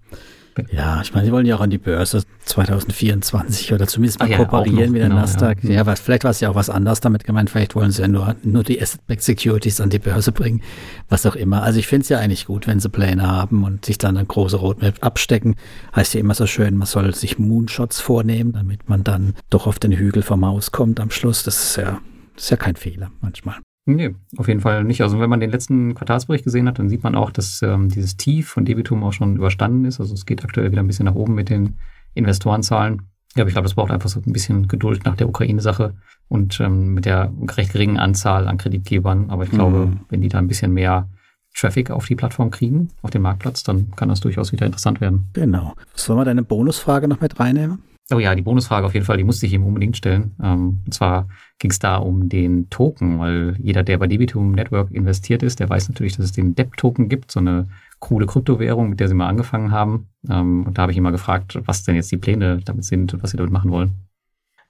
Ja, 0.71 1.01
ich 1.01 1.13
meine, 1.13 1.25
sie 1.25 1.31
wollen 1.31 1.45
ja 1.45 1.55
auch 1.55 1.61
an 1.61 1.69
die 1.69 1.77
Börse 1.77 2.23
2024 2.45 3.73
oder 3.73 3.87
zumindest 3.87 4.19
mal 4.19 4.29
ja, 4.29 4.37
kooperieren 4.37 4.91
mit 4.91 5.01
der 5.01 5.09
genau, 5.09 5.21
Nasdaq. 5.21 5.63
Ja, 5.63 5.71
ja 5.71 5.85
was, 5.85 5.99
vielleicht 5.99 6.23
war 6.23 6.31
es 6.31 6.39
ja 6.39 6.49
auch 6.49 6.55
was 6.55 6.69
anderes 6.69 7.01
damit 7.01 7.23
gemeint. 7.23 7.49
Vielleicht 7.49 7.75
wollen 7.75 7.91
sie 7.91 8.01
ja 8.01 8.07
nur, 8.07 8.35
nur 8.43 8.63
die 8.63 8.81
Asset-Backed 8.81 9.23
Securities 9.23 9.81
an 9.81 9.89
die 9.89 9.99
Börse 9.99 10.31
bringen, 10.31 10.61
was 11.09 11.25
auch 11.25 11.35
immer. 11.35 11.63
Also 11.63 11.79
ich 11.79 11.87
finde 11.87 12.03
es 12.03 12.09
ja 12.09 12.19
eigentlich 12.19 12.45
gut, 12.45 12.67
wenn 12.67 12.79
sie 12.79 12.89
Pläne 12.89 13.27
haben 13.27 13.63
und 13.63 13.85
sich 13.85 13.97
dann 13.97 14.17
eine 14.17 14.25
große 14.25 14.57
Roadmap 14.57 15.03
abstecken. 15.03 15.55
Heißt 15.95 16.13
ja 16.13 16.19
immer 16.19 16.33
so 16.33 16.47
schön, 16.47 16.77
man 16.77 16.87
soll 16.87 17.13
sich 17.13 17.39
Moonshots 17.39 17.99
vornehmen, 17.99 18.53
damit 18.53 18.89
man 18.89 19.03
dann 19.03 19.33
doch 19.49 19.67
auf 19.67 19.79
den 19.79 19.91
Hügel 19.91 20.23
vom 20.23 20.45
Haus 20.45 20.71
kommt 20.71 20.99
am 20.99 21.11
Schluss. 21.11 21.43
Das 21.43 21.61
ist 21.61 21.75
ja, 21.77 21.99
das 22.35 22.45
ist 22.45 22.49
ja 22.49 22.57
kein 22.57 22.75
Fehler 22.75 23.11
manchmal. 23.21 23.55
Nee, 23.89 24.13
auf 24.35 24.49
jeden 24.49 24.59
Fall 24.59 24.83
nicht. 24.83 25.01
Also 25.01 25.19
wenn 25.21 25.29
man 25.29 25.39
den 25.39 25.49
letzten 25.49 25.95
Quartalsbericht 25.95 26.43
gesehen 26.43 26.67
hat, 26.67 26.77
dann 26.77 26.89
sieht 26.89 27.03
man 27.03 27.15
auch, 27.15 27.31
dass 27.31 27.61
ähm, 27.61 27.87
dieses 27.87 28.17
Tief 28.17 28.49
von 28.49 28.65
Debitum 28.65 29.01
auch 29.03 29.13
schon 29.13 29.37
überstanden 29.37 29.85
ist. 29.85 30.01
Also 30.01 30.13
es 30.13 30.25
geht 30.25 30.43
aktuell 30.43 30.71
wieder 30.71 30.83
ein 30.83 30.87
bisschen 30.87 31.05
nach 31.05 31.15
oben 31.15 31.35
mit 31.35 31.49
den 31.49 31.75
Investorenzahlen. 32.13 33.03
Ja, 33.35 33.43
aber 33.43 33.47
ich 33.47 33.53
glaube, 33.53 33.65
das 33.65 33.75
braucht 33.75 33.91
einfach 33.91 34.09
so 34.09 34.19
ein 34.19 34.33
bisschen 34.33 34.67
Geduld 34.67 35.05
nach 35.05 35.15
der 35.15 35.29
Ukraine-Sache 35.29 35.93
und 36.27 36.59
ähm, 36.59 36.95
mit 36.95 37.05
der 37.05 37.31
recht 37.55 37.71
geringen 37.71 37.97
Anzahl 37.97 38.49
an 38.49 38.57
Kreditgebern. 38.57 39.29
Aber 39.29 39.45
ich 39.45 39.51
glaube, 39.51 39.85
mhm. 39.85 39.99
wenn 40.09 40.19
die 40.19 40.27
da 40.27 40.39
ein 40.39 40.47
bisschen 40.47 40.73
mehr 40.73 41.07
Traffic 41.55 41.89
auf 41.89 42.05
die 42.05 42.15
Plattform 42.15 42.51
kriegen, 42.51 42.89
auf 43.01 43.11
den 43.11 43.21
Marktplatz, 43.21 43.63
dann 43.63 43.91
kann 43.95 44.09
das 44.09 44.19
durchaus 44.19 44.51
wieder 44.51 44.65
interessant 44.65 44.99
werden. 44.99 45.29
Genau. 45.31 45.73
Sollen 45.95 46.19
wir 46.19 46.25
deine 46.25 46.43
Bonusfrage 46.43 47.07
noch 47.07 47.21
mit 47.21 47.39
reinnehmen? 47.39 47.79
Oh 48.13 48.19
ja, 48.19 48.35
die 48.35 48.41
Bonusfrage 48.41 48.85
auf 48.85 48.93
jeden 48.93 49.05
Fall, 49.05 49.17
die 49.17 49.25
musste 49.25 49.45
ich 49.45 49.53
ihm 49.53 49.65
unbedingt 49.65 49.97
stellen. 49.97 50.33
Ähm, 50.41 50.81
und 50.85 50.93
zwar 50.93 51.27
ging 51.59 51.71
es 51.71 51.79
da 51.79 51.97
um 51.97 52.29
den 52.29 52.69
Token, 52.69 53.19
weil 53.19 53.55
jeder, 53.59 53.83
der 53.83 53.97
bei 53.97 54.07
Debitum 54.07 54.53
Network 54.53 54.91
investiert 54.91 55.43
ist, 55.43 55.59
der 55.59 55.69
weiß 55.69 55.89
natürlich, 55.89 56.15
dass 56.15 56.25
es 56.25 56.31
den 56.31 56.55
DEP-Token 56.55 57.09
gibt, 57.09 57.31
so 57.31 57.41
eine 57.41 57.67
coole 57.99 58.25
Kryptowährung, 58.25 58.89
mit 58.89 59.01
der 59.01 59.09
sie 59.09 59.13
mal 59.13 59.27
angefangen 59.27 59.71
haben. 59.71 60.07
Ähm, 60.29 60.65
und 60.65 60.77
da 60.77 60.83
habe 60.83 60.93
ich 60.93 60.97
ihn 60.97 61.03
mal 61.03 61.11
gefragt, 61.11 61.59
was 61.65 61.83
denn 61.83 61.95
jetzt 61.95 62.11
die 62.11 62.17
Pläne 62.17 62.61
damit 62.63 62.85
sind 62.85 63.13
und 63.13 63.23
was 63.23 63.31
sie 63.31 63.37
damit 63.37 63.51
machen 63.51 63.71
wollen. 63.71 63.91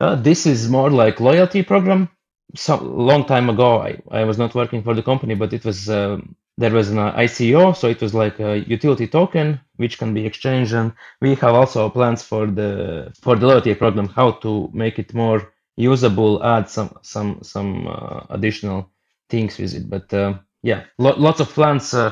Uh, 0.01 0.15
this 0.15 0.45
is 0.45 0.69
more 0.69 0.89
like 0.89 1.19
loyalty 1.19 1.63
program. 1.63 2.07
So 2.55 2.75
long 2.75 3.25
time 3.27 3.51
ago, 3.51 3.83
I, 3.83 4.01
I 4.11 4.25
was 4.25 4.37
not 4.37 4.55
working 4.55 4.83
for 4.83 4.95
the 4.95 5.01
company, 5.03 5.35
but 5.35 5.53
it 5.53 5.65
was 5.65 5.87
uh, 5.89 6.17
there 6.57 6.71
was 6.71 6.89
an 6.89 6.97
ICO, 6.97 7.75
so 7.75 7.87
it 7.87 8.01
was 8.01 8.13
like 8.13 8.39
a 8.39 8.59
utility 8.59 9.07
token 9.07 9.59
which 9.77 9.97
can 9.99 10.13
be 10.13 10.25
exchanged. 10.25 10.73
And 10.73 10.93
we 11.21 11.35
have 11.35 11.53
also 11.53 11.89
plans 11.89 12.23
for 12.23 12.47
the 12.47 13.13
for 13.21 13.35
the 13.35 13.47
loyalty 13.47 13.75
program 13.75 14.07
how 14.07 14.31
to 14.43 14.69
make 14.73 14.99
it 14.99 15.13
more 15.13 15.53
usable, 15.75 16.43
add 16.43 16.69
some 16.69 16.97
some 17.03 17.39
some 17.43 17.87
uh, 17.87 18.21
additional 18.31 18.89
things 19.29 19.57
with 19.59 19.75
it. 19.75 19.89
But 19.89 20.13
uh, 20.13 20.39
yeah, 20.63 20.85
lo- 20.97 21.17
lots 21.17 21.39
of 21.39 21.49
plans. 21.49 21.93
Uh, 21.93 22.11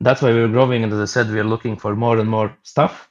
that's 0.00 0.22
why 0.22 0.32
we're 0.32 0.48
growing, 0.48 0.84
and 0.84 0.92
as 0.92 1.00
I 1.00 1.06
said, 1.06 1.30
we're 1.30 1.44
looking 1.44 1.76
for 1.76 1.96
more 1.96 2.18
and 2.18 2.28
more 2.28 2.56
stuff. 2.62 3.08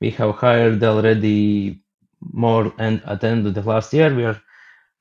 We 0.00 0.10
have 0.12 0.36
hired 0.36 0.82
already 0.84 1.82
more, 2.20 2.72
and 2.78 3.02
at 3.06 3.20
the 3.22 3.28
end 3.28 3.46
of 3.46 3.54
the 3.54 3.62
last 3.62 3.92
year, 3.92 4.14
we 4.14 4.24
are 4.24 4.40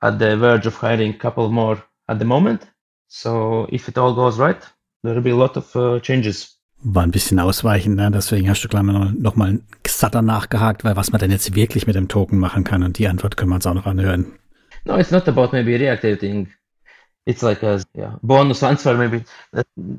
at 0.01 0.19
the 0.19 0.37
verge 0.37 0.65
of 0.67 0.75
hiring 0.75 1.11
a 1.15 1.17
couple 1.17 1.49
more 1.51 1.83
at 2.09 2.19
the 2.19 2.25
moment. 2.25 2.67
So 3.07 3.67
if 3.71 3.87
it 3.89 3.97
all 3.97 4.13
goes 4.15 4.39
right, 4.39 4.61
there'll 5.03 5.21
be 5.21 5.31
a 5.31 5.35
lot 5.35 5.57
of 5.57 5.75
uh, 5.75 5.99
changes. 5.99 6.57
War 6.81 7.03
ein 7.03 7.11
bisschen 7.11 7.39
ausweichend, 7.39 7.97
ne? 7.97 8.09
deswegen 8.09 8.49
hast 8.49 8.63
du 8.63 8.69
gleich 8.69 8.83
noch, 8.83 9.11
noch 9.11 9.35
mal 9.35 9.59
satter 9.85 10.21
nachgehakt, 10.21 10.85
weil 10.85 10.95
was 10.95 11.11
man 11.11 11.19
denn 11.19 11.31
jetzt 11.31 11.53
wirklich 11.53 11.87
mit 11.87 11.95
dem 11.95 12.07
Token 12.07 12.39
machen 12.39 12.63
kann 12.63 12.83
und 12.83 12.97
die 12.97 13.07
Antwort 13.09 13.35
können 13.35 13.51
wir 13.51 13.55
uns 13.55 13.67
auch 13.67 13.73
noch 13.73 13.85
anhören. 13.85 14.27
No, 14.85 14.97
it's 14.97 15.11
not 15.11 15.27
about 15.27 15.49
maybe 15.51 15.77
reactivating. 15.77 16.47
It's 17.25 17.41
like 17.41 17.63
a 17.63 17.81
yeah, 17.93 18.17
bonus 18.21 18.59
transfer 18.59 18.95
maybe. 18.95 19.25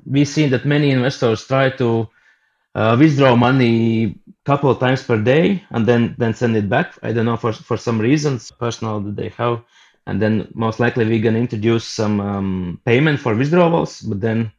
We've 0.06 0.26
seen 0.26 0.50
that 0.50 0.64
many 0.64 0.90
investors 0.90 1.46
try 1.46 1.70
to 1.76 2.08
uh, 2.74 2.96
withdraw 2.98 3.36
money 3.36 4.18
couple 4.44 4.70
of 4.70 4.78
times 4.78 5.02
per 5.02 5.18
day 5.18 5.62
and 5.70 5.86
then 5.86 6.14
then 6.18 6.34
send 6.34 6.56
it 6.56 6.68
back. 6.68 6.98
I 7.02 7.12
don't 7.12 7.26
know 7.26 7.36
for 7.36 7.52
for 7.52 7.76
some 7.76 8.00
reasons 8.00 8.50
personal 8.50 9.00
that 9.00 9.16
they 9.16 9.28
have, 9.36 9.62
and 10.06 10.20
then 10.20 10.48
most 10.54 10.80
likely 10.80 11.04
we're 11.04 11.22
gonna 11.22 11.38
introduce 11.38 11.84
some 11.84 12.20
um, 12.20 12.80
payment 12.84 13.20
for 13.20 13.34
withdrawals, 13.34 14.00
but 14.00 14.20
then 14.20 14.50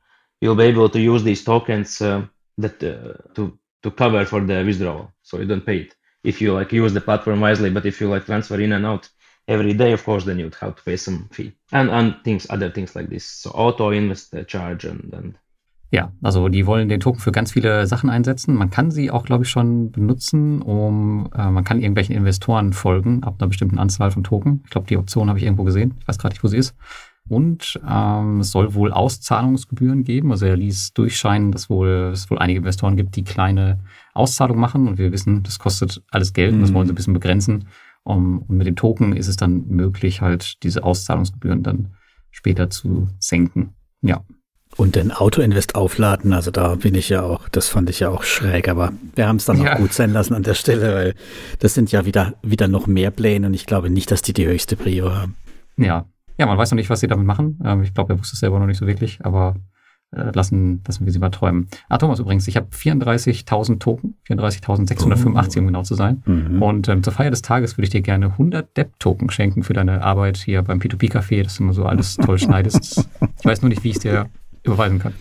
you'll 0.41 0.55
be 0.55 0.65
able 0.65 0.89
to 0.89 0.99
use 0.99 1.23
these 1.23 1.43
tokens 1.43 2.01
uh, 2.01 2.25
that 2.57 2.83
uh, 2.83 3.13
to 3.35 3.57
to 3.83 3.91
cover 3.91 4.25
for 4.25 4.41
the 4.41 4.63
withdrawal, 4.65 5.11
so 5.21 5.39
you 5.39 5.45
don't 5.45 5.65
pay 5.65 5.77
it 5.77 5.95
if 6.23 6.41
you 6.41 6.53
like 6.53 6.71
use 6.71 6.93
the 6.93 7.01
platform 7.01 7.39
wisely. 7.39 7.69
But 7.69 7.85
if 7.85 8.01
you 8.01 8.09
like 8.09 8.25
transfer 8.25 8.59
in 8.59 8.73
and 8.73 8.85
out 8.85 9.09
every 9.47 9.73
day, 9.73 9.93
of 9.93 10.03
course, 10.03 10.25
then 10.25 10.39
you'd 10.39 10.55
have 10.55 10.75
to 10.75 10.83
pay 10.83 10.97
some 10.97 11.29
fee 11.31 11.53
and 11.71 11.89
and 11.89 12.15
things 12.23 12.47
other 12.49 12.69
things 12.69 12.95
like 12.95 13.09
this. 13.09 13.25
So 13.25 13.51
auto 13.51 13.91
invest 13.91 14.33
charge 14.47 14.85
and 14.85 15.13
and 15.13 15.35
ja, 15.93 16.13
also 16.21 16.47
die 16.47 16.65
wollen 16.65 16.87
den 16.87 17.01
Token 17.01 17.19
für 17.19 17.33
ganz 17.33 17.51
viele 17.51 17.85
Sachen 17.85 18.09
einsetzen. 18.09 18.55
Man 18.55 18.69
kann 18.69 18.91
sie 18.91 19.11
auch, 19.11 19.25
glaube 19.25 19.43
ich, 19.43 19.49
schon 19.49 19.91
benutzen, 19.91 20.61
um 20.61 21.29
äh, 21.35 21.49
man 21.49 21.65
kann 21.65 21.79
irgendwelchen 21.79 22.15
Investoren 22.15 22.71
folgen 22.71 23.23
ab 23.23 23.35
einer 23.39 23.49
bestimmten 23.49 23.77
Anzahl 23.77 24.09
von 24.09 24.23
Token. 24.23 24.61
Ich 24.63 24.69
glaube, 24.69 24.87
die 24.87 24.95
Option 24.95 25.27
habe 25.27 25.37
ich 25.37 25.43
irgendwo 25.43 25.65
gesehen. 25.65 25.95
Ich 25.99 26.07
weiß 26.07 26.17
gerade 26.17 26.33
nicht, 26.33 26.45
wo 26.45 26.47
sie 26.47 26.55
ist. 26.55 26.75
Und 27.31 27.79
ähm, 27.89 28.41
es 28.41 28.51
soll 28.51 28.73
wohl 28.73 28.91
Auszahlungsgebühren 28.91 30.03
geben. 30.03 30.31
Also 30.33 30.47
er 30.47 30.57
ließ 30.57 30.91
durchscheinen, 30.91 31.53
dass 31.53 31.69
wohl, 31.69 32.09
es 32.11 32.29
wohl 32.29 32.39
einige 32.39 32.57
Investoren 32.57 32.97
gibt, 32.97 33.15
die 33.15 33.23
kleine 33.23 33.79
Auszahlungen 34.13 34.59
machen. 34.59 34.89
Und 34.89 34.97
wir 34.97 35.13
wissen, 35.13 35.41
das 35.41 35.57
kostet 35.57 36.03
alles 36.11 36.33
Geld 36.33 36.51
und 36.51 36.59
das 36.59 36.73
wollen 36.73 36.87
sie 36.87 36.91
ein 36.91 36.95
bisschen 36.95 37.13
begrenzen. 37.13 37.69
Um, 38.03 38.39
und 38.39 38.57
mit 38.57 38.67
dem 38.67 38.75
Token 38.75 39.15
ist 39.15 39.29
es 39.29 39.37
dann 39.37 39.65
möglich, 39.69 40.19
halt 40.19 40.61
diese 40.63 40.83
Auszahlungsgebühren 40.83 41.63
dann 41.63 41.93
später 42.31 42.69
zu 42.69 43.07
senken. 43.17 43.75
Ja. 44.01 44.25
Und 44.75 44.97
den 44.97 45.13
Autoinvest 45.13 45.75
aufladen, 45.75 46.33
also 46.33 46.51
da 46.51 46.75
bin 46.75 46.95
ich 46.95 47.07
ja 47.07 47.21
auch, 47.21 47.47
das 47.47 47.69
fand 47.69 47.89
ich 47.89 48.01
ja 48.01 48.09
auch 48.09 48.23
schräg, 48.23 48.67
aber 48.67 48.91
wir 49.15 49.29
haben 49.29 49.37
es 49.37 49.45
dann 49.45 49.61
ja. 49.61 49.75
auch 49.75 49.77
gut 49.77 49.93
sein 49.93 50.11
lassen 50.11 50.33
an 50.33 50.43
der 50.43 50.53
Stelle, 50.55 50.93
weil 50.93 51.15
das 51.59 51.75
sind 51.75 51.93
ja 51.93 52.05
wieder, 52.05 52.33
wieder 52.41 52.67
noch 52.67 52.87
mehr 52.87 53.11
Pläne 53.11 53.47
und 53.47 53.53
ich 53.53 53.65
glaube 53.65 53.89
nicht, 53.89 54.11
dass 54.11 54.21
die 54.21 54.33
die 54.33 54.47
höchste 54.47 54.75
Prio 54.75 55.13
haben. 55.13 55.35
Ja, 55.77 56.07
ja, 56.37 56.45
man 56.45 56.57
weiß 56.57 56.71
noch 56.71 56.75
nicht, 56.75 56.89
was 56.89 56.99
sie 56.99 57.07
damit 57.07 57.25
machen. 57.25 57.59
Ähm, 57.63 57.83
ich 57.83 57.93
glaube, 57.93 58.13
er 58.13 58.19
wusste 58.19 58.33
es 58.33 58.39
selber 58.39 58.59
noch 58.59 58.67
nicht 58.67 58.77
so 58.77 58.87
wirklich, 58.87 59.19
aber 59.23 59.55
äh, 60.13 60.31
lassen, 60.33 60.81
lassen 60.85 61.05
wir 61.05 61.13
sie 61.13 61.19
mal 61.19 61.29
träumen. 61.29 61.67
Ah, 61.87 61.97
Thomas 61.97 62.19
übrigens, 62.19 62.47
ich 62.47 62.57
habe 62.57 62.67
34.000 62.69 63.79
Token, 63.79 64.15
34.685 64.27 65.59
um 65.59 65.67
genau 65.67 65.83
zu 65.83 65.95
sein. 65.95 66.21
Mhm. 66.25 66.61
Und 66.61 66.89
ähm, 66.89 67.01
zur 67.01 67.13
Feier 67.13 67.31
des 67.31 67.41
Tages 67.41 67.77
würde 67.77 67.85
ich 67.85 67.91
dir 67.91 68.01
gerne 68.01 68.25
100 68.27 68.75
Depp-Token 68.75 69.29
schenken 69.29 69.63
für 69.63 69.73
deine 69.73 70.03
Arbeit 70.03 70.37
hier 70.37 70.63
beim 70.63 70.79
P2P-Café, 70.79 71.43
dass 71.43 71.55
du 71.55 71.63
immer 71.63 71.73
so 71.73 71.85
alles 71.85 72.17
toll 72.17 72.37
schneidest. 72.37 73.07
Ich 73.39 73.45
weiß 73.45 73.63
nur 73.63 73.69
nicht, 73.69 73.83
wie 73.83 73.89
ich 73.89 73.95
es 73.95 74.01
dir 74.01 74.29
überweisen 74.61 74.99
kann. 74.99 75.13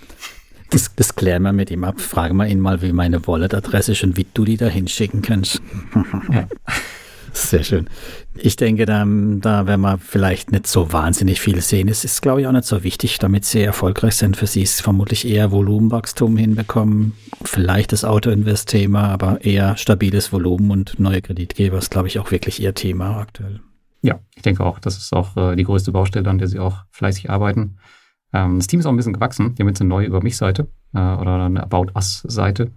Das, 0.70 0.94
das 0.94 1.14
klären 1.14 1.42
wir 1.42 1.52
mit 1.54 1.70
ihm 1.70 1.84
ab. 1.84 2.00
Frage 2.00 2.34
mal 2.34 2.50
ihn 2.50 2.60
mal, 2.60 2.82
wie 2.82 2.92
meine 2.92 3.26
Wallet-Adresse 3.26 3.92
ist 3.92 4.04
und 4.04 4.18
wie 4.18 4.26
du 4.34 4.44
die 4.44 4.58
da 4.58 4.66
hinschicken 4.66 5.22
kannst. 5.22 5.62
Ja. 6.30 6.46
Sehr 7.32 7.62
schön. 7.62 7.88
Ich 8.34 8.56
denke, 8.56 8.86
da, 8.86 9.04
da 9.04 9.66
werden 9.66 9.80
wir 9.80 9.98
vielleicht 9.98 10.52
nicht 10.52 10.66
so 10.66 10.92
wahnsinnig 10.92 11.40
viel 11.40 11.60
sehen. 11.60 11.88
Es 11.88 12.04
ist, 12.04 12.22
glaube 12.22 12.40
ich, 12.40 12.46
auch 12.46 12.52
nicht 12.52 12.64
so 12.64 12.82
wichtig, 12.82 13.18
damit 13.18 13.44
sie 13.44 13.62
erfolgreich 13.62 14.14
sind. 14.16 14.36
Für 14.36 14.46
sie 14.46 14.62
ist 14.62 14.82
vermutlich 14.82 15.26
eher 15.26 15.50
Volumenwachstum 15.50 16.36
hinbekommen. 16.36 17.12
Vielleicht 17.42 17.92
das 17.92 18.04
Autoinvest-Thema, 18.04 19.08
aber 19.08 19.44
eher 19.44 19.76
stabiles 19.76 20.32
Volumen 20.32 20.70
und 20.70 20.98
neue 20.98 21.22
Kreditgeber 21.22 21.78
ist, 21.78 21.90
glaube 21.90 22.08
ich, 22.08 22.18
auch 22.18 22.30
wirklich 22.30 22.60
ihr 22.60 22.74
Thema 22.74 23.18
aktuell. 23.18 23.60
Ja, 24.02 24.20
ich 24.34 24.42
denke 24.42 24.64
auch, 24.64 24.78
das 24.78 24.96
ist 24.96 25.12
auch 25.12 25.36
äh, 25.36 25.56
die 25.56 25.64
größte 25.64 25.92
Baustelle, 25.92 26.28
an 26.28 26.38
der 26.38 26.48
sie 26.48 26.58
auch 26.58 26.84
fleißig 26.90 27.30
arbeiten. 27.30 27.76
Ähm, 28.32 28.58
das 28.58 28.66
Team 28.66 28.80
ist 28.80 28.86
auch 28.86 28.90
ein 28.90 28.96
bisschen 28.96 29.12
gewachsen. 29.12 29.54
Die 29.54 29.62
haben 29.62 29.68
jetzt 29.68 29.80
eine 29.80 29.88
neue 29.88 30.06
Über 30.06 30.22
mich-Seite 30.22 30.68
äh, 30.94 30.98
oder 30.98 31.44
eine 31.44 31.62
About 31.62 31.92
Us-Seite. 31.94 32.72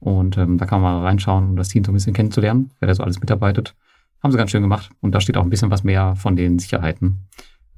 Und 0.00 0.36
ähm, 0.38 0.58
da 0.58 0.66
kann 0.66 0.80
man 0.80 1.02
reinschauen, 1.02 1.50
um 1.50 1.56
das 1.56 1.68
Team 1.68 1.84
so 1.84 1.90
ein 1.90 1.94
bisschen 1.94 2.14
kennenzulernen, 2.14 2.70
wer 2.78 2.86
da 2.86 2.94
so 2.94 3.02
alles 3.02 3.18
mitarbeitet. 3.18 3.74
Haben 4.22 4.32
sie 4.32 4.38
ganz 4.38 4.50
schön 4.50 4.62
gemacht. 4.62 4.90
Und 5.00 5.14
da 5.14 5.20
steht 5.20 5.36
auch 5.36 5.44
ein 5.44 5.50
bisschen 5.50 5.70
was 5.70 5.84
mehr 5.84 6.16
von 6.16 6.36
den 6.36 6.58
Sicherheiten. 6.58 7.28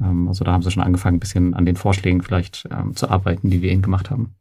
Ähm, 0.00 0.28
also 0.28 0.44
da 0.44 0.52
haben 0.52 0.62
sie 0.62 0.70
schon 0.70 0.82
angefangen, 0.82 1.16
ein 1.16 1.20
bisschen 1.20 1.54
an 1.54 1.66
den 1.66 1.76
Vorschlägen 1.76 2.22
vielleicht 2.22 2.68
ähm, 2.70 2.94
zu 2.96 3.08
arbeiten, 3.08 3.50
die 3.50 3.62
wir 3.62 3.70
ihnen 3.70 3.82
gemacht 3.82 4.10
haben. 4.10 4.34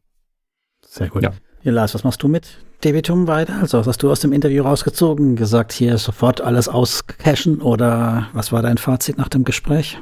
Sehr 0.85 1.09
gut. 1.09 1.23
Ja. 1.23 1.33
ja, 1.63 1.71
Lars, 1.71 1.93
was 1.93 2.03
machst 2.03 2.23
du 2.23 2.27
mit 2.27 2.59
Debitum 2.83 3.27
weiter? 3.27 3.57
Also 3.61 3.79
was 3.79 3.87
hast 3.87 4.03
du 4.03 4.09
aus 4.09 4.21
dem 4.21 4.31
Interview 4.31 4.63
rausgezogen? 4.63 5.35
Gesagt, 5.35 5.73
hier 5.73 5.97
sofort 5.97 6.41
alles 6.41 6.67
auscashen 6.67 7.61
oder 7.61 8.27
was 8.33 8.51
war 8.51 8.61
dein 8.61 8.77
Fazit 8.77 9.17
nach 9.17 9.29
dem 9.29 9.43
Gespräch? 9.43 9.99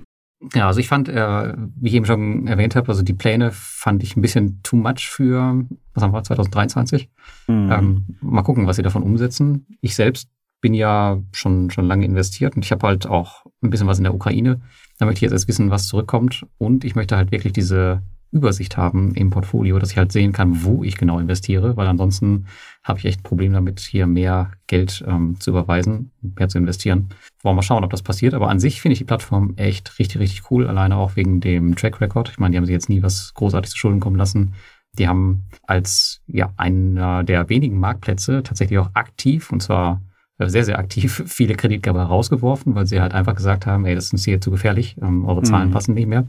Ja, 0.54 0.68
also 0.68 0.80
ich 0.80 0.88
fand, 0.88 1.10
äh, 1.10 1.54
wie 1.76 1.90
ich 1.90 1.96
eben 1.96 2.06
schon 2.06 2.46
erwähnt 2.46 2.76
habe, 2.76 2.90
also 2.90 3.02
die 3.02 3.16
Pläne 3.16 3.50
fand 3.52 4.04
ich 4.04 4.16
ein 4.16 4.22
bisschen 4.22 4.62
too 4.62 4.76
much 4.76 5.10
für, 5.10 5.66
was 5.96 6.04
haben 6.04 6.14
wir, 6.14 6.24
2023. 6.24 7.10
Mhm. 7.48 7.72
Ähm, 7.72 8.06
mal 8.22 8.44
gucken, 8.44 8.68
was 8.68 8.76
sie 8.76 8.84
davon 8.84 9.02
umsetzen. 9.02 9.66
Ich 9.82 9.96
selbst 9.96 10.30
bin 10.62 10.74
ja 10.74 11.22
schon, 11.32 11.70
schon 11.70 11.86
lange 11.86 12.06
investiert 12.06 12.56
und 12.56 12.66
ich 12.66 12.72
habe 12.72 12.88
halt 12.88 13.08
auch 13.08 13.46
ein 13.62 13.70
bisschen 13.70 13.88
was 13.88 13.98
in 13.98 14.04
der 14.04 14.14
Ukraine. 14.14 14.62
Da 14.98 15.06
möchte 15.06 15.20
ich 15.20 15.22
jetzt 15.24 15.34
erst 15.34 15.48
wissen, 15.48 15.70
was 15.70 15.88
zurückkommt. 15.88 16.46
Und 16.58 16.84
ich 16.84 16.96
möchte 16.96 17.16
halt 17.16 17.32
wirklich 17.32 17.54
diese 17.54 18.02
Übersicht 18.32 18.76
haben 18.76 19.16
im 19.16 19.30
Portfolio, 19.30 19.80
dass 19.80 19.92
ich 19.92 19.98
halt 19.98 20.12
sehen 20.12 20.34
kann, 20.34 20.64
wo 20.64 20.84
ich 20.84 20.98
genau 20.98 21.20
investiere, 21.20 21.78
weil 21.78 21.88
ansonsten 21.88 22.48
habe 22.84 23.00
ich 23.00 23.06
echt 23.06 23.22
ein 23.22 23.24
Problem 23.24 23.54
damit, 23.54 23.80
hier 23.80 24.06
mehr 24.06 24.52
Geld 24.68 25.04
ähm, 25.08 25.40
zu 25.40 25.52
überweisen, 25.52 26.12
mehr 26.22 26.50
zu 26.50 26.58
investieren. 26.58 27.10
Wollen 27.42 27.54
wir 27.54 27.58
mal 27.58 27.62
schauen, 27.62 27.84
ob 27.84 27.92
das 27.92 28.02
passiert. 28.02 28.34
Aber 28.34 28.50
an 28.50 28.60
sich 28.60 28.82
finde 28.82 28.94
ich 28.94 29.00
die 29.00 29.06
Plattform 29.06 29.54
echt 29.56 29.98
richtig, 29.98 30.20
richtig 30.20 30.52
cool, 30.52 30.68
alleine 30.68 30.98
auch 30.98 31.16
wegen 31.16 31.40
dem 31.40 31.76
Track 31.76 32.02
Record. 32.02 32.30
Ich 32.30 32.40
meine, 32.40 32.52
die 32.52 32.58
haben 32.58 32.66
sich 32.66 32.74
jetzt 32.74 32.90
nie 32.90 33.02
was 33.02 33.34
großartig 33.34 33.72
zu 33.72 33.78
Schulden 33.78 34.00
kommen 34.00 34.18
lassen. 34.18 34.54
Die 34.98 35.08
haben 35.08 35.44
als 35.64 36.22
ja 36.28 36.52
einer 36.58 37.24
der 37.24 37.50
wenigen 37.50 37.80
Marktplätze 37.80 38.44
tatsächlich 38.44 38.80
auch 38.80 38.90
aktiv 38.94 39.52
und 39.52 39.62
zwar 39.62 40.02
sehr, 40.40 40.64
sehr 40.64 40.80
aktiv 40.80 41.24
viele 41.28 41.56
Kreditgeber 41.56 42.04
rausgeworfen, 42.04 42.76
weil 42.76 42.86
sie 42.86 43.02
halt 43.02 43.14
einfach 43.14 43.36
gesagt 43.36 43.66
haben, 43.66 43.86
ey, 43.86 43.96
das 43.96 44.06
ist 44.06 44.14
uns 44.14 44.26
hier 44.26 44.42
zu 44.42 44.52
gefährlich, 44.52 44.96
ähm, 45.02 45.26
eure 45.26 45.42
Zahlen 45.42 45.70
mhm. 45.70 45.74
passen 45.74 45.94
nicht 45.96 46.08
mehr. 46.08 46.28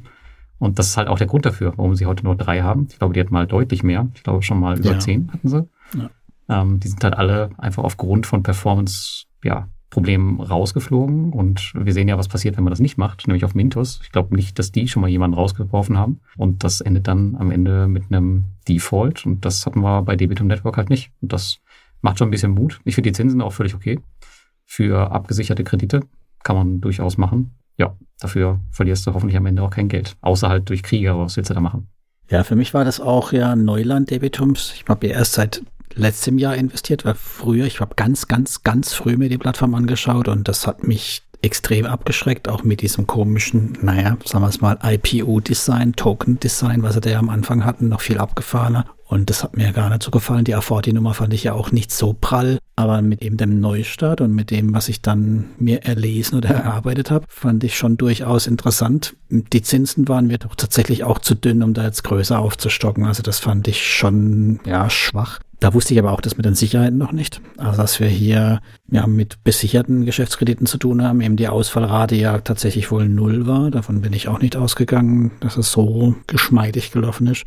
Und 0.59 0.79
das 0.79 0.89
ist 0.89 0.97
halt 0.97 1.09
auch 1.09 1.19
der 1.19 1.29
Grund 1.29 1.47
dafür, 1.47 1.73
warum 1.77 1.95
sie 1.95 2.07
heute 2.07 2.25
nur 2.25 2.35
drei 2.35 2.63
haben. 2.63 2.89
Ich 2.91 2.99
glaube, 2.99 3.15
die 3.15 3.21
hatten 3.21 3.33
mal 3.33 3.47
deutlich 3.47 3.83
mehr. 3.83 4.09
Ich 4.15 4.25
glaube, 4.25 4.43
schon 4.43 4.59
mal 4.59 4.77
über 4.79 4.93
ja. 4.93 4.99
zehn 4.99 5.31
hatten 5.33 5.49
sie. 5.49 5.69
Ja. 5.97 6.11
Ähm, 6.49 6.81
die 6.81 6.89
sind 6.89 7.03
halt 7.05 7.15
alle 7.15 7.51
einfach 7.59 7.85
aufgrund 7.85 8.27
von 8.27 8.43
Performance, 8.43 9.27
ja, 9.45 9.69
Problemen 9.91 10.41
rausgeflogen. 10.41 11.33
Und 11.33 11.73
wir 11.75 11.93
sehen 11.93 12.09
ja, 12.09 12.19
was 12.19 12.29
passiert, 12.29 12.57
wenn 12.57 12.65
man 12.65 12.73
das 12.73 12.81
nicht 12.81 12.99
macht, 12.99 13.27
nämlich 13.27 13.45
auf 13.45 13.55
Mintos. 13.55 14.01
Ich 14.03 14.11
glaube 14.11 14.35
nicht, 14.35 14.59
dass 14.59 14.73
die 14.73 14.89
schon 14.89 15.01
mal 15.01 15.09
jemanden 15.09 15.37
rausgeworfen 15.37 15.97
haben. 15.97 16.21
Und 16.37 16.65
das 16.65 16.81
endet 16.81 17.07
dann 17.07 17.37
am 17.37 17.51
Ende 17.51 17.87
mit 17.87 18.05
einem 18.11 18.45
Default. 18.67 19.27
Und 19.27 19.45
das 19.45 19.65
hatten 19.65 19.81
wir 19.81 20.03
bei 20.03 20.17
Debitum 20.17 20.49
Network 20.49 20.77
halt 20.77 20.91
nicht. 20.91 21.13
Und 21.23 21.33
das 21.33 21.61
macht 22.01 22.19
schon 22.19 22.29
ein 22.29 22.31
bisschen 22.31 22.53
Mut. 22.53 22.81
Ich 22.85 22.95
finde 22.95 23.11
die 23.11 23.17
Zinsen 23.17 23.41
auch 23.43 23.53
völlig 23.53 23.75
okay. 23.75 24.01
Für 24.65 25.11
abgesicherte 25.11 25.65
Kredite 25.65 26.01
kann 26.43 26.57
man 26.57 26.81
durchaus 26.81 27.17
machen. 27.19 27.57
Ja, 27.77 27.97
dafür 28.21 28.61
verlierst 28.71 29.07
du 29.07 29.15
hoffentlich 29.15 29.37
am 29.37 29.47
Ende 29.47 29.63
auch 29.63 29.71
kein 29.71 29.89
Geld. 29.89 30.17
Außer 30.21 30.49
halt 30.49 30.69
durch 30.69 30.83
Kriege, 30.83 31.17
was 31.17 31.37
willst 31.37 31.51
du 31.51 31.55
da 31.55 31.61
machen? 31.61 31.89
Ja, 32.31 32.45
für 32.45 32.57
mich 32.57 32.75
war 32.75 32.85
das 32.85 33.01
auch 33.01 33.33
ja 33.33 33.57
Neuland 33.57 34.11
Debitums. 34.11 34.73
Ich 34.75 34.85
habe 34.89 35.07
ja 35.07 35.15
erst 35.15 35.35
seit 35.35 35.63
letztem 35.95 36.39
Jahr 36.39 36.55
investiert, 36.57 37.05
weil 37.05 37.15
früher, 37.15 37.67
ich 37.67 37.81
habe 37.81 37.95
ganz, 37.95 38.29
ganz, 38.29 38.63
ganz 38.63 38.93
früh 38.93 39.17
mir 39.17 39.29
die 39.29 39.39
Plattform 39.39 39.75
angeschaut 39.75 40.29
und 40.29 40.47
das 40.49 40.67
hat 40.67 40.87
mich 40.87 41.23
extrem 41.41 41.87
abgeschreckt, 41.87 42.49
auch 42.49 42.65
mit 42.65 42.83
diesem 42.83 43.07
komischen, 43.07 43.79
naja, 43.81 44.17
sagen 44.25 44.45
wir 44.45 44.49
es 44.49 44.61
mal, 44.61 44.79
IPO-Design, 44.83 45.95
Token-Design, 45.95 46.83
was 46.83 46.95
sie 46.95 47.01
da 47.01 47.19
am 47.19 47.29
Anfang 47.29 47.65
hatten, 47.65 47.89
noch 47.89 48.01
viel 48.01 48.19
abgefahrener. 48.19 48.87
Und 49.09 49.31
das 49.31 49.43
hat 49.43 49.57
mir 49.57 49.73
gar 49.73 49.89
nicht 49.89 50.03
so 50.03 50.11
gefallen. 50.11 50.45
Die 50.45 50.55
A40-Nummer 50.55 51.15
fand 51.15 51.33
ich 51.33 51.45
ja 51.45 51.55
auch 51.55 51.73
nicht 51.73 51.91
so 51.91 52.15
prall. 52.19 52.59
Aber 52.77 53.01
mit 53.01 53.23
eben 53.23 53.39
dem 53.39 53.59
Neustart 53.59 54.21
und 54.21 54.35
mit 54.35 54.51
dem, 54.51 54.75
was 54.75 54.89
ich 54.89 55.01
dann 55.01 55.47
mir 55.59 55.83
erlesen 55.85 56.37
oder 56.37 56.51
erarbeitet 56.51 57.11
habe, 57.11 57.25
fand 57.29 57.65
ich 57.65 57.77
schon 57.77 57.97
durchaus 57.97 58.47
interessant. 58.47 59.17
Die 59.31 59.63
Zinsen 59.63 60.07
waren 60.09 60.27
mir 60.27 60.39
doch 60.39 60.55
tatsächlich 60.55 61.05
auch 61.05 61.19
zu 61.19 61.35
dünn, 61.35 61.63
um 61.63 61.75
da 61.75 61.85
jetzt 61.85 62.05
größer 62.05 62.39
aufzustocken. 62.39 63.07
Also 63.07 63.23
das 63.23 63.39
fand 63.39 63.67
ich 63.67 63.85
schon, 63.85 64.61
ja, 64.65 64.91
schwach. 64.91 65.41
Da 65.59 65.75
wusste 65.75 65.93
ich 65.93 65.99
aber 65.99 66.13
auch 66.13 66.21
das 66.21 66.37
mit 66.37 66.47
den 66.47 66.55
Sicherheiten 66.55 66.99
noch 66.99 67.11
nicht. 67.11 67.41
Also 67.57 67.79
dass 67.81 67.99
wir 67.99 68.07
hier 68.07 68.61
ja 68.91 69.07
mit 69.07 69.43
besicherten 69.43 70.05
Geschäftskrediten 70.05 70.67
zu 70.67 70.79
tun 70.79 71.03
haben, 71.03 71.21
eben 71.21 71.37
die 71.37 71.49
Ausfallrate 71.49 72.15
ja 72.15 72.39
tatsächlich 72.39 72.93
wohl 72.93 73.09
null 73.09 73.47
war. 73.47 73.71
Davon 73.71 74.03
bin 74.03 74.13
ich 74.13 74.29
auch 74.29 74.41
nicht 74.41 74.55
ausgegangen, 74.55 75.33
dass 75.41 75.57
es 75.57 75.73
so 75.73 76.15
geschmeidig 76.29 76.93
gelaufen 76.93 77.27
ist. 77.27 77.45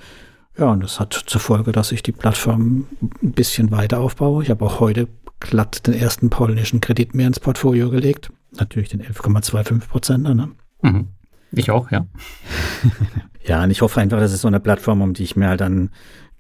Ja, 0.58 0.66
und 0.66 0.84
das 0.84 1.00
hat 1.00 1.14
zur 1.14 1.42
Folge, 1.42 1.72
dass 1.72 1.92
ich 1.92 2.04
die 2.04 2.12
Plattform 2.12 2.88
ein 3.02 3.32
bisschen 3.32 3.72
weiter 3.72 4.00
aufbaue. 4.00 4.44
Ich 4.44 4.50
habe 4.50 4.66
auch 4.66 4.80
heute 4.80 5.08
glatt 5.40 5.88
den 5.88 5.94
ersten 5.94 6.30
polnischen 6.30 6.82
Kredit 6.82 7.16
mehr 7.16 7.28
ins 7.28 7.40
Portfolio 7.40 7.90
gelegt. 7.90 8.32
Natürlich 8.58 8.90
den 8.90 9.02
11,25 9.02 9.88
Prozent. 9.88 10.24
Ne? 10.24 10.52
Mhm. 10.82 11.08
Ich 11.52 11.72
auch, 11.72 11.90
ja. 11.92 12.06
ja, 13.46 13.64
und 13.64 13.72
ich 13.72 13.82
hoffe 13.82 14.00
einfach, 14.02 14.20
das 14.20 14.34
ist 14.34 14.42
so 14.42 14.48
eine 14.48 14.60
Plattform, 14.60 15.02
um 15.02 15.14
die 15.14 15.24
ich 15.24 15.36
mir 15.36 15.48
halt 15.48 15.62
dann 15.62 15.90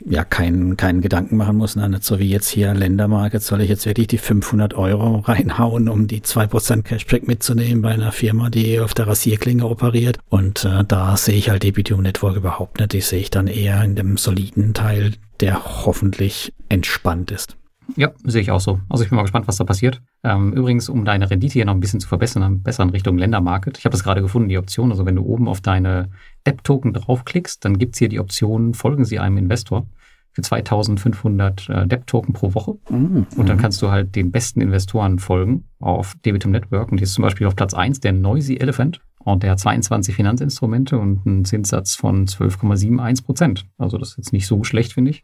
ja 0.05 0.23
keinen, 0.23 0.77
keinen 0.77 1.01
Gedanken 1.01 1.37
machen 1.37 1.57
muss. 1.57 1.75
Ne? 1.75 1.89
Nicht 1.89 2.03
so 2.03 2.19
wie 2.19 2.29
jetzt 2.29 2.49
hier 2.49 2.73
Ländermarket, 2.73 3.41
soll 3.41 3.61
ich 3.61 3.69
jetzt 3.69 3.85
wirklich 3.85 4.07
die 4.07 4.17
500 4.17 4.73
Euro 4.73 5.19
reinhauen, 5.19 5.89
um 5.89 6.07
die 6.07 6.21
2% 6.21 6.83
Cashback 6.83 7.27
mitzunehmen 7.27 7.81
bei 7.81 7.91
einer 7.91 8.11
Firma, 8.11 8.49
die 8.49 8.79
auf 8.79 8.93
der 8.93 9.07
Rasierklinge 9.07 9.65
operiert. 9.65 10.17
Und 10.29 10.65
äh, 10.65 10.83
da 10.87 11.17
sehe 11.17 11.35
ich 11.35 11.49
halt 11.49 11.63
Debitum 11.63 12.01
Network 12.01 12.35
überhaupt 12.35 12.79
nicht. 12.79 12.93
Die 12.93 13.01
sehe 13.01 13.19
ich 13.19 13.29
dann 13.29 13.47
eher 13.47 13.83
in 13.83 13.95
dem 13.95 14.17
soliden 14.17 14.73
Teil, 14.73 15.13
der 15.39 15.85
hoffentlich 15.85 16.53
entspannt 16.69 17.31
ist. 17.31 17.57
Ja, 17.95 18.11
sehe 18.23 18.41
ich 18.41 18.51
auch 18.51 18.59
so. 18.59 18.79
Also 18.89 19.03
ich 19.03 19.09
bin 19.09 19.15
mal 19.15 19.23
gespannt, 19.23 19.47
was 19.47 19.57
da 19.57 19.63
passiert. 19.63 20.01
Ähm, 20.23 20.53
übrigens, 20.53 20.89
um 20.89 21.05
deine 21.05 21.29
Rendite 21.29 21.53
hier 21.53 21.65
noch 21.65 21.73
ein 21.73 21.79
bisschen 21.79 21.99
zu 21.99 22.07
verbessern, 22.07 22.61
besser 22.61 22.83
in 22.83 22.89
Richtung 22.89 23.17
Ländermarket. 23.17 23.77
Ich 23.77 23.85
habe 23.85 23.91
das 23.91 24.03
gerade 24.03 24.21
gefunden, 24.21 24.49
die 24.49 24.57
Option. 24.57 24.91
Also 24.91 25.05
wenn 25.05 25.15
du 25.15 25.23
oben 25.23 25.47
auf 25.47 25.61
deine 25.61 26.09
Debt-Token 26.45 26.93
draufklickst, 26.93 27.63
dann 27.63 27.77
gibt's 27.77 27.99
hier 27.99 28.09
die 28.09 28.19
Option, 28.19 28.73
folgen 28.73 29.05
Sie 29.05 29.19
einem 29.19 29.37
Investor 29.37 29.87
für 30.33 30.41
2500 30.41 31.69
äh, 31.69 31.87
Debt-Token 31.87 32.33
pro 32.33 32.53
Woche. 32.53 32.77
Mhm. 32.89 33.27
Und 33.35 33.49
dann 33.49 33.57
kannst 33.57 33.81
du 33.81 33.91
halt 33.91 34.15
den 34.15 34.31
besten 34.31 34.61
Investoren 34.61 35.19
folgen 35.19 35.65
auf 35.79 36.15
Debitum 36.25 36.51
Network. 36.51 36.91
Und 36.91 36.99
hier 36.99 37.05
ist 37.05 37.13
zum 37.13 37.23
Beispiel 37.23 37.47
auf 37.47 37.55
Platz 37.55 37.73
1 37.73 37.99
der 37.99 38.13
Noisy 38.13 38.57
Elephant. 38.57 39.01
Und 39.19 39.43
der 39.43 39.51
hat 39.51 39.59
22 39.59 40.15
Finanzinstrumente 40.15 40.97
und 40.97 41.27
einen 41.27 41.45
Zinssatz 41.45 41.95
von 41.95 42.25
12,71 42.25 43.25
Prozent. 43.25 43.65
Also 43.77 43.97
das 43.97 44.11
ist 44.11 44.17
jetzt 44.17 44.33
nicht 44.33 44.47
so 44.47 44.63
schlecht, 44.63 44.93
finde 44.93 45.11
ich. 45.11 45.23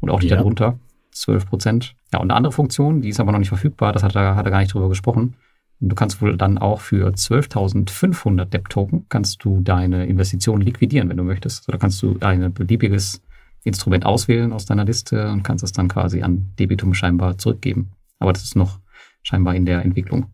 Und 0.00 0.10
auch 0.10 0.20
die 0.20 0.28
ja. 0.28 0.36
darunter 0.36 0.78
12 1.14 1.46
Prozent. 1.46 1.94
Ja, 2.12 2.20
und 2.20 2.30
eine 2.30 2.36
andere 2.36 2.52
Funktion, 2.52 3.00
die 3.00 3.08
ist 3.08 3.20
aber 3.20 3.32
noch 3.32 3.38
nicht 3.38 3.48
verfügbar, 3.48 3.92
das 3.92 4.02
hat 4.02 4.14
er, 4.14 4.36
hat 4.36 4.44
er 4.44 4.50
gar 4.50 4.60
nicht 4.60 4.74
drüber 4.74 4.88
gesprochen. 4.88 5.36
Und 5.80 5.88
du 5.88 5.96
kannst 5.96 6.20
wohl 6.22 6.36
dann 6.36 6.58
auch 6.58 6.80
für 6.80 7.08
12.500 7.08 8.44
Debt-Token 8.46 9.06
kannst 9.08 9.44
du 9.44 9.60
deine 9.60 10.06
Investition 10.06 10.60
liquidieren, 10.60 11.08
wenn 11.08 11.16
du 11.16 11.24
möchtest. 11.24 11.60
Also 11.60 11.72
da 11.72 11.78
kannst 11.78 12.02
du 12.02 12.16
ein 12.20 12.52
beliebiges 12.52 13.22
Instrument 13.64 14.06
auswählen 14.06 14.52
aus 14.52 14.66
deiner 14.66 14.84
Liste 14.84 15.30
und 15.30 15.42
kannst 15.42 15.64
es 15.64 15.72
dann 15.72 15.88
quasi 15.88 16.22
an 16.22 16.52
Debitum 16.58 16.94
scheinbar 16.94 17.38
zurückgeben. 17.38 17.92
Aber 18.18 18.32
das 18.32 18.42
ist 18.42 18.56
noch 18.56 18.78
scheinbar 19.22 19.54
in 19.54 19.66
der 19.66 19.82
Entwicklung. 19.82 20.26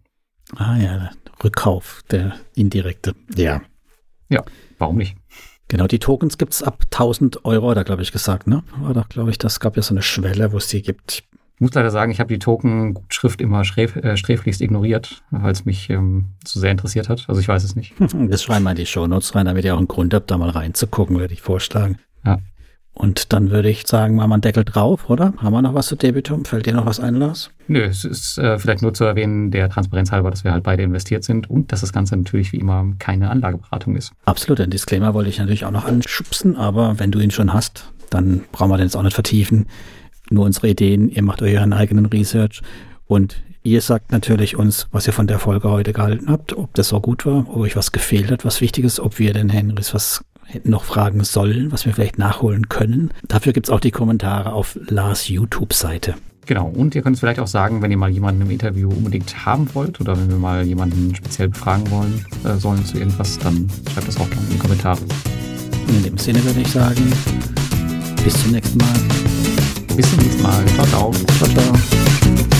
Ah 0.56 0.76
ja, 0.76 0.98
der 0.98 1.10
Rückkauf, 1.42 2.02
der 2.10 2.34
indirekte. 2.54 3.14
Ja. 3.34 3.62
Ja, 4.28 4.44
warum 4.78 4.96
nicht? 4.96 5.16
Genau, 5.70 5.86
die 5.86 6.00
Tokens 6.00 6.36
gibt 6.36 6.52
es 6.52 6.64
ab 6.64 6.82
1000 6.90 7.44
Euro, 7.44 7.72
da 7.74 7.84
glaube 7.84 8.02
ich 8.02 8.10
gesagt, 8.10 8.48
ne? 8.48 8.64
War 8.80 8.92
doch, 8.92 9.08
glaube 9.08 9.30
ich, 9.30 9.38
das 9.38 9.60
gab 9.60 9.76
ja 9.76 9.82
so 9.82 9.94
eine 9.94 10.02
Schwelle, 10.02 10.50
wo 10.50 10.56
es 10.56 10.66
die 10.66 10.82
gibt. 10.82 11.22
Ich 11.54 11.60
muss 11.60 11.72
leider 11.74 11.92
sagen, 11.92 12.10
ich 12.10 12.18
habe 12.18 12.26
die 12.26 12.40
Token-Gutschrift 12.40 13.40
immer 13.40 13.64
sträf, 13.64 13.94
äh, 13.94 14.16
sträflichst 14.16 14.60
ignoriert, 14.62 15.22
weil 15.30 15.52
es 15.52 15.64
mich 15.64 15.88
ähm, 15.88 16.30
zu 16.44 16.58
sehr 16.58 16.72
interessiert 16.72 17.08
hat. 17.08 17.24
Also 17.28 17.40
ich 17.40 17.46
weiß 17.46 17.62
es 17.62 17.76
nicht. 17.76 17.94
Das 18.28 18.42
schreiben 18.42 18.64
wir 18.64 18.72
in 18.72 18.78
die 18.78 18.86
Shownotes 18.86 19.36
rein, 19.36 19.46
damit 19.46 19.64
ihr 19.64 19.74
auch 19.74 19.78
einen 19.78 19.86
Grund 19.86 20.12
habt, 20.12 20.32
da 20.32 20.38
mal 20.38 20.50
reinzugucken, 20.50 21.20
würde 21.20 21.34
ich 21.34 21.42
vorschlagen. 21.42 21.98
Ja. 22.26 22.38
Und 22.92 23.32
dann 23.32 23.50
würde 23.50 23.70
ich 23.70 23.86
sagen, 23.86 24.16
machen 24.16 24.30
wir 24.30 24.34
einen 24.34 24.42
Deckel 24.42 24.64
drauf, 24.64 25.08
oder? 25.08 25.32
Haben 25.38 25.52
wir 25.52 25.62
noch 25.62 25.74
was 25.74 25.86
zu 25.86 25.96
Debitum? 25.96 26.44
Fällt 26.44 26.66
dir 26.66 26.74
noch 26.74 26.86
was 26.86 27.00
ein, 27.00 27.14
Lars? 27.14 27.50
Nö, 27.66 27.82
es 27.82 28.04
ist 28.04 28.36
äh, 28.36 28.58
vielleicht 28.58 28.82
nur 28.82 28.92
zu 28.92 29.04
erwähnen, 29.04 29.50
der 29.50 29.70
Transparenz 29.70 30.12
halber, 30.12 30.30
dass 30.30 30.44
wir 30.44 30.52
halt 30.52 30.64
beide 30.64 30.82
investiert 30.82 31.24
sind 31.24 31.48
und 31.48 31.72
dass 31.72 31.80
das 31.80 31.92
Ganze 31.92 32.16
natürlich 32.16 32.52
wie 32.52 32.58
immer 32.58 32.84
keine 32.98 33.30
Anlageberatung 33.30 33.96
ist. 33.96 34.12
Absolut, 34.24 34.58
den 34.58 34.70
Disclaimer 34.70 35.14
wollte 35.14 35.30
ich 35.30 35.38
natürlich 35.38 35.64
auch 35.64 35.70
noch 35.70 35.86
anschubsen, 35.86 36.56
aber 36.56 36.98
wenn 36.98 37.10
du 37.10 37.20
ihn 37.20 37.30
schon 37.30 37.52
hast, 37.52 37.92
dann 38.10 38.42
brauchen 38.52 38.70
wir 38.70 38.76
den 38.76 38.86
jetzt 38.86 38.96
auch 38.96 39.02
nicht 39.02 39.14
vertiefen. 39.14 39.66
Nur 40.30 40.44
unsere 40.44 40.68
Ideen, 40.68 41.08
ihr 41.08 41.22
macht 41.22 41.42
euren 41.42 41.72
eigenen 41.72 42.06
Research 42.06 42.60
und 43.06 43.42
Ihr 43.62 43.82
sagt 43.82 44.10
natürlich 44.10 44.56
uns, 44.56 44.88
was 44.90 45.06
ihr 45.06 45.12
von 45.12 45.26
der 45.26 45.38
Folge 45.38 45.70
heute 45.70 45.92
gehalten 45.92 46.30
habt, 46.30 46.56
ob 46.56 46.72
das 46.72 46.88
so 46.88 46.98
gut 46.98 47.26
war, 47.26 47.40
ob 47.40 47.58
euch 47.58 47.76
was 47.76 47.92
gefehlt 47.92 48.30
hat, 48.30 48.46
was 48.46 48.62
wichtig 48.62 48.86
ist, 48.86 49.00
ob 49.00 49.18
wir 49.18 49.34
den 49.34 49.50
Henrys 49.50 49.92
was 49.92 50.24
hätten 50.50 50.70
noch 50.70 50.84
fragen 50.84 51.24
sollen, 51.24 51.72
was 51.72 51.86
wir 51.86 51.94
vielleicht 51.94 52.18
nachholen 52.18 52.68
können. 52.68 53.10
Dafür 53.26 53.52
gibt 53.52 53.68
es 53.68 53.70
auch 53.70 53.80
die 53.80 53.90
Kommentare 53.90 54.52
auf 54.52 54.78
Lars 54.88 55.28
YouTube-Seite. 55.28 56.14
Genau, 56.46 56.66
und 56.66 56.94
ihr 56.94 57.02
könnt 57.02 57.14
es 57.14 57.20
vielleicht 57.20 57.38
auch 57.38 57.46
sagen, 57.46 57.80
wenn 57.80 57.90
ihr 57.90 57.96
mal 57.96 58.10
jemanden 58.10 58.42
im 58.42 58.50
Interview 58.50 58.88
unbedingt 58.88 59.46
haben 59.46 59.72
wollt 59.74 60.00
oder 60.00 60.18
wenn 60.18 60.28
wir 60.28 60.36
mal 60.36 60.64
jemanden 60.66 61.14
speziell 61.14 61.48
befragen 61.48 61.88
wollen 61.90 62.24
äh, 62.44 62.56
sollen 62.56 62.84
zu 62.84 62.98
irgendwas, 62.98 63.38
dann 63.38 63.68
schreibt 63.92 64.08
das 64.08 64.16
auch 64.16 64.28
gerne 64.28 64.46
in 64.46 64.54
die 64.54 64.58
Kommentare. 64.58 65.00
In 65.88 66.02
dem 66.02 66.18
Sinne 66.18 66.42
würde 66.44 66.60
ich 66.60 66.68
sagen, 66.68 67.12
bis 68.24 68.42
zum 68.42 68.52
nächsten 68.52 68.78
Mal. 68.78 68.98
Bis 69.96 70.10
zum 70.10 70.18
nächsten 70.18 70.42
Mal. 70.42 70.64
Ciao, 70.74 70.86
ciao. 70.86 71.12
Ciao, 71.38 71.48
ciao. 71.50 72.59